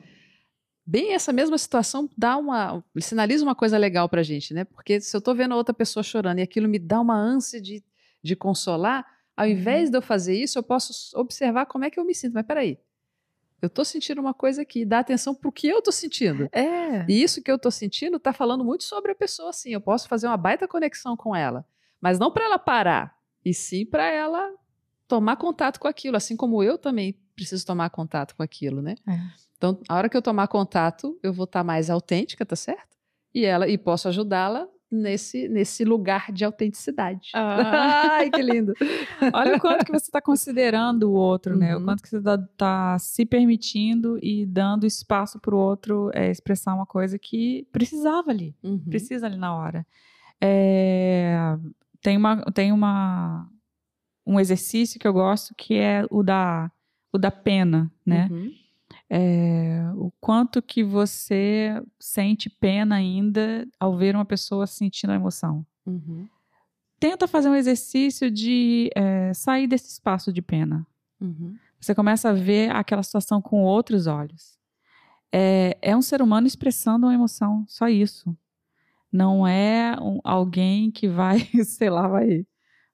Bem, 0.86 1.14
essa 1.14 1.32
mesma 1.32 1.58
situação 1.58 2.10
dá 2.18 2.38
uma, 2.38 2.84
sinaliza 3.00 3.44
uma 3.44 3.56
coisa 3.56 3.78
legal 3.78 4.10
para 4.10 4.20
a 4.22 4.24
gente, 4.24 4.54
né? 4.54 4.66
Porque 4.66 5.00
se 5.00 5.16
eu 5.16 5.20
estou 5.20 5.34
vendo 5.34 5.56
outra 5.56 5.74
pessoa 5.74 6.04
chorando 6.04 6.40
e 6.40 6.42
aquilo 6.42 6.68
me 6.68 6.78
dá 6.78 7.00
uma 7.00 7.16
ânsia 7.16 7.62
de, 7.62 7.84
de 8.22 8.36
consolar, 8.36 9.06
ao 9.36 9.48
invés 9.48 9.90
de 9.90 9.98
eu 9.98 10.02
fazer 10.02 10.36
isso, 10.36 10.60
eu 10.60 10.64
posso 10.64 10.94
observar 11.18 11.66
como 11.66 11.86
é 11.86 11.90
que 11.90 12.00
eu 12.00 12.06
me 12.06 12.14
sinto. 12.14 12.34
Mas 12.34 12.46
peraí, 12.46 12.78
eu 13.66 13.68
estou 13.68 13.86
sentindo 13.86 14.20
uma 14.20 14.34
coisa 14.34 14.62
aqui, 14.62 14.86
dá 14.86 15.00
atenção 15.00 15.34
para 15.34 15.48
o 15.48 15.52
que 15.52 15.68
eu 15.68 15.80
estou 15.80 15.94
sentindo. 15.94 16.50
É. 16.52 17.06
E 17.08 17.24
isso 17.24 17.42
que 17.42 17.52
eu 17.52 17.58
tô 17.58 17.72
sentindo 17.72 18.20
tá 18.20 18.34
falando 18.34 18.64
muito 18.64 18.84
sobre 18.84 19.12
a 19.12 19.16
pessoa, 19.16 19.50
assim. 19.50 19.72
Eu 19.72 19.82
posso 19.82 20.08
fazer 20.08 20.28
uma 20.28 20.38
baita 20.38 20.68
conexão 20.68 21.16
com 21.16 21.36
ela, 21.36 21.66
mas 22.02 22.20
não 22.20 22.32
para 22.32 22.46
ela 22.46 22.60
parar, 22.60 23.18
e 23.44 23.54
sim 23.54 23.86
para 23.86 24.10
ela 24.10 24.52
tomar 25.08 25.36
contato 25.36 25.80
com 25.80 25.88
aquilo, 25.88 26.18
assim 26.18 26.36
como 26.36 26.64
eu 26.64 26.78
também 26.78 27.18
preciso 27.36 27.66
tomar 27.66 27.90
contato 27.90 28.36
com 28.36 28.44
aquilo, 28.44 28.82
né? 28.82 28.96
É. 29.08 29.20
Então, 29.58 29.80
a 29.88 29.96
hora 29.96 30.10
que 30.10 30.18
eu 30.18 30.22
tomar 30.22 30.48
contato, 30.48 31.18
eu 31.24 31.32
vou 31.32 31.46
estar 31.46 31.64
mais 31.64 31.90
autêntica, 31.90 32.46
tá 32.46 32.56
certo? 32.56 32.98
E 33.34 33.46
ela 33.46 33.68
e 33.68 33.78
posso 33.78 34.08
ajudá-la 34.08 34.68
nesse 34.96 35.48
nesse 35.48 35.84
lugar 35.84 36.32
de 36.32 36.44
autenticidade. 36.46 37.30
Ah. 37.34 38.14
Ai, 38.20 38.30
que 38.30 38.42
lindo. 38.42 38.74
Olha 39.34 39.56
o 39.58 39.60
quanto 39.60 39.86
que 39.86 39.92
você 39.92 40.06
está 40.06 40.22
considerando 40.22 41.10
o 41.10 41.14
outro, 41.14 41.56
né? 41.58 41.76
O 41.76 41.80
Uhum. 41.80 41.86
quanto 41.86 42.04
que 42.04 42.10
você 42.10 42.18
está 42.18 42.98
se 43.00 43.26
permitindo 43.26 44.18
e 44.22 44.46
dando 44.46 44.86
espaço 44.86 45.40
para 45.40 45.56
o 45.56 45.58
outro 45.58 46.10
é, 46.14 46.30
expressar 46.30 46.74
uma 46.74 46.86
coisa 46.86 47.18
que 47.20 47.68
precisava 47.72 48.32
ali. 48.32 48.56
Uhum. 48.64 48.80
precisa 48.90 49.26
ali 49.26 49.38
na 49.38 49.56
hora. 49.56 49.86
É, 50.42 51.58
tem 52.02 52.18
uma, 52.18 52.42
tem 52.52 52.72
uma, 52.72 53.50
um 54.28 54.40
exercício 54.40 55.00
que 55.00 55.08
eu 55.08 55.14
gosto 55.14 55.54
que 55.56 55.76
é 55.76 56.06
o 56.10 56.22
da, 56.22 56.70
o 57.14 57.18
da 57.18 57.32
pena, 57.32 57.92
né? 58.06 58.28
Uhum. 58.30 58.52
É, 59.16 59.92
o 59.96 60.12
quanto 60.20 60.60
que 60.60 60.84
você 60.84 61.80
sente 62.00 62.50
pena 62.50 62.96
ainda 62.96 63.68
ao 63.80 63.96
ver 63.96 64.16
uma 64.16 64.26
pessoa 64.26 64.66
sentindo 64.66 65.12
a 65.12 65.16
emoção. 65.16 65.64
Uhum. 65.86 66.28
Tenta 67.00 67.28
fazer 67.28 67.48
um 67.48 67.54
exercício 67.54 68.32
de 68.32 68.90
é, 68.96 69.32
sair 69.36 69.68
desse 69.68 69.88
espaço 69.92 70.34
de 70.34 70.42
pena. 70.42 70.88
Uhum. 71.22 71.56
Você 71.80 71.94
começa 71.94 72.30
a 72.30 72.34
ver 72.34 72.72
aquela 72.72 73.04
situação 73.04 73.40
com 73.40 73.62
outros 73.62 74.08
olhos. 74.08 74.58
É, 75.32 75.78
é 75.80 75.96
um 75.96 76.02
ser 76.02 76.20
humano 76.20 76.48
expressando 76.48 77.06
uma 77.06 77.14
emoção, 77.14 77.64
só 77.68 77.88
isso. 77.88 78.36
Não 79.12 79.46
é 79.46 79.96
um- 80.02 80.22
alguém 80.24 80.90
que 80.90 81.08
vai, 81.08 81.38
sei 81.66 81.92
lá, 81.92 82.08
vai, 82.08 82.48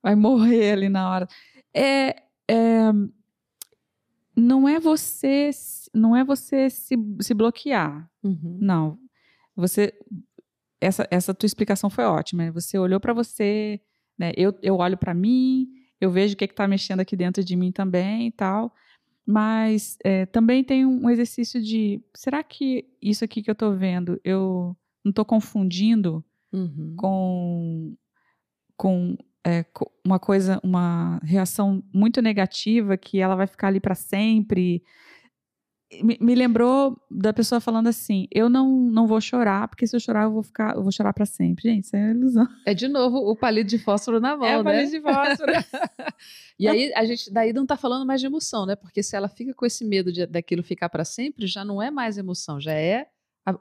vai 0.04 0.16
morrer 0.16 0.74
ali 0.74 0.90
na 0.90 1.10
hora. 1.10 1.28
É, 1.74 2.24
é, 2.50 2.92
não 4.40 4.68
é 4.68 4.80
você, 4.80 5.52
se- 5.54 5.90
não 5.94 6.16
é 6.16 6.24
você 6.24 6.70
se, 6.70 6.96
se 7.22 7.34
bloquear. 7.34 8.10
Uhum. 8.24 8.58
Não. 8.62 8.98
Você 9.56 9.94
essa, 10.82 11.06
essa 11.12 11.34
tua 11.34 11.46
explicação 11.48 11.90
foi 11.90 12.06
ótima. 12.06 12.44
né? 12.46 12.52
Você 12.52 12.78
olhou 12.78 13.00
para 13.00 13.14
você, 13.14 13.82
né? 14.18 14.32
Eu, 14.38 14.54
eu 14.62 14.76
olho 14.78 14.98
para 14.98 15.14
mim, 15.14 15.68
eu 16.00 16.10
vejo 16.10 16.34
o 16.34 16.38
que 16.38 16.46
está 16.46 16.68
mexendo 16.68 17.02
aqui 17.02 17.16
dentro 17.18 17.44
de 17.44 17.56
mim 17.56 17.72
também 17.72 18.28
e 18.28 18.32
tal. 18.32 18.74
Mas 19.26 19.98
é, 20.04 20.26
também 20.26 20.64
tem 20.64 20.86
um 20.86 21.10
exercício 21.10 21.62
de 21.62 22.02
será 22.16 22.42
que 22.44 22.86
isso 23.02 23.24
aqui 23.26 23.44
que 23.44 23.50
eu 23.50 23.54
estou 23.54 23.76
vendo 23.76 24.20
eu 24.24 24.76
não 25.04 25.10
estou 25.12 25.26
confundindo 25.26 26.24
Uhum. 26.52 26.96
com, 26.98 27.96
com 28.76 29.16
é, 29.46 29.66
uma 30.06 30.20
coisa, 30.20 30.60
uma 30.64 31.20
reação 31.24 31.84
muito 31.94 32.22
negativa 32.22 32.98
que 32.98 33.20
ela 33.20 33.36
vai 33.36 33.48
ficar 33.48 33.68
ali 33.68 33.80
para 33.80 33.96
sempre. 33.96 34.84
Me, 36.04 36.18
me 36.22 36.36
lembrou 36.36 37.02
da 37.10 37.34
pessoa 37.34 37.60
falando 37.60 37.88
assim: 37.88 38.28
eu 38.32 38.50
não, 38.50 38.70
não 38.70 39.08
vou 39.08 39.20
chorar, 39.20 39.68
porque 39.68 39.88
se 39.88 39.96
eu 39.96 40.00
chorar 40.00 40.24
eu 40.24 40.32
vou 40.32 40.44
ficar, 40.44 40.76
eu 40.76 40.84
vou 40.84 40.92
chorar 40.92 41.14
para 41.14 41.26
sempre. 41.26 41.70
Gente, 41.70 41.86
isso 41.86 41.96
é 41.96 42.12
ilusão. 42.12 42.48
É 42.66 42.74
de 42.74 42.88
novo 42.88 43.18
o 43.18 43.36
palito 43.36 43.70
de 43.70 43.80
fósforo 43.80 44.20
na 44.20 44.38
mão, 44.38 44.46
é 44.46 44.52
né? 44.52 44.60
o 44.60 44.64
palito 44.64 44.92
de 44.92 45.02
fósforo. 45.02 45.52
E 46.60 46.68
aí 46.68 46.92
a 46.94 47.06
gente 47.06 47.32
daí 47.32 47.54
não 47.54 47.66
tá 47.66 47.78
falando 47.78 48.06
mais 48.06 48.20
de 48.20 48.28
emoção, 48.28 48.66
né? 48.66 48.76
Porque 48.76 49.02
se 49.02 49.16
ela 49.16 49.30
fica 49.30 49.54
com 49.54 49.66
esse 49.66 49.86
medo 49.86 50.12
de, 50.12 50.26
daquilo 50.26 50.62
ficar 50.62 50.90
para 50.90 51.06
sempre, 51.06 51.48
já 51.48 51.64
não 51.64 51.82
é 51.82 51.90
mais 51.90 52.18
emoção, 52.18 52.60
já 52.60 52.74
é 52.74 53.08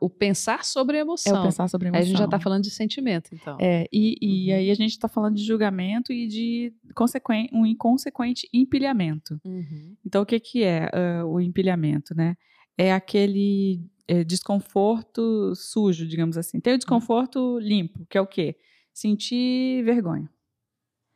o 0.01 0.09
pensar 0.11 0.65
sobre 0.65 0.97
a 0.97 1.01
é 1.01 1.03
emoção. 1.03 1.41
o 1.41 1.43
pensar 1.45 1.69
sobre 1.69 1.89
Aí 1.89 1.91
emoção. 1.91 2.03
a 2.03 2.07
gente 2.07 2.19
já 2.19 2.29
tá 2.29 2.39
falando 2.41 2.63
de 2.63 2.71
sentimento, 2.71 3.31
então. 3.33 3.57
É, 3.61 3.87
e, 3.93 4.17
e 4.21 4.51
Uhum. 4.53 4.57
aí 4.59 4.71
a 4.71 4.75
gente 4.75 4.91
está 4.91 5.09
falando 5.09 5.35
de 5.37 5.45
julgamento 5.45 6.13
e 6.13 6.27
de 6.27 6.73
consequen- 6.95 7.49
um 7.53 7.65
inconsequente 7.67 8.49
empilhamento. 8.53 9.41
Uhum. 9.45 9.97
Então, 10.05 10.23
o 10.23 10.27
que, 10.27 10.39
que 10.41 10.63
é 10.65 10.89
ah, 10.93 11.25
o 11.27 11.41
empilhamento, 11.41 12.15
né? 12.15 12.37
É 12.77 12.93
aquele 12.93 13.81
eh, 14.07 14.25
desconforto 14.25 15.55
sujo, 15.55 16.07
digamos 16.07 16.37
assim. 16.39 16.61
Tem 16.61 16.75
o 16.75 16.79
desconforto 16.79 17.59
limpo, 17.59 18.07
que 18.09 18.17
é 18.17 18.21
o 18.21 18.27
quê? 18.27 18.57
Sentir 18.95 19.83
vergonha. 19.85 20.31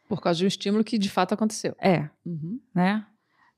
Por 0.09 0.21
causa 0.21 0.39
de 0.39 0.45
um 0.45 0.49
estímulo 0.49 0.85
que 0.85 0.99
de 0.99 1.09
fato 1.09 1.33
aconteceu. 1.33 1.75
É, 1.81 2.11
Uhum. 2.27 2.61
né? 2.75 3.07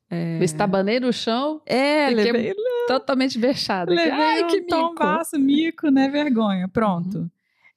É, 0.09 0.43
Estabanei 0.43 0.99
no 0.99 1.11
chão, 1.11 1.61
é 1.65 2.09
levei, 2.09 2.53
totalmente 2.87 3.39
vexada. 3.39 3.91
levei 3.91 4.11
Ai, 4.11 4.43
um 4.43 4.47
que 4.47 4.57
mico. 4.57 4.69
tombaço, 4.69 5.39
mico, 5.39 5.89
né? 5.89 6.07
Vergonha. 6.09 6.67
Pronto. 6.67 7.29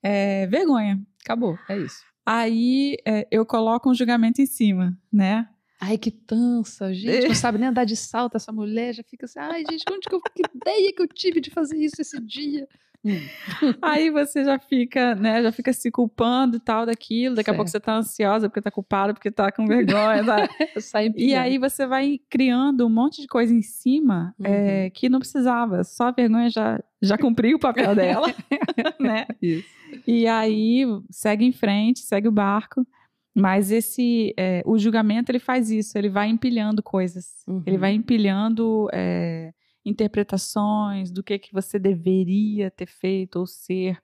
É, 0.02 0.46
vergonha. 0.46 1.00
Acabou, 1.24 1.58
é 1.68 1.78
isso. 1.78 2.02
Aí 2.24 2.96
é, 3.06 3.26
eu 3.30 3.46
coloco 3.46 3.90
um 3.90 3.94
julgamento 3.94 4.42
em 4.42 4.46
cima, 4.46 4.96
né? 5.10 5.48
Ai, 5.80 5.96
que 5.96 6.10
tansa, 6.10 6.92
gente. 6.92 7.28
Não 7.28 7.34
sabe 7.34 7.56
nem 7.58 7.68
andar 7.68 7.84
de 7.84 7.96
salto 7.96 8.36
essa 8.36 8.52
mulher. 8.52 8.94
Já 8.94 9.02
fica 9.02 9.24
assim, 9.26 9.38
ai, 9.38 9.64
gente, 9.68 9.84
onde 9.90 10.08
que, 10.08 10.14
eu, 10.14 10.20
que 10.20 10.42
ideia 10.54 10.92
que 10.92 11.02
eu 11.02 11.08
tive 11.08 11.40
de 11.40 11.50
fazer 11.50 11.78
isso 11.78 12.00
esse 12.00 12.20
dia? 12.20 12.68
Hum. 13.04 13.18
Aí 13.80 14.10
você 14.10 14.44
já 14.44 14.58
fica, 14.58 15.14
né, 15.14 15.42
já 15.42 15.52
fica 15.52 15.72
se 15.72 15.90
culpando 15.90 16.56
e 16.56 16.60
tal 16.60 16.84
daquilo. 16.84 17.36
Daqui 17.36 17.46
certo. 17.46 17.54
a 17.54 17.58
pouco 17.58 17.70
você 17.70 17.80
tá 17.80 17.96
ansiosa 17.96 18.48
porque 18.48 18.62
tá 18.62 18.70
culpada, 18.70 19.14
porque 19.14 19.30
tá 19.30 19.52
com 19.52 19.66
vergonha. 19.66 20.24
Tá? 20.24 20.48
e 21.16 21.34
aí 21.34 21.58
você 21.58 21.86
vai 21.86 22.20
criando 22.28 22.86
um 22.86 22.90
monte 22.90 23.22
de 23.22 23.28
coisa 23.28 23.54
em 23.54 23.62
cima 23.62 24.34
uhum. 24.38 24.46
é, 24.46 24.90
que 24.90 25.08
não 25.08 25.20
precisava. 25.20 25.84
Só 25.84 26.08
a 26.08 26.12
vergonha 26.12 26.50
já, 26.50 26.82
já 27.00 27.16
cumpriu 27.16 27.56
o 27.56 27.60
papel 27.60 27.94
dela, 27.94 28.26
né? 28.98 29.26
Isso. 29.40 29.68
E 30.06 30.26
aí 30.26 30.84
segue 31.10 31.44
em 31.44 31.52
frente, 31.52 32.00
segue 32.00 32.28
o 32.28 32.32
barco. 32.32 32.86
Mas 33.34 33.70
esse, 33.70 34.34
é, 34.36 34.62
o 34.66 34.76
julgamento 34.76 35.30
ele 35.30 35.38
faz 35.38 35.70
isso, 35.70 35.96
ele 35.96 36.08
vai 36.08 36.28
empilhando 36.28 36.82
coisas, 36.82 37.44
uhum. 37.46 37.62
ele 37.64 37.78
vai 37.78 37.92
empilhando 37.92 38.88
é, 38.92 39.52
interpretações 39.84 41.10
do 41.10 41.22
que 41.22 41.38
que 41.38 41.52
você 41.52 41.78
deveria 41.78 42.70
ter 42.70 42.86
feito 42.86 43.36
ou 43.36 43.46
ser, 43.46 44.00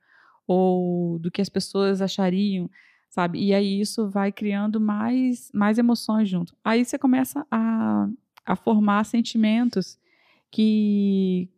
ou 0.47 1.19
do 1.19 1.31
que 1.31 1.41
as 1.43 1.49
pessoas 1.49 2.01
achariam, 2.01 2.71
sabe? 3.09 3.43
E 3.45 3.55
aí 3.55 3.81
isso 3.81 4.09
vai 4.09 4.33
criando 4.33 4.81
mais, 4.81 5.51
mais 5.53 5.79
emoções 5.79 6.29
junto. 6.29 6.57
Aí 6.65 6.85
você 6.85 6.99
começa 6.99 7.47
a, 7.51 8.09
a 8.45 8.57
formar 8.57 9.05
sentimentos 9.05 9.99
que, 10.51 11.49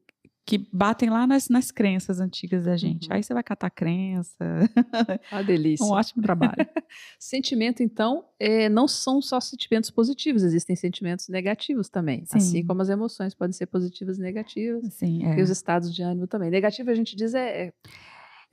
que 0.47 0.59
batem 0.73 1.11
lá 1.11 1.27
nas, 1.27 1.49
nas 1.49 1.73
crenças 1.73 2.21
antigas 2.21 2.65
da 2.67 2.77
gente. 2.77 3.09
Uhum. 3.09 3.17
Aí 3.17 3.23
você 3.23 3.35
vai 3.35 3.43
catar 3.43 3.69
crença. 3.69 4.37
A 5.33 5.43
delícia. 5.43 5.85
um 5.85 5.91
ótimo 5.91 6.23
trabalho. 6.23 6.55
Sentimento, 7.19 7.83
então, 7.83 8.25
é, 8.39 8.69
não 8.69 8.87
são 8.87 9.21
só 9.21 9.41
sentimentos 9.41 9.91
positivos, 9.91 10.45
existem 10.45 10.77
sentimentos 10.77 11.29
negativos 11.29 11.89
também. 11.89 12.25
Sim. 12.27 12.39
Assim 12.39 12.65
como 12.65 12.81
as 12.81 12.89
emoções 12.89 13.35
podem 13.35 13.53
ser 13.53 13.67
positivas 13.67 14.19
e 14.19 14.23
negativas. 14.23 14.95
Sim, 14.95 15.27
é. 15.27 15.37
E 15.37 15.43
os 15.43 15.51
estados 15.51 15.93
de 15.93 16.01
ânimo 16.03 16.29
também. 16.29 16.49
Negativo, 16.49 16.91
a 16.91 16.95
gente 16.95 17.17
diz, 17.17 17.35
é. 17.35 17.73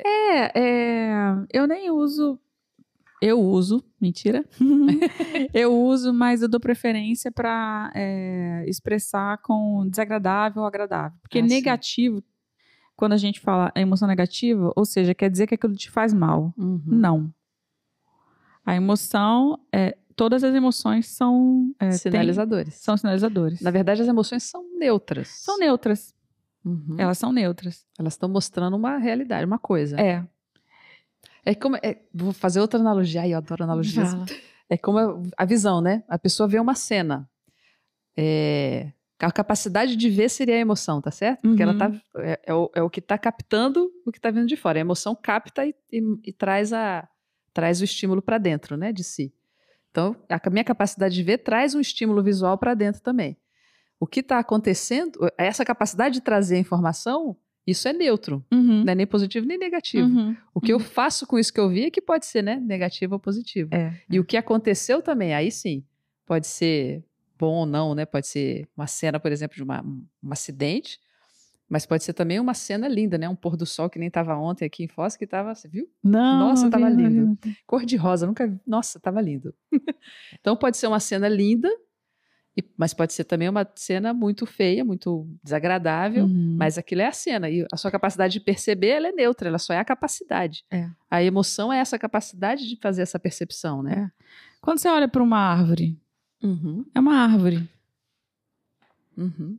É, 0.03 0.07
é, 0.07 0.49
é 0.55 1.45
eu 1.53 1.67
nem 1.67 1.91
uso 1.91 2.39
eu 3.23 3.39
uso, 3.39 3.81
mentira. 4.01 4.43
eu 5.53 5.73
uso, 5.73 6.13
mas 6.13 6.41
eu 6.41 6.49
dou 6.49 6.59
preferência 6.59 7.31
para 7.31 7.89
é, 7.95 8.65
expressar 8.67 9.37
com 9.37 9.87
desagradável 9.87 10.61
ou 10.61 10.67
agradável. 10.67 11.17
Porque 11.21 11.39
ah, 11.39 11.41
negativo, 11.41 12.17
sim. 12.17 12.23
quando 12.97 13.13
a 13.13 13.17
gente 13.17 13.39
fala 13.39 13.71
emoção 13.77 14.09
negativa, 14.09 14.73
ou 14.75 14.83
seja, 14.83 15.15
quer 15.15 15.29
dizer 15.29 15.47
que 15.47 15.55
aquilo 15.55 15.73
te 15.73 15.89
faz 15.89 16.13
mal. 16.13 16.53
Uhum. 16.57 16.83
Não. 16.85 17.33
A 18.65 18.75
emoção, 18.75 19.57
é, 19.71 19.97
todas 20.17 20.43
as 20.43 20.53
emoções 20.53 21.07
são 21.07 21.73
é, 21.79 21.91
sinalizadores. 21.91 22.73
Tem, 22.73 22.83
são 22.83 22.97
sinalizadores. 22.97 23.61
Na 23.61 23.71
verdade, 23.71 24.01
as 24.01 24.07
emoções 24.09 24.43
são 24.43 24.65
neutras. 24.77 25.29
São 25.29 25.57
neutras. 25.57 26.13
Uhum. 26.65 26.97
Elas 26.97 27.17
são 27.17 27.31
neutras. 27.31 27.85
Elas 27.97 28.15
estão 28.15 28.27
mostrando 28.27 28.75
uma 28.75 28.97
realidade, 28.97 29.45
uma 29.45 29.59
coisa. 29.59 29.97
É. 29.97 30.27
É 31.45 31.53
como. 31.53 31.75
É, 31.77 31.97
vou 32.13 32.31
fazer 32.31 32.59
outra 32.59 32.79
analogia. 32.79 33.21
Ai, 33.21 33.33
eu 33.33 33.37
adoro 33.37 33.63
analogias. 33.63 34.09
É 34.69 34.77
como 34.77 34.97
a, 34.97 35.21
a, 35.37 35.45
visão, 35.45 35.81
né? 35.81 36.03
A 36.07 36.17
pessoa 36.17 36.47
vê 36.47 36.59
uma 36.59 36.73
cena. 36.73 37.29
É, 38.17 38.91
a 39.19 39.31
capacidade 39.31 39.95
de 39.95 40.09
ver 40.09 40.29
seria 40.29 40.55
a 40.55 40.59
emoção, 40.59 41.01
tá 41.01 41.11
certo? 41.11 41.41
Porque 41.41 41.63
uhum. 41.63 41.69
ela 41.69 41.77
tá. 41.77 42.01
É, 42.17 42.39
é, 42.47 42.53
o, 42.53 42.71
é 42.75 42.81
o 42.81 42.89
que 42.89 42.99
está 42.99 43.17
captando 43.17 43.91
o 44.05 44.11
que 44.11 44.17
está 44.17 44.31
vindo 44.31 44.47
de 44.47 44.55
fora. 44.55 44.79
A 44.79 44.81
emoção 44.81 45.15
capta 45.15 45.65
e, 45.65 45.75
e, 45.91 46.01
e 46.25 46.33
traz, 46.33 46.71
a, 46.71 47.07
traz 47.53 47.81
o 47.81 47.83
estímulo 47.83 48.21
para 48.21 48.37
dentro, 48.37 48.77
né? 48.77 48.91
De 48.91 49.03
si. 49.03 49.33
Então, 49.91 50.15
a 50.27 50.49
minha 50.49 50.63
capacidade 50.63 51.13
de 51.13 51.21
ver 51.21 51.39
traz 51.39 51.75
um 51.75 51.79
estímulo 51.79 52.23
visual 52.23 52.57
para 52.57 52.73
dentro 52.73 53.01
também. 53.01 53.37
O 53.99 54.07
que 54.07 54.21
está 54.21 54.39
acontecendo, 54.39 55.19
essa 55.37 55.63
capacidade 55.63 56.15
de 56.15 56.21
trazer 56.21 56.55
a 56.55 56.59
informação 56.59 57.37
isso 57.65 57.87
é 57.87 57.93
neutro, 57.93 58.45
uhum. 58.51 58.83
não 58.83 58.91
é 58.91 58.95
nem 58.95 59.07
positivo 59.07 59.45
nem 59.45 59.57
negativo. 59.57 60.07
Uhum. 60.07 60.35
O 60.53 60.59
que 60.59 60.73
uhum. 60.73 60.79
eu 60.79 60.85
faço 60.85 61.25
com 61.25 61.39
isso 61.39 61.53
que 61.53 61.59
eu 61.59 61.69
vi 61.69 61.85
é 61.85 61.89
que 61.89 62.01
pode 62.01 62.25
ser, 62.25 62.41
né, 62.41 62.57
negativo 62.57 63.13
ou 63.13 63.19
positivo. 63.19 63.73
É, 63.73 63.97
e 64.09 64.17
é. 64.17 64.19
o 64.19 64.25
que 64.25 64.35
aconteceu 64.35 65.01
também, 65.01 65.33
aí 65.33 65.49
sim, 65.49 65.83
pode 66.25 66.47
ser 66.47 67.03
bom 67.39 67.55
ou 67.55 67.65
não, 67.65 67.95
né? 67.95 68.05
Pode 68.05 68.27
ser 68.27 68.67
uma 68.75 68.87
cena, 68.87 69.19
por 69.19 69.31
exemplo, 69.31 69.55
de 69.55 69.63
uma, 69.63 69.81
um 69.81 70.31
acidente, 70.31 70.99
mas 71.69 71.85
pode 71.85 72.03
ser 72.03 72.13
também 72.13 72.39
uma 72.39 72.53
cena 72.53 72.87
linda, 72.87 73.17
né? 73.17 73.27
Um 73.27 73.35
pôr 73.35 73.55
do 73.57 73.65
sol 73.65 73.89
que 73.89 73.97
nem 73.97 74.07
estava 74.07 74.35
ontem 74.35 74.65
aqui 74.65 74.83
em 74.83 74.87
Foz, 74.87 75.15
que 75.15 75.23
estava, 75.23 75.55
você 75.55 75.67
viu? 75.67 75.89
Não, 76.03 76.49
nossa, 76.49 76.65
estava 76.65 76.89
lindo. 76.89 77.37
Cor 77.65 77.85
de 77.85 77.95
rosa, 77.95 78.27
nunca, 78.27 78.61
nossa, 78.65 78.97
estava 78.97 79.21
lindo. 79.21 79.53
então 80.39 80.55
pode 80.55 80.77
ser 80.77 80.87
uma 80.87 80.99
cena 80.99 81.27
linda 81.27 81.69
e, 82.55 82.63
mas 82.77 82.93
pode 82.93 83.13
ser 83.13 83.23
também 83.23 83.49
uma 83.49 83.67
cena 83.75 84.13
muito 84.13 84.45
feia, 84.45 84.85
muito 84.85 85.27
desagradável, 85.43 86.25
uhum. 86.25 86.55
mas 86.57 86.77
aquilo 86.77 87.01
é 87.01 87.07
a 87.07 87.11
cena. 87.11 87.49
E 87.49 87.65
a 87.71 87.77
sua 87.77 87.89
capacidade 87.89 88.33
de 88.33 88.39
perceber, 88.39 88.89
ela 88.89 89.07
é 89.07 89.11
neutra, 89.11 89.47
ela 89.47 89.57
só 89.57 89.73
é 89.73 89.79
a 89.79 89.85
capacidade. 89.85 90.63
É. 90.69 90.87
A 91.09 91.23
emoção 91.23 91.73
é 91.73 91.79
essa 91.79 91.97
capacidade 91.97 92.67
de 92.67 92.75
fazer 92.79 93.01
essa 93.01 93.17
percepção, 93.17 93.81
né? 93.81 94.11
É. 94.11 94.23
Quando 94.61 94.77
você 94.77 94.87
olha 94.87 95.07
para 95.07 95.23
uma 95.23 95.39
árvore, 95.39 95.99
uhum. 96.43 96.85
é 96.93 96.99
uma 96.99 97.15
árvore. 97.15 97.67
Uhum. 99.17 99.57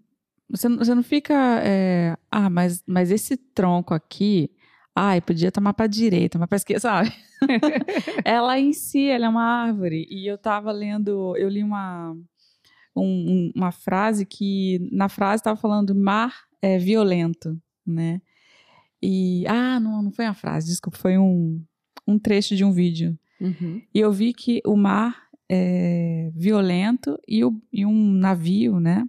Você, 0.48 0.68
você 0.68 0.94
não 0.94 1.02
fica. 1.02 1.34
É, 1.64 2.16
ah, 2.30 2.48
mas, 2.48 2.82
mas 2.86 3.10
esse 3.10 3.36
tronco 3.36 3.92
aqui. 3.92 4.50
Ai, 4.96 5.20
podia 5.20 5.50
tomar 5.50 5.74
para 5.74 5.88
direita, 5.88 6.38
mas 6.38 6.48
para 6.48 6.56
esquerda, 6.56 6.80
sabe? 6.80 7.12
ela 8.24 8.56
em 8.60 8.72
si, 8.72 9.08
ela 9.08 9.26
é 9.26 9.28
uma 9.28 9.42
árvore. 9.42 10.06
E 10.08 10.24
eu 10.30 10.38
tava 10.38 10.70
lendo, 10.70 11.36
eu 11.36 11.48
li 11.48 11.64
uma, 11.64 12.16
um, 13.02 13.52
uma 13.54 13.72
frase 13.72 14.24
que 14.24 14.88
na 14.92 15.08
frase 15.08 15.40
estava 15.40 15.58
falando 15.58 15.94
mar 15.94 16.44
é 16.62 16.78
violento, 16.78 17.60
né? 17.86 18.20
E 19.02 19.46
ah, 19.46 19.78
não, 19.78 20.02
não 20.02 20.10
foi 20.10 20.24
uma 20.24 20.34
frase, 20.34 20.68
desculpa, 20.68 20.96
foi 20.96 21.18
um, 21.18 21.62
um 22.06 22.18
trecho 22.18 22.56
de 22.56 22.64
um 22.64 22.72
vídeo. 22.72 23.18
Uhum. 23.40 23.82
E 23.94 24.00
eu 24.00 24.10
vi 24.12 24.32
que 24.32 24.62
o 24.64 24.76
mar 24.76 25.24
é 25.48 26.30
violento 26.34 27.18
e, 27.28 27.44
o, 27.44 27.60
e 27.72 27.84
um 27.84 28.12
navio, 28.12 28.80
né? 28.80 29.04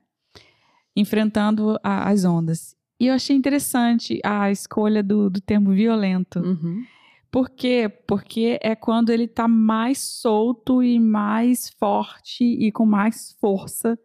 Enfrentando 0.95 1.79
a, 1.83 2.09
as 2.09 2.25
ondas. 2.25 2.75
E 2.99 3.07
eu 3.07 3.13
achei 3.13 3.35
interessante 3.35 4.19
a 4.23 4.51
escolha 4.51 5.03
do, 5.03 5.29
do 5.29 5.41
termo 5.41 5.71
violento. 5.71 6.39
Uhum. 6.39 6.83
Por 7.31 7.49
quê? 7.49 7.89
Porque 8.07 8.59
é 8.61 8.75
quando 8.75 9.09
ele 9.09 9.25
está 9.25 9.47
mais 9.47 9.99
solto 9.99 10.81
e 10.81 10.99
mais 10.99 11.69
forte 11.79 12.43
e 12.43 12.71
com 12.71 12.85
mais 12.85 13.35
força, 13.39 13.97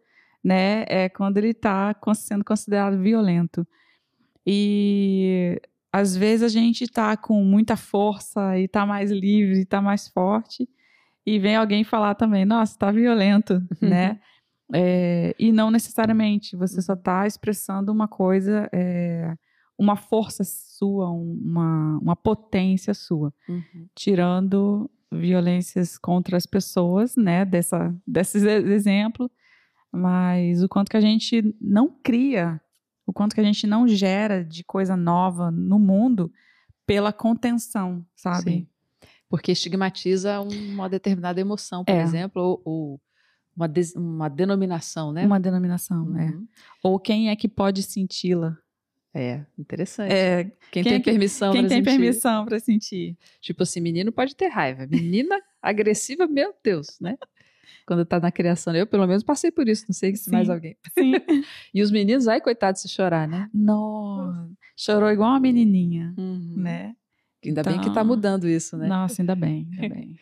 né? 0.43 0.83
É 0.87 1.09
quando 1.09 1.37
ele 1.37 1.49
está 1.49 1.95
sendo 2.15 2.43
considerado 2.43 2.99
violento. 2.99 3.65
E 4.45 5.61
às 5.91 6.15
vezes 6.15 6.43
a 6.43 6.47
gente 6.49 6.83
está 6.83 7.15
com 7.17 7.43
muita 7.43 7.75
força 7.75 8.57
e 8.57 8.63
está 8.65 8.85
mais 8.85 9.11
livre, 9.11 9.61
está 9.61 9.81
mais 9.81 10.07
forte, 10.07 10.67
e 11.25 11.37
vem 11.37 11.55
alguém 11.55 11.83
falar 11.83 12.15
também, 12.15 12.45
nossa, 12.45 12.73
está 12.73 12.91
violento, 12.91 13.61
né? 13.81 14.19
É, 14.73 15.35
e 15.37 15.51
não 15.51 15.69
necessariamente, 15.69 16.55
você 16.55 16.81
só 16.81 16.93
está 16.93 17.27
expressando 17.27 17.91
uma 17.91 18.07
coisa 18.07 18.69
é, 18.71 19.35
uma 19.81 19.95
força 19.95 20.43
sua, 20.43 21.09
uma, 21.09 21.97
uma 21.97 22.15
potência 22.15 22.93
sua, 22.93 23.33
uhum. 23.49 23.87
tirando 23.95 24.87
violências 25.11 25.97
contra 25.97 26.37
as 26.37 26.45
pessoas, 26.45 27.15
né, 27.15 27.43
dessa, 27.43 27.93
desses 28.05 28.43
exemplos, 28.43 29.27
mas 29.91 30.61
o 30.61 30.69
quanto 30.69 30.91
que 30.91 30.97
a 30.97 31.01
gente 31.01 31.55
não 31.59 31.89
cria, 32.03 32.61
o 33.07 33.11
quanto 33.11 33.33
que 33.33 33.41
a 33.41 33.43
gente 33.43 33.65
não 33.65 33.87
gera 33.87 34.45
de 34.45 34.63
coisa 34.63 34.95
nova 34.95 35.49
no 35.49 35.79
mundo 35.79 36.31
pela 36.85 37.11
contenção, 37.11 38.05
sabe? 38.15 38.51
Sim. 38.51 38.67
Porque 39.27 39.51
estigmatiza 39.51 40.39
uma 40.41 40.87
determinada 40.87 41.41
emoção, 41.41 41.83
por 41.83 41.95
é. 41.95 42.03
exemplo, 42.03 42.39
ou, 42.39 42.61
ou 42.63 43.01
uma, 43.55 43.67
uma 43.95 44.29
denominação, 44.29 45.11
né? 45.11 45.25
Uma 45.25 45.39
denominação, 45.39 46.03
é. 46.19 46.25
uhum. 46.25 46.29
é. 46.29 46.33
Ou 46.83 46.99
quem 46.99 47.29
é 47.29 47.35
que 47.35 47.49
pode 47.49 47.81
senti-la, 47.81 48.55
é, 49.13 49.45
interessante. 49.57 50.13
É, 50.13 50.43
quem, 50.71 50.83
quem 50.83 50.83
tem 50.83 51.01
permissão 51.01 51.51
Quem 51.51 51.67
tem 51.67 51.77
sentir. 51.77 51.83
permissão 51.83 52.45
para 52.45 52.59
sentir. 52.59 53.17
Tipo 53.41 53.63
assim, 53.63 53.81
menino 53.81 54.11
pode 54.11 54.35
ter 54.35 54.47
raiva. 54.47 54.87
Menina 54.87 55.37
agressiva, 55.61 56.27
meu 56.27 56.53
Deus, 56.63 56.97
né? 56.99 57.17
Quando 57.85 58.05
tá 58.05 58.19
na 58.19 58.31
criação. 58.31 58.73
Eu, 58.73 58.87
pelo 58.87 59.05
menos, 59.05 59.23
passei 59.23 59.51
por 59.51 59.67
isso. 59.67 59.85
Não 59.89 59.93
sei 59.93 60.15
se 60.15 60.31
mais 60.31 60.49
alguém. 60.49 60.77
Sim. 60.97 61.13
e 61.73 61.81
os 61.81 61.91
meninos, 61.91 62.27
ai, 62.27 62.39
coitado, 62.39 62.79
se 62.79 62.87
chorar, 62.87 63.27
né? 63.27 63.49
Nossa. 63.53 64.49
Chorou 64.77 65.09
igual 65.09 65.31
uma 65.31 65.39
menininha, 65.39 66.13
uhum. 66.17 66.53
né? 66.57 66.95
Ainda 67.43 67.61
então... 67.61 67.73
bem 67.73 67.81
que 67.81 67.87
tá 67.87 67.91
então, 67.91 68.05
mudando 68.05 68.47
isso, 68.47 68.77
né? 68.77 68.87
Nossa, 68.87 69.21
ainda 69.21 69.35
bem, 69.35 69.67
ainda 69.73 69.89
bem. 69.95 70.17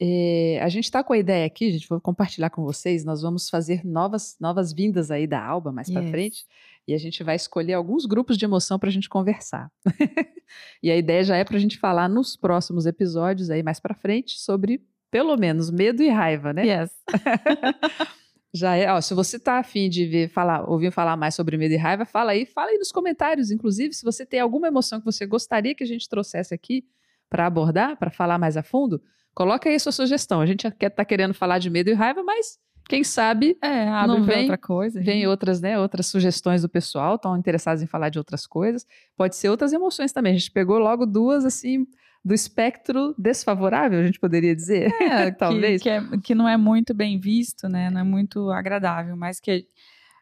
É, 0.00 0.58
a 0.62 0.68
gente 0.68 0.84
está 0.84 1.04
com 1.04 1.12
a 1.12 1.18
ideia 1.18 1.46
aqui, 1.46 1.70
gente, 1.70 1.88
vou 1.88 2.00
compartilhar 2.00 2.50
com 2.50 2.62
vocês. 2.64 3.04
Nós 3.04 3.20
vamos 3.20 3.50
fazer 3.50 3.84
novas, 3.84 4.36
novas 4.40 4.72
vindas 4.72 5.10
aí 5.10 5.26
da 5.26 5.44
Alba 5.44 5.70
mais 5.70 5.88
yes. 5.88 5.98
para 5.98 6.08
frente 6.08 6.46
e 6.86 6.94
a 6.94 6.98
gente 6.98 7.22
vai 7.22 7.36
escolher 7.36 7.74
alguns 7.74 8.06
grupos 8.06 8.36
de 8.36 8.44
emoção 8.44 8.78
para 8.78 8.88
a 8.88 8.92
gente 8.92 9.08
conversar. 9.08 9.70
e 10.82 10.90
a 10.90 10.96
ideia 10.96 11.22
já 11.24 11.36
é 11.36 11.44
para 11.44 11.56
a 11.56 11.60
gente 11.60 11.78
falar 11.78 12.08
nos 12.08 12.36
próximos 12.36 12.86
episódios 12.86 13.50
aí 13.50 13.62
mais 13.62 13.78
para 13.78 13.94
frente 13.94 14.38
sobre 14.38 14.82
pelo 15.10 15.36
menos 15.36 15.70
medo 15.70 16.02
e 16.02 16.08
raiva, 16.08 16.52
né? 16.52 16.66
Yes. 16.66 16.90
Já 18.54 18.76
é, 18.76 18.92
ó, 18.92 19.00
se 19.00 19.14
você 19.14 19.38
tá 19.38 19.58
afim 19.58 19.88
de 19.88 20.04
ver, 20.04 20.28
falar, 20.28 20.68
ouvir 20.68 20.90
falar 20.90 21.16
mais 21.16 21.34
sobre 21.34 21.56
medo 21.56 21.72
e 21.72 21.76
raiva, 21.76 22.04
fala 22.04 22.32
aí, 22.32 22.44
fala 22.44 22.70
aí 22.70 22.76
nos 22.76 22.92
comentários, 22.92 23.50
inclusive, 23.50 23.94
se 23.94 24.04
você 24.04 24.26
tem 24.26 24.40
alguma 24.40 24.68
emoção 24.68 24.98
que 24.98 25.06
você 25.06 25.24
gostaria 25.24 25.74
que 25.74 25.82
a 25.82 25.86
gente 25.86 26.06
trouxesse 26.06 26.52
aqui 26.52 26.84
para 27.30 27.46
abordar, 27.46 27.96
para 27.96 28.10
falar 28.10 28.38
mais 28.38 28.58
a 28.58 28.62
fundo, 28.62 29.02
coloca 29.34 29.70
aí 29.70 29.74
a 29.74 29.78
sua 29.78 29.90
sugestão. 29.90 30.42
A 30.42 30.44
gente 30.44 30.70
tá 30.70 31.04
querendo 31.04 31.32
falar 31.32 31.58
de 31.58 31.70
medo 31.70 31.88
e 31.88 31.94
raiva, 31.94 32.22
mas 32.22 32.58
quem 32.88 33.02
sabe 33.04 33.56
É, 33.62 33.88
abre 33.88 34.16
Não 34.18 34.22
vem- 34.24 34.40
outra 34.42 34.58
coisa. 34.58 35.00
vem 35.00 35.26
outras, 35.26 35.60
né, 35.60 35.78
outras 35.78 36.06
sugestões 36.06 36.62
do 36.62 36.68
pessoal, 36.68 37.14
estão 37.16 37.36
interessados 37.36 37.82
em 37.82 37.86
falar 37.86 38.08
de 38.08 38.18
outras 38.18 38.46
coisas. 38.46 38.86
Pode 39.16 39.36
ser 39.36 39.48
outras 39.48 39.72
emoções 39.72 40.12
também. 40.12 40.34
A 40.34 40.38
gente 40.38 40.50
pegou 40.50 40.78
logo 40.78 41.06
duas 41.06 41.44
assim 41.44 41.86
do 42.24 42.32
espectro 42.34 43.14
desfavorável, 43.18 43.98
a 43.98 44.04
gente 44.04 44.20
poderia 44.20 44.54
dizer. 44.54 44.92
É, 45.02 45.30
Talvez. 45.32 45.82
Que, 45.82 45.88
que, 45.88 45.90
é- 45.90 46.18
que 46.22 46.34
não 46.34 46.48
é 46.48 46.56
muito 46.56 46.94
bem 46.94 47.18
visto, 47.18 47.68
né? 47.68 47.90
Não 47.90 48.00
é 48.00 48.04
muito 48.04 48.50
agradável, 48.50 49.16
mas 49.16 49.40
que, 49.40 49.66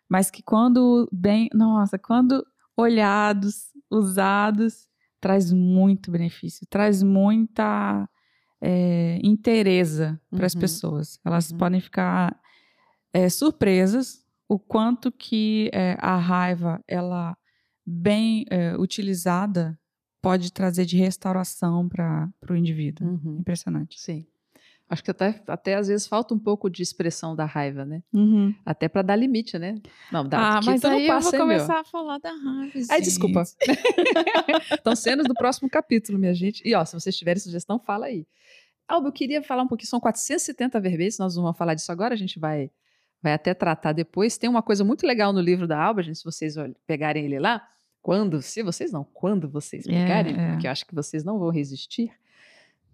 mas 0.09 0.31
que 0.31 0.43
quando 0.43 1.09
bem, 1.13 1.49
nossa, 1.53 1.99
quando 1.99 2.45
olhados, 2.77 3.71
usados, 3.91 4.89
traz 5.21 5.53
muito 5.53 6.11
benefício, 6.11 6.67
traz 6.71 7.03
muita 7.03 8.09
é, 8.63 9.19
interesa 9.23 10.21
para 10.31 10.45
as 10.47 10.55
Uhum. 10.55 10.61
pessoas. 10.61 11.19
Elas 11.25 11.51
Uhum. 11.51 11.59
podem 11.59 11.81
ficar 11.81 12.39
é, 13.13 13.29
surpresas 13.29 14.25
o 14.49 14.59
quanto 14.59 15.13
que 15.13 15.71
é, 15.73 15.97
a 16.01 16.17
raiva, 16.17 16.83
ela 16.89 17.37
bem 17.87 18.45
é, 18.51 18.77
utilizada, 18.77 19.79
pode 20.21 20.53
trazer 20.53 20.85
de 20.85 20.97
restauração 20.97 21.89
para 21.89 22.29
o 22.51 22.57
indivíduo. 22.57 23.07
Uhum, 23.07 23.39
Impressionante. 23.39 24.01
Sim. 24.01 24.27
Acho 24.89 25.05
que 25.05 25.11
até, 25.13 25.41
até 25.47 25.77
às 25.77 25.87
vezes 25.87 26.09
falta 26.09 26.35
um 26.35 26.39
pouco 26.39 26.69
de 26.69 26.83
expressão 26.83 27.37
da 27.37 27.45
raiva, 27.45 27.85
né? 27.85 28.03
Uhum. 28.13 28.53
Até 28.67 28.89
para 28.89 29.03
dar 29.03 29.15
limite, 29.15 29.57
né? 29.57 29.77
Não, 30.11 30.27
dá. 30.27 30.57
Ah, 30.57 30.61
mas 30.65 30.85
aí 30.85 31.07
eu 31.07 31.15
passa, 31.15 31.31
vou 31.31 31.41
hein, 31.41 31.47
meu? 31.47 31.57
começar 31.59 31.81
a 31.81 31.85
falar 31.85 32.19
da 32.19 32.33
raiva. 32.33 32.81
Ai, 32.91 33.01
desculpa. 33.01 33.45
Então, 34.81 34.97
cenas 34.97 35.27
do 35.29 35.35
próximo 35.35 35.71
capítulo, 35.71 36.19
minha 36.19 36.35
gente. 36.35 36.61
E 36.67 36.75
ó, 36.75 36.85
se 36.85 36.95
vocês 36.95 37.17
tiverem 37.17 37.41
sugestão, 37.41 37.79
fala 37.79 38.07
aí. 38.07 38.27
Alba, 38.89 39.09
eu 39.09 39.13
queria 39.13 39.41
falar 39.45 39.63
um 39.63 39.69
pouquinho, 39.69 39.89
são 39.89 40.01
470 40.01 40.81
verbetes, 40.81 41.19
nós 41.19 41.37
não 41.37 41.45
vamos 41.45 41.57
falar 41.57 41.75
disso 41.75 41.93
agora, 41.93 42.15
a 42.15 42.17
gente 42.17 42.41
vai, 42.41 42.69
vai 43.23 43.33
até 43.33 43.53
tratar 43.55 43.93
depois. 43.93 44.39
Tem 44.39 44.49
uma 44.49 44.63
coisa 44.63 44.85
muito 44.85 45.07
legal 45.07 45.33
no 45.33 45.41
livro 45.41 45.67
da 45.67 45.79
Alba, 45.83 46.03
gente, 46.03 46.19
se 46.19 46.25
vocês 46.25 46.55
pegarem 46.87 47.25
ele 47.25 47.39
lá, 47.39 47.67
quando, 48.03 48.41
se 48.41 48.63
vocês 48.63 48.91
não, 48.93 49.05
quando 49.05 49.49
vocês 49.49 49.87
É, 49.87 49.91
pegarem, 49.91 50.35
é. 50.39 50.51
porque 50.53 50.67
eu 50.67 50.71
acho 50.71 50.87
que 50.87 50.95
vocês 50.95 51.23
não 51.23 51.39
vão 51.39 51.51
resistir. 51.51 52.11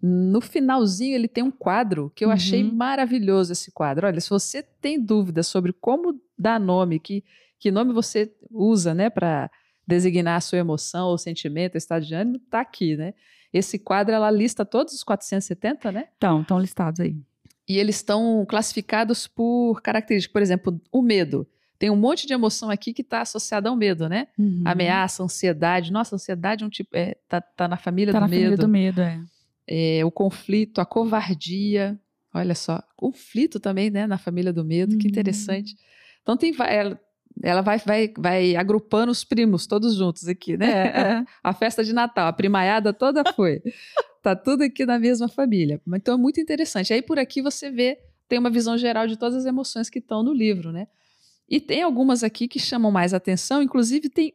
No 0.01 0.41
finalzinho 0.41 1.15
ele 1.15 1.27
tem 1.27 1.43
um 1.43 1.49
quadro 1.51 2.11
que 2.15 2.23
eu 2.23 2.29
achei 2.29 2.63
Uhum. 2.63 2.73
maravilhoso 2.73 3.51
esse 3.53 3.71
quadro. 3.71 4.05
Olha, 4.05 4.19
se 4.21 4.29
você 4.29 4.61
tem 4.61 4.99
dúvidas 5.01 5.47
sobre 5.47 5.73
como 5.73 6.19
dar 6.37 6.59
nome, 6.59 6.99
que, 6.99 7.23
que 7.57 7.71
nome 7.71 7.93
você 7.93 8.31
usa, 8.51 8.93
né, 8.93 9.09
para 9.09 9.49
designar 9.87 10.35
a 10.37 10.41
sua 10.41 10.59
emoção 10.59 11.07
ou 11.07 11.17
sentimento, 11.17 11.77
estado 11.77 12.05
de 12.05 12.13
ânimo, 12.13 12.37
tá 12.49 12.59
aqui, 12.59 12.95
né? 12.97 13.13
Esse 13.53 13.79
quadro 13.79 14.13
ela 14.13 14.29
lista 14.29 14.65
todos 14.65 14.93
os 14.93 15.03
470, 15.03 15.91
né? 15.91 16.09
Então, 16.17 16.41
estão 16.41 16.59
listados 16.59 16.99
aí. 16.99 17.15
E 17.67 17.77
eles 17.77 17.97
estão 17.97 18.45
classificados 18.47 19.27
por 19.27 19.81
características. 19.81 20.31
Por 20.33 20.41
exemplo, 20.41 20.81
o 20.91 21.01
medo. 21.01 21.47
Tem 21.79 21.89
um 21.91 21.95
monte 21.95 22.25
de 22.25 22.33
emoção 22.33 22.69
aqui 22.71 22.91
que 22.93 23.01
está 23.03 23.21
associada 23.21 23.69
ao 23.69 23.75
medo, 23.75 24.09
né? 24.09 24.27
Uhum. 24.39 24.63
Ameaça, 24.65 25.21
ansiedade. 25.21 25.91
Nossa, 25.91 26.15
ansiedade 26.15 26.63
é 26.63 26.67
um 26.67 26.69
tipo. 26.69 26.89
É, 26.95 27.15
tá, 27.27 27.39
tá 27.41 27.67
na 27.67 27.77
família 27.77 28.11
Tá 28.13 28.19
do 28.19 28.21
na 28.23 28.27
medo. 28.27 28.39
família 28.41 28.57
do 28.57 28.67
medo, 28.67 29.01
é. 29.01 29.19
É, 29.67 30.05
o 30.05 30.09
conflito, 30.09 30.79
a 30.81 30.85
covardia. 30.85 31.99
Olha 32.33 32.55
só, 32.55 32.81
conflito 32.95 33.59
também, 33.59 33.89
né? 33.89 34.07
Na 34.07 34.17
família 34.17 34.51
do 34.53 34.63
medo. 34.65 34.97
Que 34.97 35.05
Uhum. 35.05 35.11
interessante. 35.11 35.75
Então 36.23 36.35
tem. 36.37 36.55
Ela, 36.67 36.99
ela 37.43 37.61
vai, 37.61 37.77
vai, 37.79 38.11
vai 38.17 38.55
agrupando 38.55 39.11
os 39.11 39.23
primos 39.23 39.67
todos 39.67 39.95
juntos 39.95 40.27
aqui, 40.27 40.57
né? 40.57 40.71
É, 40.71 40.99
é. 41.19 41.25
A 41.43 41.53
festa 41.53 41.83
de 41.83 41.93
Natal, 41.93 42.27
a 42.27 42.33
primaiada 42.33 42.91
toda 42.93 43.23
foi. 43.33 43.61
tá 44.21 44.35
tudo 44.35 44.63
aqui 44.63 44.85
na 44.85 44.97
mesma 44.99 45.27
família. 45.27 45.81
Então 45.95 46.15
é 46.15 46.17
muito 46.17 46.39
interessante. 46.39 46.93
Aí 46.93 47.01
por 47.01 47.17
aqui 47.19 47.41
você 47.41 47.69
vê, 47.71 47.99
tem 48.27 48.37
uma 48.39 48.49
visão 48.49 48.77
geral 48.77 49.07
de 49.07 49.17
todas 49.17 49.35
as 49.35 49.45
emoções 49.45 49.89
que 49.89 49.99
estão 49.99 50.21
no 50.23 50.33
livro, 50.33 50.71
né? 50.71 50.87
E 51.49 51.59
tem 51.61 51.81
algumas 51.81 52.23
aqui 52.23 52.47
que 52.47 52.59
chamam 52.59 52.91
mais 52.91 53.13
atenção, 53.13 53.61
inclusive 53.61 54.09
tem, 54.09 54.33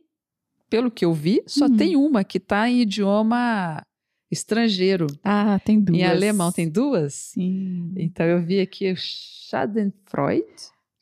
pelo 0.71 0.91
que 0.91 1.05
eu 1.05 1.13
vi, 1.13 1.43
só 1.47 1.67
Uhum. 1.67 1.77
tem 1.77 1.95
uma 1.97 2.25
que 2.25 2.39
está 2.39 2.69
em 2.71 2.81
idioma 2.81 3.83
estrangeiro. 4.31 5.07
Ah, 5.23 5.61
tem 5.63 5.79
duas. 5.79 5.99
Em 5.99 6.05
alemão 6.05 6.51
tem 6.51 6.67
duas? 6.69 7.13
Sim. 7.13 7.93
Então 7.97 8.25
eu 8.25 8.41
vi 8.43 8.61
aqui 8.61 8.91
o 8.91 8.97
Schadenfreude, 8.97 10.47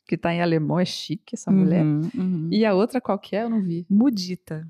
que 0.05 0.15
está 0.15 0.33
em 0.33 0.41
alemão, 0.41 0.77
é 0.79 0.83
chique 0.83 1.35
essa 1.35 1.49
mulher. 1.49 1.85
Uhum, 1.85 2.09
uhum. 2.13 2.49
E 2.51 2.65
a 2.65 2.73
outra 2.73 2.99
qual 2.99 3.17
que 3.17 3.35
é? 3.35 3.43
Eu 3.43 3.49
não 3.49 3.61
vi. 3.61 3.85
Mudita. 3.89 4.67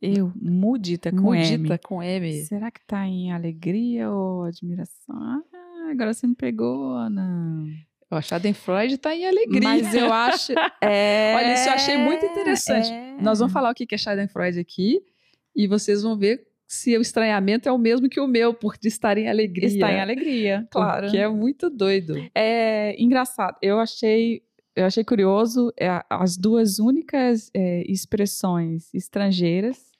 Eu, 0.00 0.32
mudita 0.36 1.10
com 1.10 1.20
Mudita 1.22 1.74
M. 1.74 1.78
com 1.82 2.02
M. 2.02 2.42
Será 2.44 2.70
que 2.70 2.80
tá 2.86 3.06
em 3.06 3.32
alegria 3.32 4.10
ou 4.10 4.44
admiração? 4.44 5.16
Ah, 5.16 5.90
agora 5.90 6.12
você 6.12 6.26
me 6.26 6.34
pegou, 6.34 6.92
Ana. 6.94 7.66
Ó, 8.10 8.20
Schadenfreude 8.20 8.94
está 8.94 9.14
em 9.14 9.26
alegria. 9.26 9.60
Mas 9.62 9.94
eu 9.94 10.12
acho. 10.12 10.52
É, 10.80 11.34
Olha, 11.36 11.54
isso 11.54 11.68
eu 11.68 11.72
achei 11.72 11.96
muito 11.98 12.24
interessante. 12.24 12.90
é. 12.90 13.16
Nós 13.20 13.38
vamos 13.38 13.52
falar 13.52 13.70
o 13.70 13.74
que 13.74 13.84
que 13.86 13.94
é 13.94 13.98
Schadenfreude 13.98 14.60
aqui 14.60 15.00
e 15.54 15.66
vocês 15.66 16.02
vão 16.02 16.16
ver 16.16 16.46
se 16.66 16.96
o 16.96 17.00
estranhamento 17.00 17.68
é 17.68 17.72
o 17.72 17.78
mesmo 17.78 18.08
que 18.08 18.20
o 18.20 18.26
meu, 18.26 18.52
por 18.54 18.74
estar 18.84 19.16
em 19.18 19.28
alegria. 19.28 19.66
Está 19.66 19.90
em 19.90 20.00
alegria, 20.00 20.66
claro. 20.70 21.02
Porque 21.02 21.16
é 21.16 21.26
muito 21.28 21.68
doido. 21.70 22.14
É 22.34 22.94
engraçado. 23.02 23.56
Eu 23.60 23.80
achei, 23.80 24.42
eu 24.78 24.86
achei 24.86 25.02
curioso 25.04 25.72
é, 25.78 26.02
as 26.08 26.36
duas 26.36 26.78
únicas 26.78 27.50
é, 27.54 27.82
expressões 27.90 28.92
estrangeiras 28.94 29.90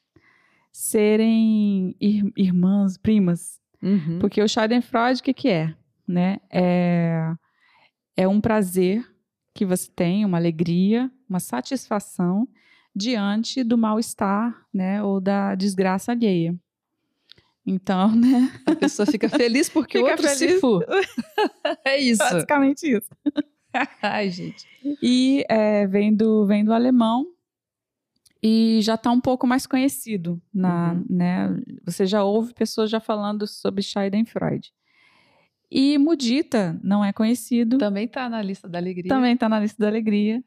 serem 0.73 1.95
ir- 2.01 2.33
irmãs, 2.37 2.97
primas. 2.97 3.61
Uhum. 3.83 4.19
Porque 4.21 4.41
o 4.43 4.49
Schadenfreude, 4.49 5.21
o 5.21 5.25
que, 5.25 5.35
que 5.35 5.49
é? 5.49 5.75
Né? 6.07 6.39
É, 6.51 7.33
é 8.17 8.29
um 8.29 8.41
prazer 8.41 9.05
que 9.55 9.65
você 9.67 9.91
tem, 9.95 10.25
uma 10.25 10.39
alegria, 10.39 11.11
uma 11.29 11.41
satisfação 11.41 12.47
diante 12.95 13.63
do 13.65 13.77
mal-estar, 13.77 14.67
né? 14.73 15.03
Ou 15.03 15.21
da 15.21 15.55
desgraça 15.55 16.13
alheia. 16.13 16.55
Então, 17.67 18.15
né? 18.15 18.51
A 18.67 18.75
pessoa 18.75 19.05
fica 19.07 19.29
feliz 19.29 19.69
porque 19.69 19.99
o 19.99 20.05
outro 20.07 20.27
se 20.29 20.47
feliz. 20.47 20.61
fu. 20.61 20.81
é 21.85 21.99
isso. 21.99 22.19
Basicamente 22.19 22.87
isso. 22.91 23.11
Ai, 24.03 24.31
gente. 24.31 24.67
E 25.03 25.45
é, 25.49 25.87
vem, 25.87 26.15
do, 26.15 26.47
vem 26.47 26.65
do 26.65 26.73
alemão 26.73 27.27
e 28.43 28.81
já 28.83 28.95
está 28.95 29.11
um 29.11 29.21
pouco 29.21 29.47
mais 29.47 29.67
conhecido. 29.67 30.41
Na, 30.53 30.93
Uhum. 30.93 31.05
né? 31.11 31.61
Você 31.85 32.07
já 32.07 32.23
ouve 32.25 32.55
pessoas 32.55 32.91
já 32.91 33.01
falando 33.01 33.47
sobre 33.47 33.83
Schadenfreude. 33.83 34.73
E 35.71 35.99
Mudita 35.99 36.81
não 36.83 37.05
é 37.05 37.13
conhecido, 37.13 37.77
Também 37.77 38.09
tá 38.09 38.29
na 38.29 38.41
lista 38.41 38.67
da 38.69 38.79
alegria. 38.79 39.09
também 39.09 39.35
está 39.35 39.49
na 39.51 39.61
lista 39.61 39.83
da 39.83 39.89
alegria, 39.89 40.43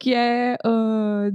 que 0.00 0.12
é, 0.12 0.56
ah, 0.64 1.30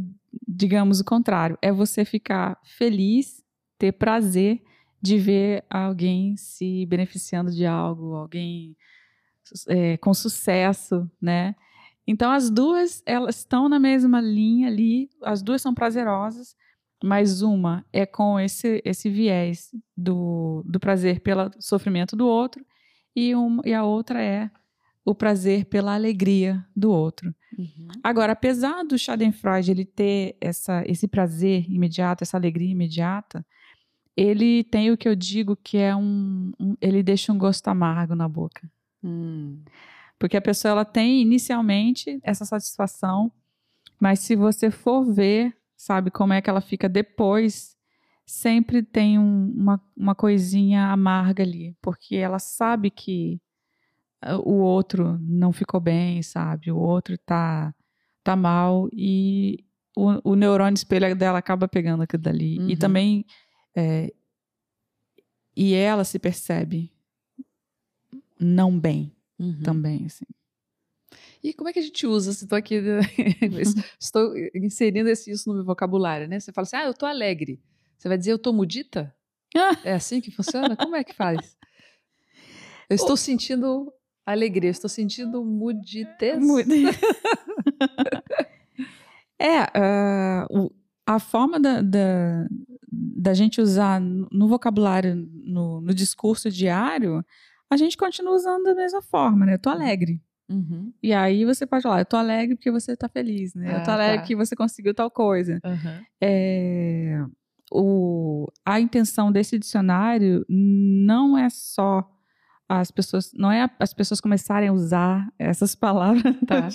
digamos, 0.45 0.99
o 0.99 1.05
contrário. 1.05 1.57
É 1.61 1.71
você 1.71 2.03
ficar 2.03 2.59
feliz, 2.65 3.41
ter 3.77 3.93
prazer 3.93 4.61
de 5.01 5.17
ver 5.17 5.63
alguém 5.69 6.35
se 6.35 6.85
beneficiando 6.87 7.49
de 7.51 7.65
algo, 7.65 8.15
alguém 8.15 8.75
é, 9.67 9.97
com 9.97 10.13
sucesso, 10.13 11.09
né? 11.21 11.55
Então 12.07 12.31
as 12.31 12.49
duas 12.49 13.03
elas 13.05 13.37
estão 13.37 13.69
na 13.69 13.79
mesma 13.79 14.19
linha 14.19 14.67
ali, 14.67 15.09
as 15.23 15.41
duas 15.41 15.61
são 15.61 15.73
prazerosas, 15.73 16.55
mas 17.03 17.41
uma 17.41 17.85
é 17.93 18.05
com 18.05 18.39
esse 18.39 18.81
esse 18.83 19.09
viés 19.09 19.69
do, 19.95 20.63
do 20.65 20.79
prazer 20.79 21.19
pelo 21.21 21.51
sofrimento 21.59 22.15
do 22.15 22.27
outro 22.27 22.65
e, 23.15 23.35
um, 23.35 23.59
e 23.63 23.73
a 23.73 23.83
outra 23.83 24.21
é 24.21 24.49
o 25.05 25.15
prazer 25.15 25.65
pela 25.65 25.93
alegria 25.95 26.63
do 26.75 26.91
outro. 26.91 27.33
Uhum. 27.57 27.87
Agora, 28.03 28.33
apesar 28.33 28.83
do 28.83 28.97
Schadenfreude 28.97 29.71
ele 29.71 29.85
ter 29.85 30.37
essa, 30.39 30.83
esse 30.85 31.07
prazer 31.07 31.65
imediato, 31.69 32.23
essa 32.23 32.37
alegria 32.37 32.69
imediata, 32.71 33.45
ele 34.15 34.63
tem 34.65 34.91
o 34.91 34.97
que 34.97 35.07
eu 35.07 35.15
digo 35.15 35.55
que 35.55 35.77
é 35.77 35.95
um, 35.95 36.51
um- 36.59 36.75
ele 36.81 37.01
deixa 37.01 37.31
um 37.31 37.37
gosto 37.37 37.67
amargo 37.69 38.13
na 38.13 38.27
boca. 38.27 38.69
Hum. 39.03 39.63
Porque 40.17 40.35
a 40.35 40.41
pessoa 40.41 40.71
ela 40.73 40.85
tem 40.85 41.21
inicialmente 41.21 42.19
essa 42.23 42.43
satisfação, 42.45 43.31
mas 43.99 44.19
se 44.19 44.35
você 44.35 44.69
for 44.69 45.05
ver, 45.05 45.55
sabe, 45.75 46.11
como 46.11 46.33
é 46.33 46.41
que 46.41 46.49
ela 46.49 46.61
fica 46.61 46.89
depois, 46.89 47.77
sempre 48.25 48.83
tem 48.83 49.17
um- 49.17 49.51
uma, 49.55 49.81
uma 49.95 50.13
coisinha 50.15 50.87
amarga 50.91 51.43
ali, 51.43 51.75
porque 51.81 52.15
ela 52.15 52.37
sabe 52.39 52.89
que 52.91 53.41
ah, 54.21 54.37
o 54.37 54.55
outro 54.59 55.17
não 55.21 55.51
ficou 55.53 55.79
bem, 55.79 56.21
sabe, 56.21 56.71
o 56.71 56.77
outro 56.77 57.17
tá, 57.17 57.73
tá 58.23 58.35
mal 58.35 58.89
e 58.93 59.65
o, 59.95 60.31
o 60.31 60.35
neurônio 60.35 60.75
espelho 60.75 61.15
dela 61.15 61.39
acaba 61.39 61.67
pegando 61.67 62.03
aquilo 62.03 62.21
dali. 62.21 62.59
Uhum. 62.59 62.69
E 62.69 62.77
também, 62.77 63.25
é, 63.75 64.13
e 65.55 65.73
ela 65.73 66.03
se 66.03 66.19
percebe 66.19 66.91
não 68.39 68.79
bem 68.79 69.15
Uhum. 69.39 69.63
também, 69.63 70.05
assim. 70.05 70.25
E 71.41 71.53
como 71.53 71.69
é 71.69 71.73
que 71.73 71.79
a 71.79 71.81
gente 71.81 72.05
usa? 72.05 72.33
Se 72.33 72.43
estou 72.43 72.57
aqui, 72.57 72.75
estou 73.99 74.33
inserindo 74.53 75.09
esse, 75.09 75.31
isso 75.31 75.49
no 75.49 75.55
meu 75.55 75.65
vocabulário, 75.65 76.27
né? 76.27 76.39
Você 76.39 76.51
fala 76.51 76.63
assim, 76.63 76.75
ah, 76.75 76.85
eu 76.85 76.91
estou 76.91 77.07
alegre. 77.07 77.61
Você 77.97 78.09
vai 78.09 78.17
dizer, 78.17 78.31
eu 78.31 78.35
estou 78.35 78.53
mudita? 78.53 79.15
Ah. 79.55 79.77
É 79.83 79.93
assim 79.93 80.19
que 80.19 80.31
funciona? 80.31 80.75
Como 80.75 80.95
é 80.95 81.03
que 81.03 81.15
faz? 81.15 81.57
Eu 82.89 82.95
estou 82.95 83.15
sentindo 83.15 83.91
alegria, 84.25 84.69
estou 84.69 84.89
sentindo 84.89 85.43
muditez. 85.43 86.39
é, 89.39 89.63
uh, 89.63 90.45
o, 90.49 90.71
a 91.05 91.19
forma 91.19 91.59
da, 91.59 91.81
da, 91.81 92.47
da, 92.91 93.33
gente 93.33 93.61
usar 93.61 93.99
no 93.99 94.47
vocabulário, 94.47 95.15
no, 95.15 95.81
no, 95.81 95.93
discurso 95.93 96.51
diário, 96.51 97.25
a 97.69 97.77
gente 97.77 97.97
continua 97.97 98.33
usando 98.33 98.63
da 98.63 98.75
mesma 98.75 99.01
forma, 99.01 99.45
né? 99.45 99.53
Eu 99.55 99.59
tô 99.59 99.69
alegre. 99.69 100.21
Uhum. 100.49 100.91
E 101.01 101.13
aí 101.13 101.45
você 101.45 101.65
pode 101.65 101.83
falar, 101.83 102.01
eu 102.01 102.05
tô 102.05 102.17
alegre 102.17 102.55
porque 102.55 102.71
você 102.71 102.97
tá 102.97 103.07
feliz, 103.07 103.53
né? 103.53 103.75
Ah, 103.75 103.79
eu 103.79 103.83
tô 103.83 103.91
alegre 103.91 104.17
tá. 104.17 104.23
que 104.23 104.35
você 104.35 104.55
conseguiu 104.55 104.95
tal 104.95 105.11
coisa. 105.11 105.59
Uhum. 105.63 106.05
É, 106.19 107.23
o, 107.71 108.47
a 108.65 108.79
intenção 108.79 109.31
desse 109.31 109.59
dicionário 109.59 110.43
não 110.49 111.37
é 111.37 111.49
só 111.49 112.09
as 112.67 112.91
pessoas 112.91 113.31
não 113.33 113.51
é 113.51 113.67
as 113.79 113.93
pessoas 113.95 114.21
começarem 114.21 114.69
a 114.69 114.73
usar 114.73 115.27
essas 115.39 115.73
palavras 115.75 116.35
tá. 116.45 116.67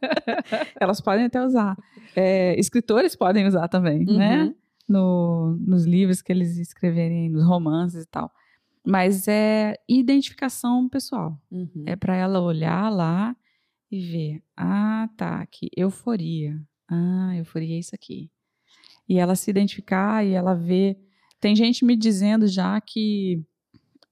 elas 0.78 1.00
podem 1.00 1.24
até 1.24 1.42
usar 1.42 1.76
é, 2.14 2.58
escritores 2.60 3.16
podem 3.16 3.46
usar 3.46 3.68
também 3.68 4.04
uhum. 4.06 4.18
né 4.18 4.54
no, 4.86 5.56
nos 5.66 5.86
livros 5.86 6.20
que 6.20 6.30
eles 6.30 6.58
escreverem 6.58 7.30
nos 7.30 7.42
romances 7.42 8.04
e 8.04 8.06
tal 8.06 8.30
mas 8.86 9.26
é 9.28 9.74
identificação 9.88 10.88
pessoal. 10.88 11.40
Uhum. 11.50 11.84
é 11.86 11.96
para 11.96 12.14
ela 12.16 12.40
olhar 12.40 12.90
lá 12.90 13.36
e 13.90 14.00
ver 14.00 14.42
ah 14.56 15.08
tá 15.16 15.44
que 15.46 15.68
euforia. 15.76 16.60
Ah 16.88 17.34
euforia 17.36 17.76
é 17.76 17.78
isso 17.78 17.94
aqui. 17.94 18.30
E 19.08 19.18
ela 19.18 19.34
se 19.36 19.50
identificar 19.50 20.24
e 20.24 20.32
ela 20.32 20.54
ver. 20.54 20.98
Tem 21.40 21.54
gente 21.54 21.84
me 21.84 21.96
dizendo 21.96 22.46
já 22.46 22.80
que 22.80 23.44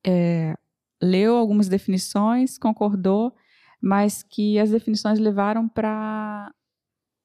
é, 0.07 0.55
leu 1.03 1.37
algumas 1.37 1.68
definições, 1.68 2.59
concordou, 2.59 3.35
mas 3.81 4.23
que 4.23 4.59
as 4.59 4.70
definições 4.70 5.18
levaram 5.18 5.68
para 5.68 6.53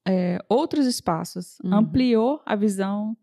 é, 0.06 0.38
outros 0.48 0.86
espaços, 0.86 1.58
Uhum. 1.62 1.74
ampliou 1.74 2.42
a 2.46 2.56
visão 2.56 3.16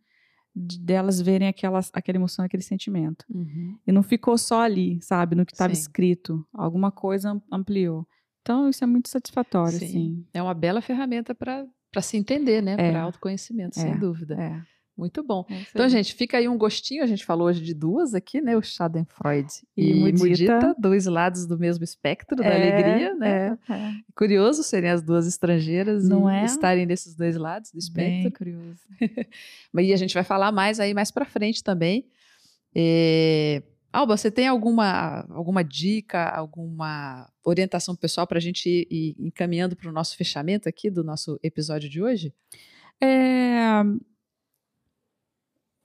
de, 0.56 0.80
delas 0.80 1.20
verem 1.20 1.48
aquelas, 1.48 1.90
aquela 1.94 2.18
emoção, 2.18 2.46
aquele 2.46 2.64
sentimento. 2.64 3.26
Uhum. 3.30 3.78
E 3.86 3.92
não 3.92 4.02
ficou 4.02 4.38
só 4.38 4.62
ali, 4.62 5.02
sabe, 5.02 5.36
no 5.36 5.46
que 5.46 5.54
estava 5.54 5.74
escrito. 5.74 6.46
Alguma 6.54 6.92
coisa 6.92 7.32
am- 7.32 7.42
ampliou. 7.52 8.08
Então, 8.42 8.70
isso 8.70 8.84
é 8.84 8.88
muito 8.88 9.10
satisfatório, 9.10 9.78
Sim. 9.80 9.86
assim. 9.86 10.26
É 10.34 10.42
uma 10.42 10.54
bela 10.54 10.82
ferramenta 10.82 11.34
para 11.36 11.66
se 12.02 12.16
entender, 12.16 12.62
né? 12.62 12.74
É. 12.78 12.92
Para 12.92 13.02
autoconhecimento, 13.02 13.76
sem 13.80 13.92
É. 13.92 13.98
dúvida. 13.98 14.36
É. 14.40 14.62
Muito 14.98 15.22
bom. 15.24 15.46
É 15.50 15.62
Então, 15.72 15.90
gente, 15.90 16.14
fica 16.14 16.38
aí 16.38 16.48
um 16.48 16.58
gostinho. 16.58 17.04
A 17.04 17.06
gente 17.06 17.26
falou 17.26 17.48
hoje 17.48 17.62
de 17.62 17.74
duas 17.74 18.14
aqui, 18.14 18.40
né? 18.40 18.56
O 18.56 18.62
Schadenfreude 18.62 19.54
e, 19.76 19.92
E 19.92 19.94
Mudita. 20.14 20.24
Mudita. 20.26 20.76
dois 20.80 21.06
lados 21.06 21.46
do 21.46 21.60
mesmo 21.60 21.84
espectro 21.84 22.38
da 22.38 22.46
É, 22.46 22.56
alegria, 22.56 23.14
né? 23.16 23.58
É, 23.70 23.74
é. 23.74 23.92
Curioso 24.16 24.64
serem 24.64 24.90
as 24.90 25.02
duas 25.02 25.28
estrangeiras 25.28 26.08
Não 26.08 26.32
e 26.32 26.36
é? 26.36 26.46
estarem 26.46 26.86
nesses 26.86 27.14
dois 27.16 27.36
lados 27.36 27.72
do 27.72 27.80
Bem 27.94 28.22
espectro. 28.22 28.38
curioso. 28.38 28.80
Mas 29.74 29.88
e 29.88 29.94
a 29.94 29.98
gente 29.98 30.14
vai 30.14 30.24
falar 30.24 30.52
mais 30.52 30.80
aí 30.80 30.94
mais 30.94 31.12
para 31.12 31.26
frente 31.26 31.62
também. 31.64 32.06
É... 32.74 33.62
Alba, 33.92 34.18
você 34.18 34.30
tem 34.30 34.46
alguma, 34.48 35.26
alguma 35.30 35.64
dica, 35.64 36.24
alguma 36.28 37.30
orientação 37.46 37.96
pessoal 37.96 38.28
para 38.28 38.38
a 38.38 38.42
gente 38.42 38.68
ir, 38.70 38.88
ir 38.92 39.16
encaminhando 39.20 39.74
para 39.74 39.90
o 39.90 39.94
nosso 39.94 40.18
fechamento 40.18 40.68
aqui 40.68 40.90
do 40.90 41.02
nosso 41.02 41.40
episódio 41.42 41.90
de 41.90 42.02
hoje? 42.02 42.34
É, 43.02 43.82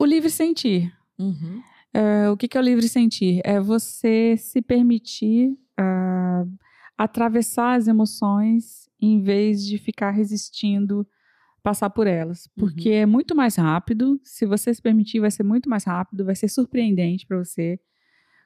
O 0.01 0.07
livre 0.07 0.31
sentir. 0.31 0.91
Uhum. 1.19 1.63
É, 1.93 2.31
o 2.31 2.37
que, 2.37 2.49
que 2.49 2.57
é 2.57 2.61
o 2.61 2.65
livre 2.65 2.89
sentir? 2.89 3.43
É 3.45 3.61
você 3.61 4.35
se 4.39 4.63
permitir 4.63 5.55
ah, 5.77 6.47
atravessar 6.97 7.75
as 7.75 7.87
emoções 7.87 8.89
em 8.99 9.21
vez 9.21 9.63
de 9.63 9.77
ficar 9.77 10.11
resistindo 10.11 11.07
passar 11.63 11.91
por 11.91 12.07
elas. 12.07 12.49
Porque 12.57 12.89
é 12.89 13.05
muito 13.05 13.37
mais 13.37 13.57
rápido. 13.57 14.19
Se 14.25 14.47
você 14.47 14.73
se 14.73 14.81
permitir, 14.81 15.21
vai 15.21 15.31
ser 15.31 15.43
muito 15.43 15.69
mais 15.69 15.85
rápido, 15.85 16.25
vai 16.25 16.35
ser 16.35 16.49
surpreendente 16.49 17.27
para 17.27 17.37
você. 17.37 17.79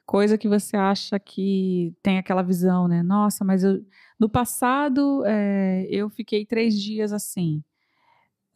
Coisa 0.05 0.36
que 0.36 0.48
você 0.48 0.76
acha 0.76 1.20
que 1.20 1.94
tem 2.02 2.18
aquela 2.18 2.42
visão, 2.42 2.88
né? 2.88 3.00
Nossa, 3.00 3.44
mas 3.44 3.62
eu, 3.62 3.80
no 4.18 4.28
passado 4.28 5.22
é, 5.24 5.86
eu 5.88 6.11
fiquei 6.11 6.44
três 6.44 6.74
dias 6.74 7.12
assim. 7.12 7.62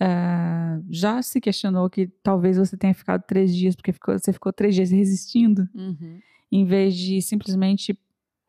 É, 0.00 0.80
já 0.90 1.20
se 1.22 1.40
questionou 1.40 1.90
que 1.90 2.06
talvez 2.22 2.56
você 2.56 2.76
tenha 2.76 2.94
ficado 2.94 3.22
três 3.26 3.54
dias 3.54 3.74
porque 3.74 3.92
ficou- 3.92 4.18
você 4.18 4.32
ficou 4.32 4.52
três 4.52 4.74
dias 4.74 4.90
resistindo, 4.90 5.68
Uhum. 5.74 6.20
em 6.52 6.64
vez 6.64 6.94
de 6.96 7.20
simplesmente 7.22 7.98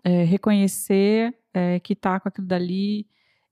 é, 0.04 0.24
reconhecer 0.24 1.36
é, 1.54 1.80
que 1.80 1.92
está 1.94 2.20
com 2.20 2.30
aquilo 2.30 2.48
dali 2.48 3.06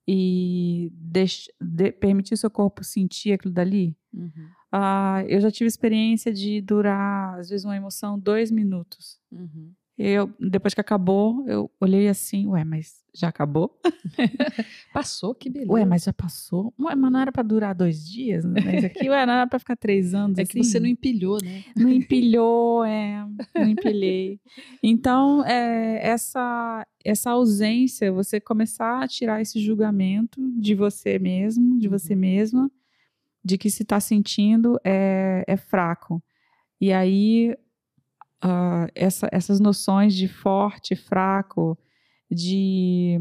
e 0.08 0.90
deix- 0.94 1.50
de- 1.60 1.92
permitir 1.92 2.34
o 2.36 2.38
seu 2.38 2.50
corpo 2.50 2.84
sentir 2.84 3.34
aquilo 3.34 3.54
dali? 3.54 3.98
Uhum. 4.14 4.48
Ah, 4.72 5.24
eu 5.28 5.42
já 5.42 5.52
tive 5.52 5.68
experiência 5.68 6.32
de 6.32 6.62
durar, 6.62 7.38
às 7.40 7.50
vezes, 7.50 7.66
uma 7.66 7.76
emoção 7.76 8.18
dois 8.20 8.50
minutos. 8.52 9.20
Uhum. 9.32 9.72
Eu, 9.98 10.32
depois 10.40 10.76
que 10.76 10.82
acabou, 10.82 11.44
eu 11.48 11.72
olhei 11.82 12.08
assim, 12.08 12.46
ué, 12.46 12.64
mas 12.64 13.04
já 13.16 13.30
acabou? 13.30 13.80
Passou, 14.94 15.34
que 15.34 15.50
beleza. 15.50 15.72
Ué, 15.74 15.86
mas 15.86 16.04
já 16.04 16.14
passou? 16.14 16.72
Ué, 16.80 16.94
mas 16.94 17.12
não 17.12 17.20
era 17.20 17.32
pra 17.32 17.42
durar 17.42 17.74
dois 17.74 18.08
dias? 18.08 18.46
Né? 18.46 18.78
Isso 18.78 18.86
aqui, 18.86 19.10
ué, 19.10 19.26
não 19.26 19.34
era 19.34 19.48
pra 19.48 19.58
ficar 19.58 19.76
três 19.76 20.14
anos 20.14 20.38
é 20.38 20.44
assim? 20.44 20.52
que 20.52 20.64
você 20.64 20.80
não 20.80 20.86
empilhou, 20.86 21.40
né? 21.44 21.64
Não 21.76 21.90
empilhou, 21.90 22.84
é, 22.84 23.26
não 23.56 23.68
empilhei. 23.68 24.40
Então, 24.84 25.44
é, 25.46 26.00
essa, 26.08 26.86
essa 27.04 27.32
ausência, 27.32 28.12
você 28.12 28.40
começar 28.40 29.04
a 29.04 29.08
tirar 29.08 29.42
esse 29.42 29.60
julgamento 29.60 30.40
de 30.60 30.76
você 30.76 31.18
mesmo, 31.18 31.80
de 31.80 31.88
você 31.88 32.16
mesma, 32.16 32.70
de 33.44 33.58
que 33.58 33.70
se 33.72 33.84
está 33.84 34.00
sentindo 34.00 34.80
é, 34.84 35.44
é 35.48 35.58
fraco. 35.58 36.22
E 36.80 36.92
aí, 36.92 37.56
ah, 38.42 38.88
essa- 38.96 39.30
essas 39.32 39.60
noções 39.60 40.14
de 40.16 40.28
forte, 40.28 40.96
fraco, 40.96 41.78
de 42.30 43.20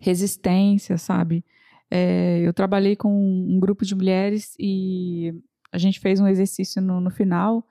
resistência, 0.00 0.96
sabe? 0.98 1.44
É, 1.90 2.40
eu 2.44 2.52
trabalhei 2.52 2.94
com 2.96 3.10
um 3.12 3.58
grupo 3.58 3.84
de 3.84 3.94
mulheres 3.94 4.54
e 4.58 5.32
a 5.72 5.78
gente 5.78 6.00
fez 6.00 6.20
um 6.20 6.26
exercício 6.26 6.82
no, 6.82 7.00
no 7.00 7.10
final 7.10 7.66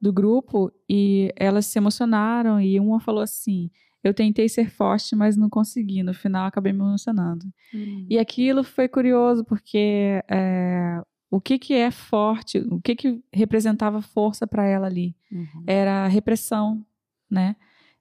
do 0.00 0.12
grupo 0.12 0.70
e 0.88 1.32
elas 1.36 1.66
se 1.66 1.78
emocionaram 1.78 2.60
e 2.60 2.78
uma 2.78 3.00
falou 3.00 3.22
assim: 3.22 3.70
eu 4.04 4.14
tentei 4.14 4.48
ser 4.48 4.70
forte, 4.70 5.16
mas 5.16 5.36
não 5.36 5.48
consegui. 5.50 6.02
No 6.02 6.14
final, 6.14 6.46
acabei 6.46 6.72
me 6.72 6.78
emocionando. 6.80 7.44
Uhum. 7.74 8.06
E 8.08 8.18
aquilo 8.18 8.62
foi 8.62 8.86
curioso 8.88 9.44
porque 9.44 10.22
é, 10.30 11.00
o 11.30 11.40
que 11.40 11.58
que 11.58 11.74
é 11.74 11.90
forte, 11.90 12.58
o 12.70 12.80
que 12.80 12.94
que 12.94 13.22
representava 13.32 14.00
força 14.00 14.46
para 14.46 14.64
ela 14.66 14.86
ali 14.86 15.14
Uhum. 15.30 15.64
era 15.66 16.04
a 16.04 16.08
repressão, 16.08 16.84
né? 17.30 17.56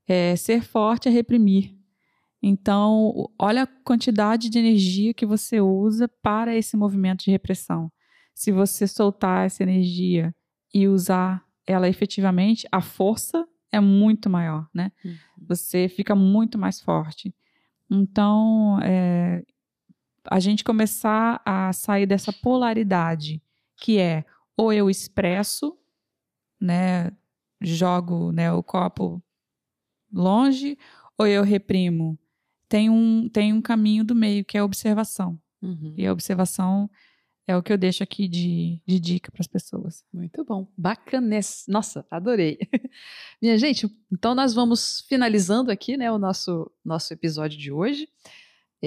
É, 0.07 0.36
ser 0.36 0.61
forte 0.61 1.07
é 1.07 1.11
reprimir. 1.11 1.76
Então, 2.41 3.28
olha 3.39 3.63
a 3.63 3.67
quantidade 3.67 4.49
de 4.49 4.59
energia 4.59 5.13
que 5.15 5.26
você 5.26 5.59
usa 5.59 6.07
para 6.07 6.55
esse 6.55 6.78
movimento 6.78 7.23
de 7.26 7.32
repressão. 7.32 7.91
Se 8.36 8.51
você 8.51 8.86
soltar 8.86 9.47
essa 9.47 9.63
energia 9.63 10.34
e 10.71 10.88
usar 10.88 11.43
ela 11.65 11.89
efetivamente, 11.89 12.67
a 12.71 12.82
força 12.82 13.47
é 13.71 13.80
muito 13.80 14.30
maior, 14.30 14.67
né? 14.71 14.91
Uhum. 15.03 15.15
Você 15.47 15.89
fica 15.89 16.13
muito 16.13 16.57
mais 16.59 16.80
forte. 16.80 17.34
Então, 17.89 18.80
é, 18.84 19.43
a 20.30 20.39
gente 20.39 20.63
começar 20.63 21.41
a 21.45 21.71
sair 21.73 22.05
dessa 22.05 22.32
polaridade, 22.34 23.41
que 23.78 23.99
é 23.99 24.26
ou 24.57 24.71
eu 24.71 24.89
expresso, 24.89 25.78
né, 26.59 27.11
jogo 27.61 28.32
né, 28.32 28.51
o 28.51 28.63
copo 28.63 29.21
longe, 30.11 30.78
ou 31.17 31.28
eu 31.28 31.43
reprimo. 31.43 32.17
Tem 32.67 32.89
um, 32.89 33.30
tem 33.30 33.53
um 33.53 33.61
caminho 33.61 34.03
do 34.03 34.15
meio, 34.15 34.43
que 34.43 34.57
é 34.57 34.61
a 34.61 34.65
observação. 34.65 35.39
Uhum. 35.61 35.93
E 35.97 36.05
a 36.05 36.11
observação 36.11 36.89
é 37.47 37.55
o 37.55 37.61
que 37.61 37.71
eu 37.71 37.78
deixo 37.78 38.01
aqui 38.01 38.28
de, 38.28 38.82
de 38.88 38.99
dica 38.99 39.32
para 39.32 39.41
as 39.41 39.47
pessoas. 39.47 40.03
Muito 40.11 40.43
bom, 40.43 40.67
bacana. 40.76 41.39
Nossa, 41.67 42.05
adorei. 42.09 42.57
Minha 43.41 43.57
gente, 43.57 43.88
então 44.11 44.34
nós 44.34 44.53
vamos 44.53 45.05
finalizando 45.07 45.71
aqui, 45.71 45.95
né, 45.95 46.11
o 46.11 46.17
nosso 46.17 46.71
nosso 46.84 47.13
episódio 47.13 47.57
de 47.57 47.71
hoje. 47.71 48.07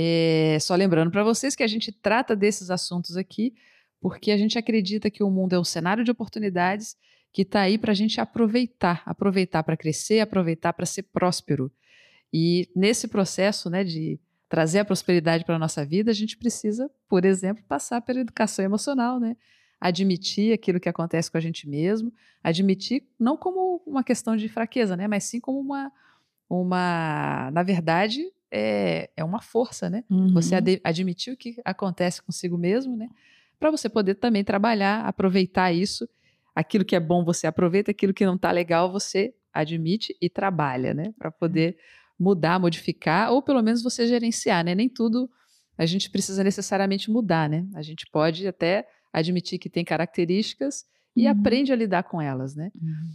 É, 0.01 0.59
só 0.61 0.77
lembrando 0.77 1.11
para 1.11 1.25
vocês 1.25 1.57
que 1.57 1.63
a 1.65 1.67
gente 1.67 1.91
trata 1.91 2.37
desses 2.37 2.71
assuntos 2.71 3.17
aqui 3.17 3.53
porque 4.01 4.31
a 4.31 4.37
gente 4.37 4.59
acredita 4.59 5.11
que 5.11 5.23
o 5.23 5.31
mundo 5.31 5.55
é 5.55 5.59
um 5.59 5.65
cenário 5.65 6.05
de 6.05 6.11
oportunidades 6.11 6.97
que 7.33 7.43
está 7.43 7.63
aí 7.63 7.77
para 7.77 7.91
a 7.91 7.95
gente 7.95 8.21
aproveitar, 8.21 9.03
aproveitar 9.05 9.63
para 9.63 9.77
crescer, 9.77 10.21
aproveitar 10.21 10.73
para 10.73 10.87
ser 10.87 11.03
próspero. 11.03 11.71
E 12.33 12.69
nesse 12.75 13.09
processo 13.09 13.69
né, 13.69 13.83
de 13.83 14.21
trazer 14.49 14.79
a 14.79 14.85
prosperidade 14.85 15.45
para 15.45 15.57
a 15.57 15.59
nossa 15.59 15.85
vida, 15.85 16.11
a 16.11 16.15
gente 16.15 16.37
precisa, 16.37 16.91
por 17.09 17.25
exemplo, 17.25 17.63
passar 17.65 18.01
pela 18.01 18.21
educação 18.21 18.65
emocional, 18.65 19.21
né? 19.21 19.37
Admitir 19.81 20.53
aquilo 20.53 20.81
que 20.81 20.89
acontece 20.89 21.31
com 21.31 21.37
a 21.37 21.41
gente 21.41 21.69
mesmo, 21.69 22.13
admitir 22.43 23.07
não 23.19 23.37
como 23.37 23.83
uma 23.87 24.03
questão 24.03 24.37
de 24.37 24.49
fraqueza, 24.49 24.97
né? 24.97 25.07
Mas 25.07 25.25
sim 25.25 25.39
como 25.39 25.61
uma, 25.61 25.93
uma 26.49 27.51
na 27.53 27.63
verdade, 27.63 28.25
é, 28.51 29.11
é 29.17 29.25
uma 29.25 29.41
força, 29.41 29.91
né? 29.91 30.05
Uhum. 30.11 30.33
Você 30.33 30.55
ad, 30.55 30.81
admitir 30.83 31.33
o 31.33 31.37
que 31.37 31.57
acontece 31.65 32.23
consigo 32.23 32.57
mesmo, 32.57 32.97
né? 32.97 33.09
Para 33.59 33.71
você 33.71 33.89
poder 33.89 34.15
também 34.15 34.45
trabalhar, 34.45 35.05
aproveitar 35.05 35.73
isso. 35.73 36.09
Aquilo 36.55 36.85
que 36.85 36.97
é 36.97 37.01
bom 37.01 37.25
você 37.25 37.47
aproveita, 37.47 37.91
aquilo 37.91 38.15
que 38.15 38.25
não 38.25 38.37
está 38.37 38.51
legal 38.51 38.91
você 38.91 39.35
admite 39.53 40.17
e 40.21 40.31
trabalha, 40.31 40.95
né? 40.95 41.13
Para 41.19 41.31
poder 41.31 41.77
mudar, 42.19 42.59
modificar, 42.59 43.33
ou 43.33 43.43
pelo 43.43 43.63
menos 43.63 43.83
você 43.83 44.07
gerenciar, 44.07 44.65
né? 44.65 44.75
Nem 44.75 44.89
tudo 44.89 45.31
a 45.77 45.87
gente 45.87 46.11
precisa 46.11 46.43
necessariamente 46.43 47.11
mudar, 47.11 47.49
né? 47.49 47.65
A 47.75 47.83
gente 47.83 48.05
pode 48.11 48.47
até 48.49 48.89
admitir 49.13 49.59
que 49.59 49.71
tem 49.71 49.85
características 49.85 50.85
e 51.15 51.25
uhum. 51.25 51.31
aprende 51.31 51.73
a 51.73 51.77
lidar 51.77 52.03
com 52.03 52.21
elas, 52.21 52.57
né? 52.57 52.73
Uhum. 52.75 53.11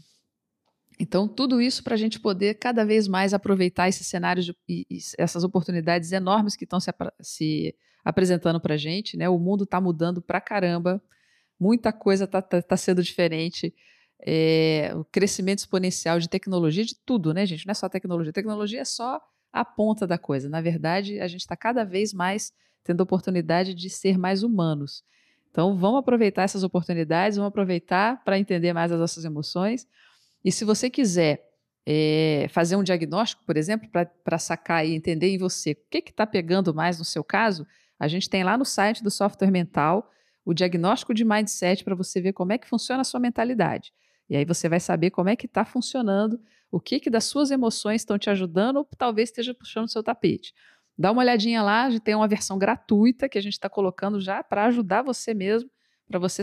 Então, 0.99 1.27
tudo 1.27 1.61
isso 1.61 1.83
para 1.83 1.95
a 1.95 1.97
gente 1.97 2.19
poder 2.19 2.55
cada 2.55 2.85
vez 2.85 3.07
mais 3.07 3.33
aproveitar 3.33 3.89
esses 3.89 4.05
cenários 4.07 4.51
e, 4.67 4.85
essas 5.17 5.43
oportunidades 5.43 6.11
enormes 6.11 6.55
que 6.55 6.63
estão 6.63 6.79
se, 6.79 6.91
se, 7.21 7.75
apresentando 8.03 8.59
para 8.59 8.75
a 8.75 8.77
gente. 8.77 9.17
Né? 9.17 9.27
O 9.27 9.39
mundo 9.39 9.63
está 9.63 9.81
mudando 9.81 10.21
para 10.21 10.39
caramba, 10.39 11.01
muita 11.59 11.91
coisa 11.91 12.25
está 12.25 12.41
tá, 12.41 12.61
tá 12.61 12.77
sendo 12.77 13.01
diferente. 13.01 13.73
É, 14.25 14.91
o 14.95 15.03
crescimento 15.03 15.59
exponencial 15.59 16.19
de 16.19 16.29
tecnologia, 16.29 16.85
de 16.85 16.95
tudo, 16.95 17.33
né, 17.33 17.45
gente? 17.45 17.65
Não 17.65 17.71
é 17.71 17.75
só 17.75 17.89
tecnologia. 17.89 18.31
Tecnologia 18.31 18.81
é 18.81 18.85
só 18.85 19.19
a 19.51 19.65
ponta 19.65 20.07
da 20.07 20.17
coisa. 20.17 20.47
Na 20.47 20.61
verdade, 20.61 21.19
a 21.19 21.27
gente 21.27 21.41
está 21.41 21.57
cada 21.57 21.83
vez 21.83 22.13
mais 22.13 22.53
tendo 22.83 23.01
oportunidade 23.01 23.73
de 23.73 23.89
ser 23.89 24.17
mais 24.17 24.43
humanos. 24.43 25.03
Então, 25.49 25.77
vamos 25.77 25.99
aproveitar 25.99 26.43
essas 26.43 26.63
oportunidades, 26.63 27.37
vamos 27.37 27.49
aproveitar 27.49 28.23
para 28.23 28.39
entender 28.39 28.73
mais 28.73 28.91
as 28.91 28.99
nossas 28.99 29.23
emoções 29.23 29.87
e 30.43 30.51
se 30.51 30.65
você 30.65 30.89
quiser 30.89 31.49
é, 31.85 32.47
fazer 32.49 32.75
um 32.75 32.83
diagnóstico, 32.83 33.43
por 33.45 33.57
exemplo, 33.57 33.89
para 34.23 34.37
sacar 34.37 34.85
e 34.85 34.93
entender 34.93 35.29
em 35.29 35.37
você 35.37 35.71
o 35.71 35.77
que 35.89 36.09
está 36.09 36.25
pegando 36.25 36.73
mais 36.73 36.97
no 36.99 37.05
seu 37.05 37.23
caso, 37.23 37.65
a 37.99 38.07
gente 38.07 38.29
tem 38.29 38.43
lá 38.43 38.57
no 38.57 38.65
site 38.65 39.03
do 39.03 39.11
software 39.11 39.51
mental 39.51 40.09
o 40.45 40.53
diagnóstico 40.53 41.13
de 41.13 41.23
mindset 41.23 41.83
para 41.83 41.95
você 41.95 42.19
ver 42.19 42.33
como 42.33 42.51
é 42.51 42.57
que 42.57 42.67
funciona 42.67 43.01
a 43.01 43.05
sua 43.05 43.19
mentalidade. 43.19 43.93
E 44.29 44.35
aí 44.35 44.45
você 44.45 44.67
vai 44.67 44.79
saber 44.79 45.11
como 45.11 45.29
é 45.29 45.35
que 45.35 45.45
está 45.45 45.63
funcionando, 45.63 46.39
o 46.71 46.79
que, 46.79 46.99
que 46.99 47.09
das 47.09 47.25
suas 47.25 47.51
emoções 47.51 48.01
estão 48.01 48.17
te 48.17 48.29
ajudando 48.29 48.77
ou 48.77 48.87
talvez 48.97 49.29
esteja 49.29 49.53
puxando 49.53 49.85
o 49.85 49.89
seu 49.89 50.03
tapete. 50.03 50.53
Dá 50.97 51.11
uma 51.11 51.21
olhadinha 51.21 51.61
lá, 51.61 51.85
a 51.85 51.89
gente 51.89 52.01
tem 52.01 52.15
uma 52.15 52.27
versão 52.27 52.57
gratuita 52.57 53.29
que 53.29 53.37
a 53.37 53.41
gente 53.41 53.53
está 53.53 53.69
colocando 53.69 54.19
já 54.19 54.43
para 54.43 54.65
ajudar 54.65 55.01
você 55.01 55.33
mesmo, 55.33 55.69
para 56.07 56.19
você 56.19 56.41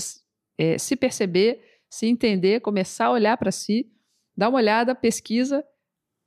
é, 0.59 0.78
se 0.78 0.96
perceber 0.96 1.69
se 1.91 2.07
entender, 2.07 2.61
começar 2.61 3.07
a 3.07 3.11
olhar 3.11 3.36
para 3.36 3.51
si, 3.51 3.91
dá 4.36 4.49
uma 4.49 4.59
olhada, 4.59 4.95
pesquisa, 4.95 5.64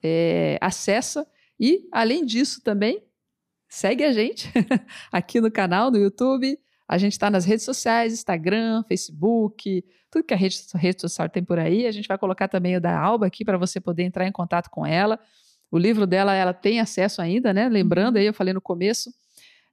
é, 0.04 0.58
acessa 0.62 1.26
e, 1.60 1.88
além 1.92 2.26
disso, 2.26 2.62
também 2.62 3.02
segue 3.70 4.04
a 4.04 4.12
gente 4.12 4.52
aqui 5.12 5.40
no 5.40 5.50
canal, 5.50 5.90
no 5.90 5.98
YouTube. 5.98 6.60
A 6.86 6.98
gente 6.98 7.14
está 7.14 7.30
nas 7.30 7.46
redes 7.46 7.64
sociais, 7.64 8.12
Instagram, 8.12 8.84
Facebook, 8.84 9.84
tudo 10.12 10.26
que 10.26 10.34
a 10.34 10.38
rede, 10.38 10.60
rede 10.76 11.02
social 11.02 11.30
tem 11.30 11.44
por 11.44 11.58
aí. 11.58 11.88
A 11.88 11.92
gente 11.92 12.08
vai 12.08 12.18
colocar 12.18 12.48
também 12.48 12.76
o 12.76 12.82
da 12.82 13.00
Alba 13.00 13.26
aqui 13.26 13.46
para 13.46 13.58
você 13.58 13.80
poder 13.80 14.04
entrar 14.04 14.28
em 14.28 14.32
contato 14.32 14.70
com 14.70 14.86
ela. 14.86 15.18
O 15.72 15.78
livro 15.78 16.06
dela, 16.06 16.36
ela 16.36 16.54
tem 16.54 16.80
acesso 16.80 17.22
ainda, 17.22 17.54
né? 17.54 17.68
Lembrando 17.70 18.18
aí, 18.18 18.26
eu 18.26 18.34
falei 18.34 18.54
no 18.54 18.62
começo, 18.62 19.10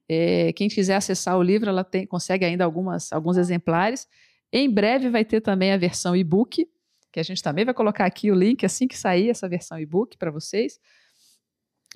é, 0.08 0.52
quem 0.54 0.68
quiser 0.68 0.96
acessar 0.96 1.36
o 1.36 1.42
livro, 1.42 1.68
ela 1.68 1.84
tem, 1.84 2.06
consegue 2.06 2.44
ainda 2.44 2.64
algumas, 2.64 3.12
alguns 3.12 3.36
exemplares. 3.36 4.08
Em 4.52 4.68
breve 4.68 5.08
vai 5.08 5.24
ter 5.24 5.40
também 5.40 5.72
a 5.72 5.76
versão 5.76 6.14
e-book, 6.16 6.68
que 7.12 7.20
a 7.20 7.22
gente 7.22 7.42
também 7.42 7.64
vai 7.64 7.74
colocar 7.74 8.04
aqui 8.04 8.30
o 8.30 8.34
link 8.34 8.64
assim 8.64 8.86
que 8.86 8.96
sair 8.96 9.30
essa 9.30 9.48
versão 9.48 9.78
e-book 9.78 10.16
para 10.16 10.30
vocês, 10.30 10.78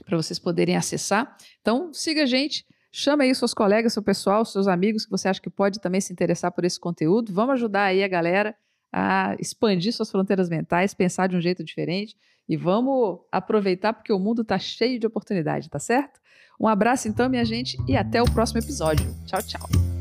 para 0.04 0.16
vocês 0.16 0.38
poderem 0.38 0.76
acessar. 0.76 1.36
Então, 1.60 1.92
siga 1.92 2.24
a 2.24 2.26
gente, 2.26 2.66
chama 2.90 3.24
aí 3.24 3.34
seus 3.34 3.54
colegas, 3.54 3.92
seu 3.92 4.02
pessoal, 4.02 4.44
seus 4.44 4.66
amigos 4.66 5.04
que 5.04 5.10
você 5.10 5.28
acha 5.28 5.40
que 5.40 5.50
pode 5.50 5.80
também 5.80 6.00
se 6.00 6.12
interessar 6.12 6.50
por 6.52 6.64
esse 6.64 6.78
conteúdo. 6.78 7.32
Vamos 7.32 7.54
ajudar 7.54 7.84
aí 7.84 8.02
a 8.02 8.08
galera 8.08 8.56
a 8.92 9.34
expandir 9.40 9.92
suas 9.92 10.10
fronteiras 10.10 10.48
mentais, 10.48 10.94
pensar 10.94 11.26
de 11.26 11.36
um 11.36 11.40
jeito 11.40 11.64
diferente 11.64 12.16
e 12.48 12.56
vamos 12.56 13.20
aproveitar 13.32 13.92
porque 13.92 14.12
o 14.12 14.18
mundo 14.18 14.42
está 14.42 14.58
cheio 14.58 15.00
de 15.00 15.06
oportunidade, 15.06 15.68
tá 15.68 15.78
certo? 15.78 16.20
Um 16.60 16.68
abraço 16.68 17.08
então, 17.08 17.28
minha 17.28 17.44
gente, 17.44 17.76
e 17.88 17.96
até 17.96 18.22
o 18.22 18.30
próximo 18.30 18.60
episódio. 18.60 19.06
Tchau, 19.26 19.42
tchau. 19.42 19.93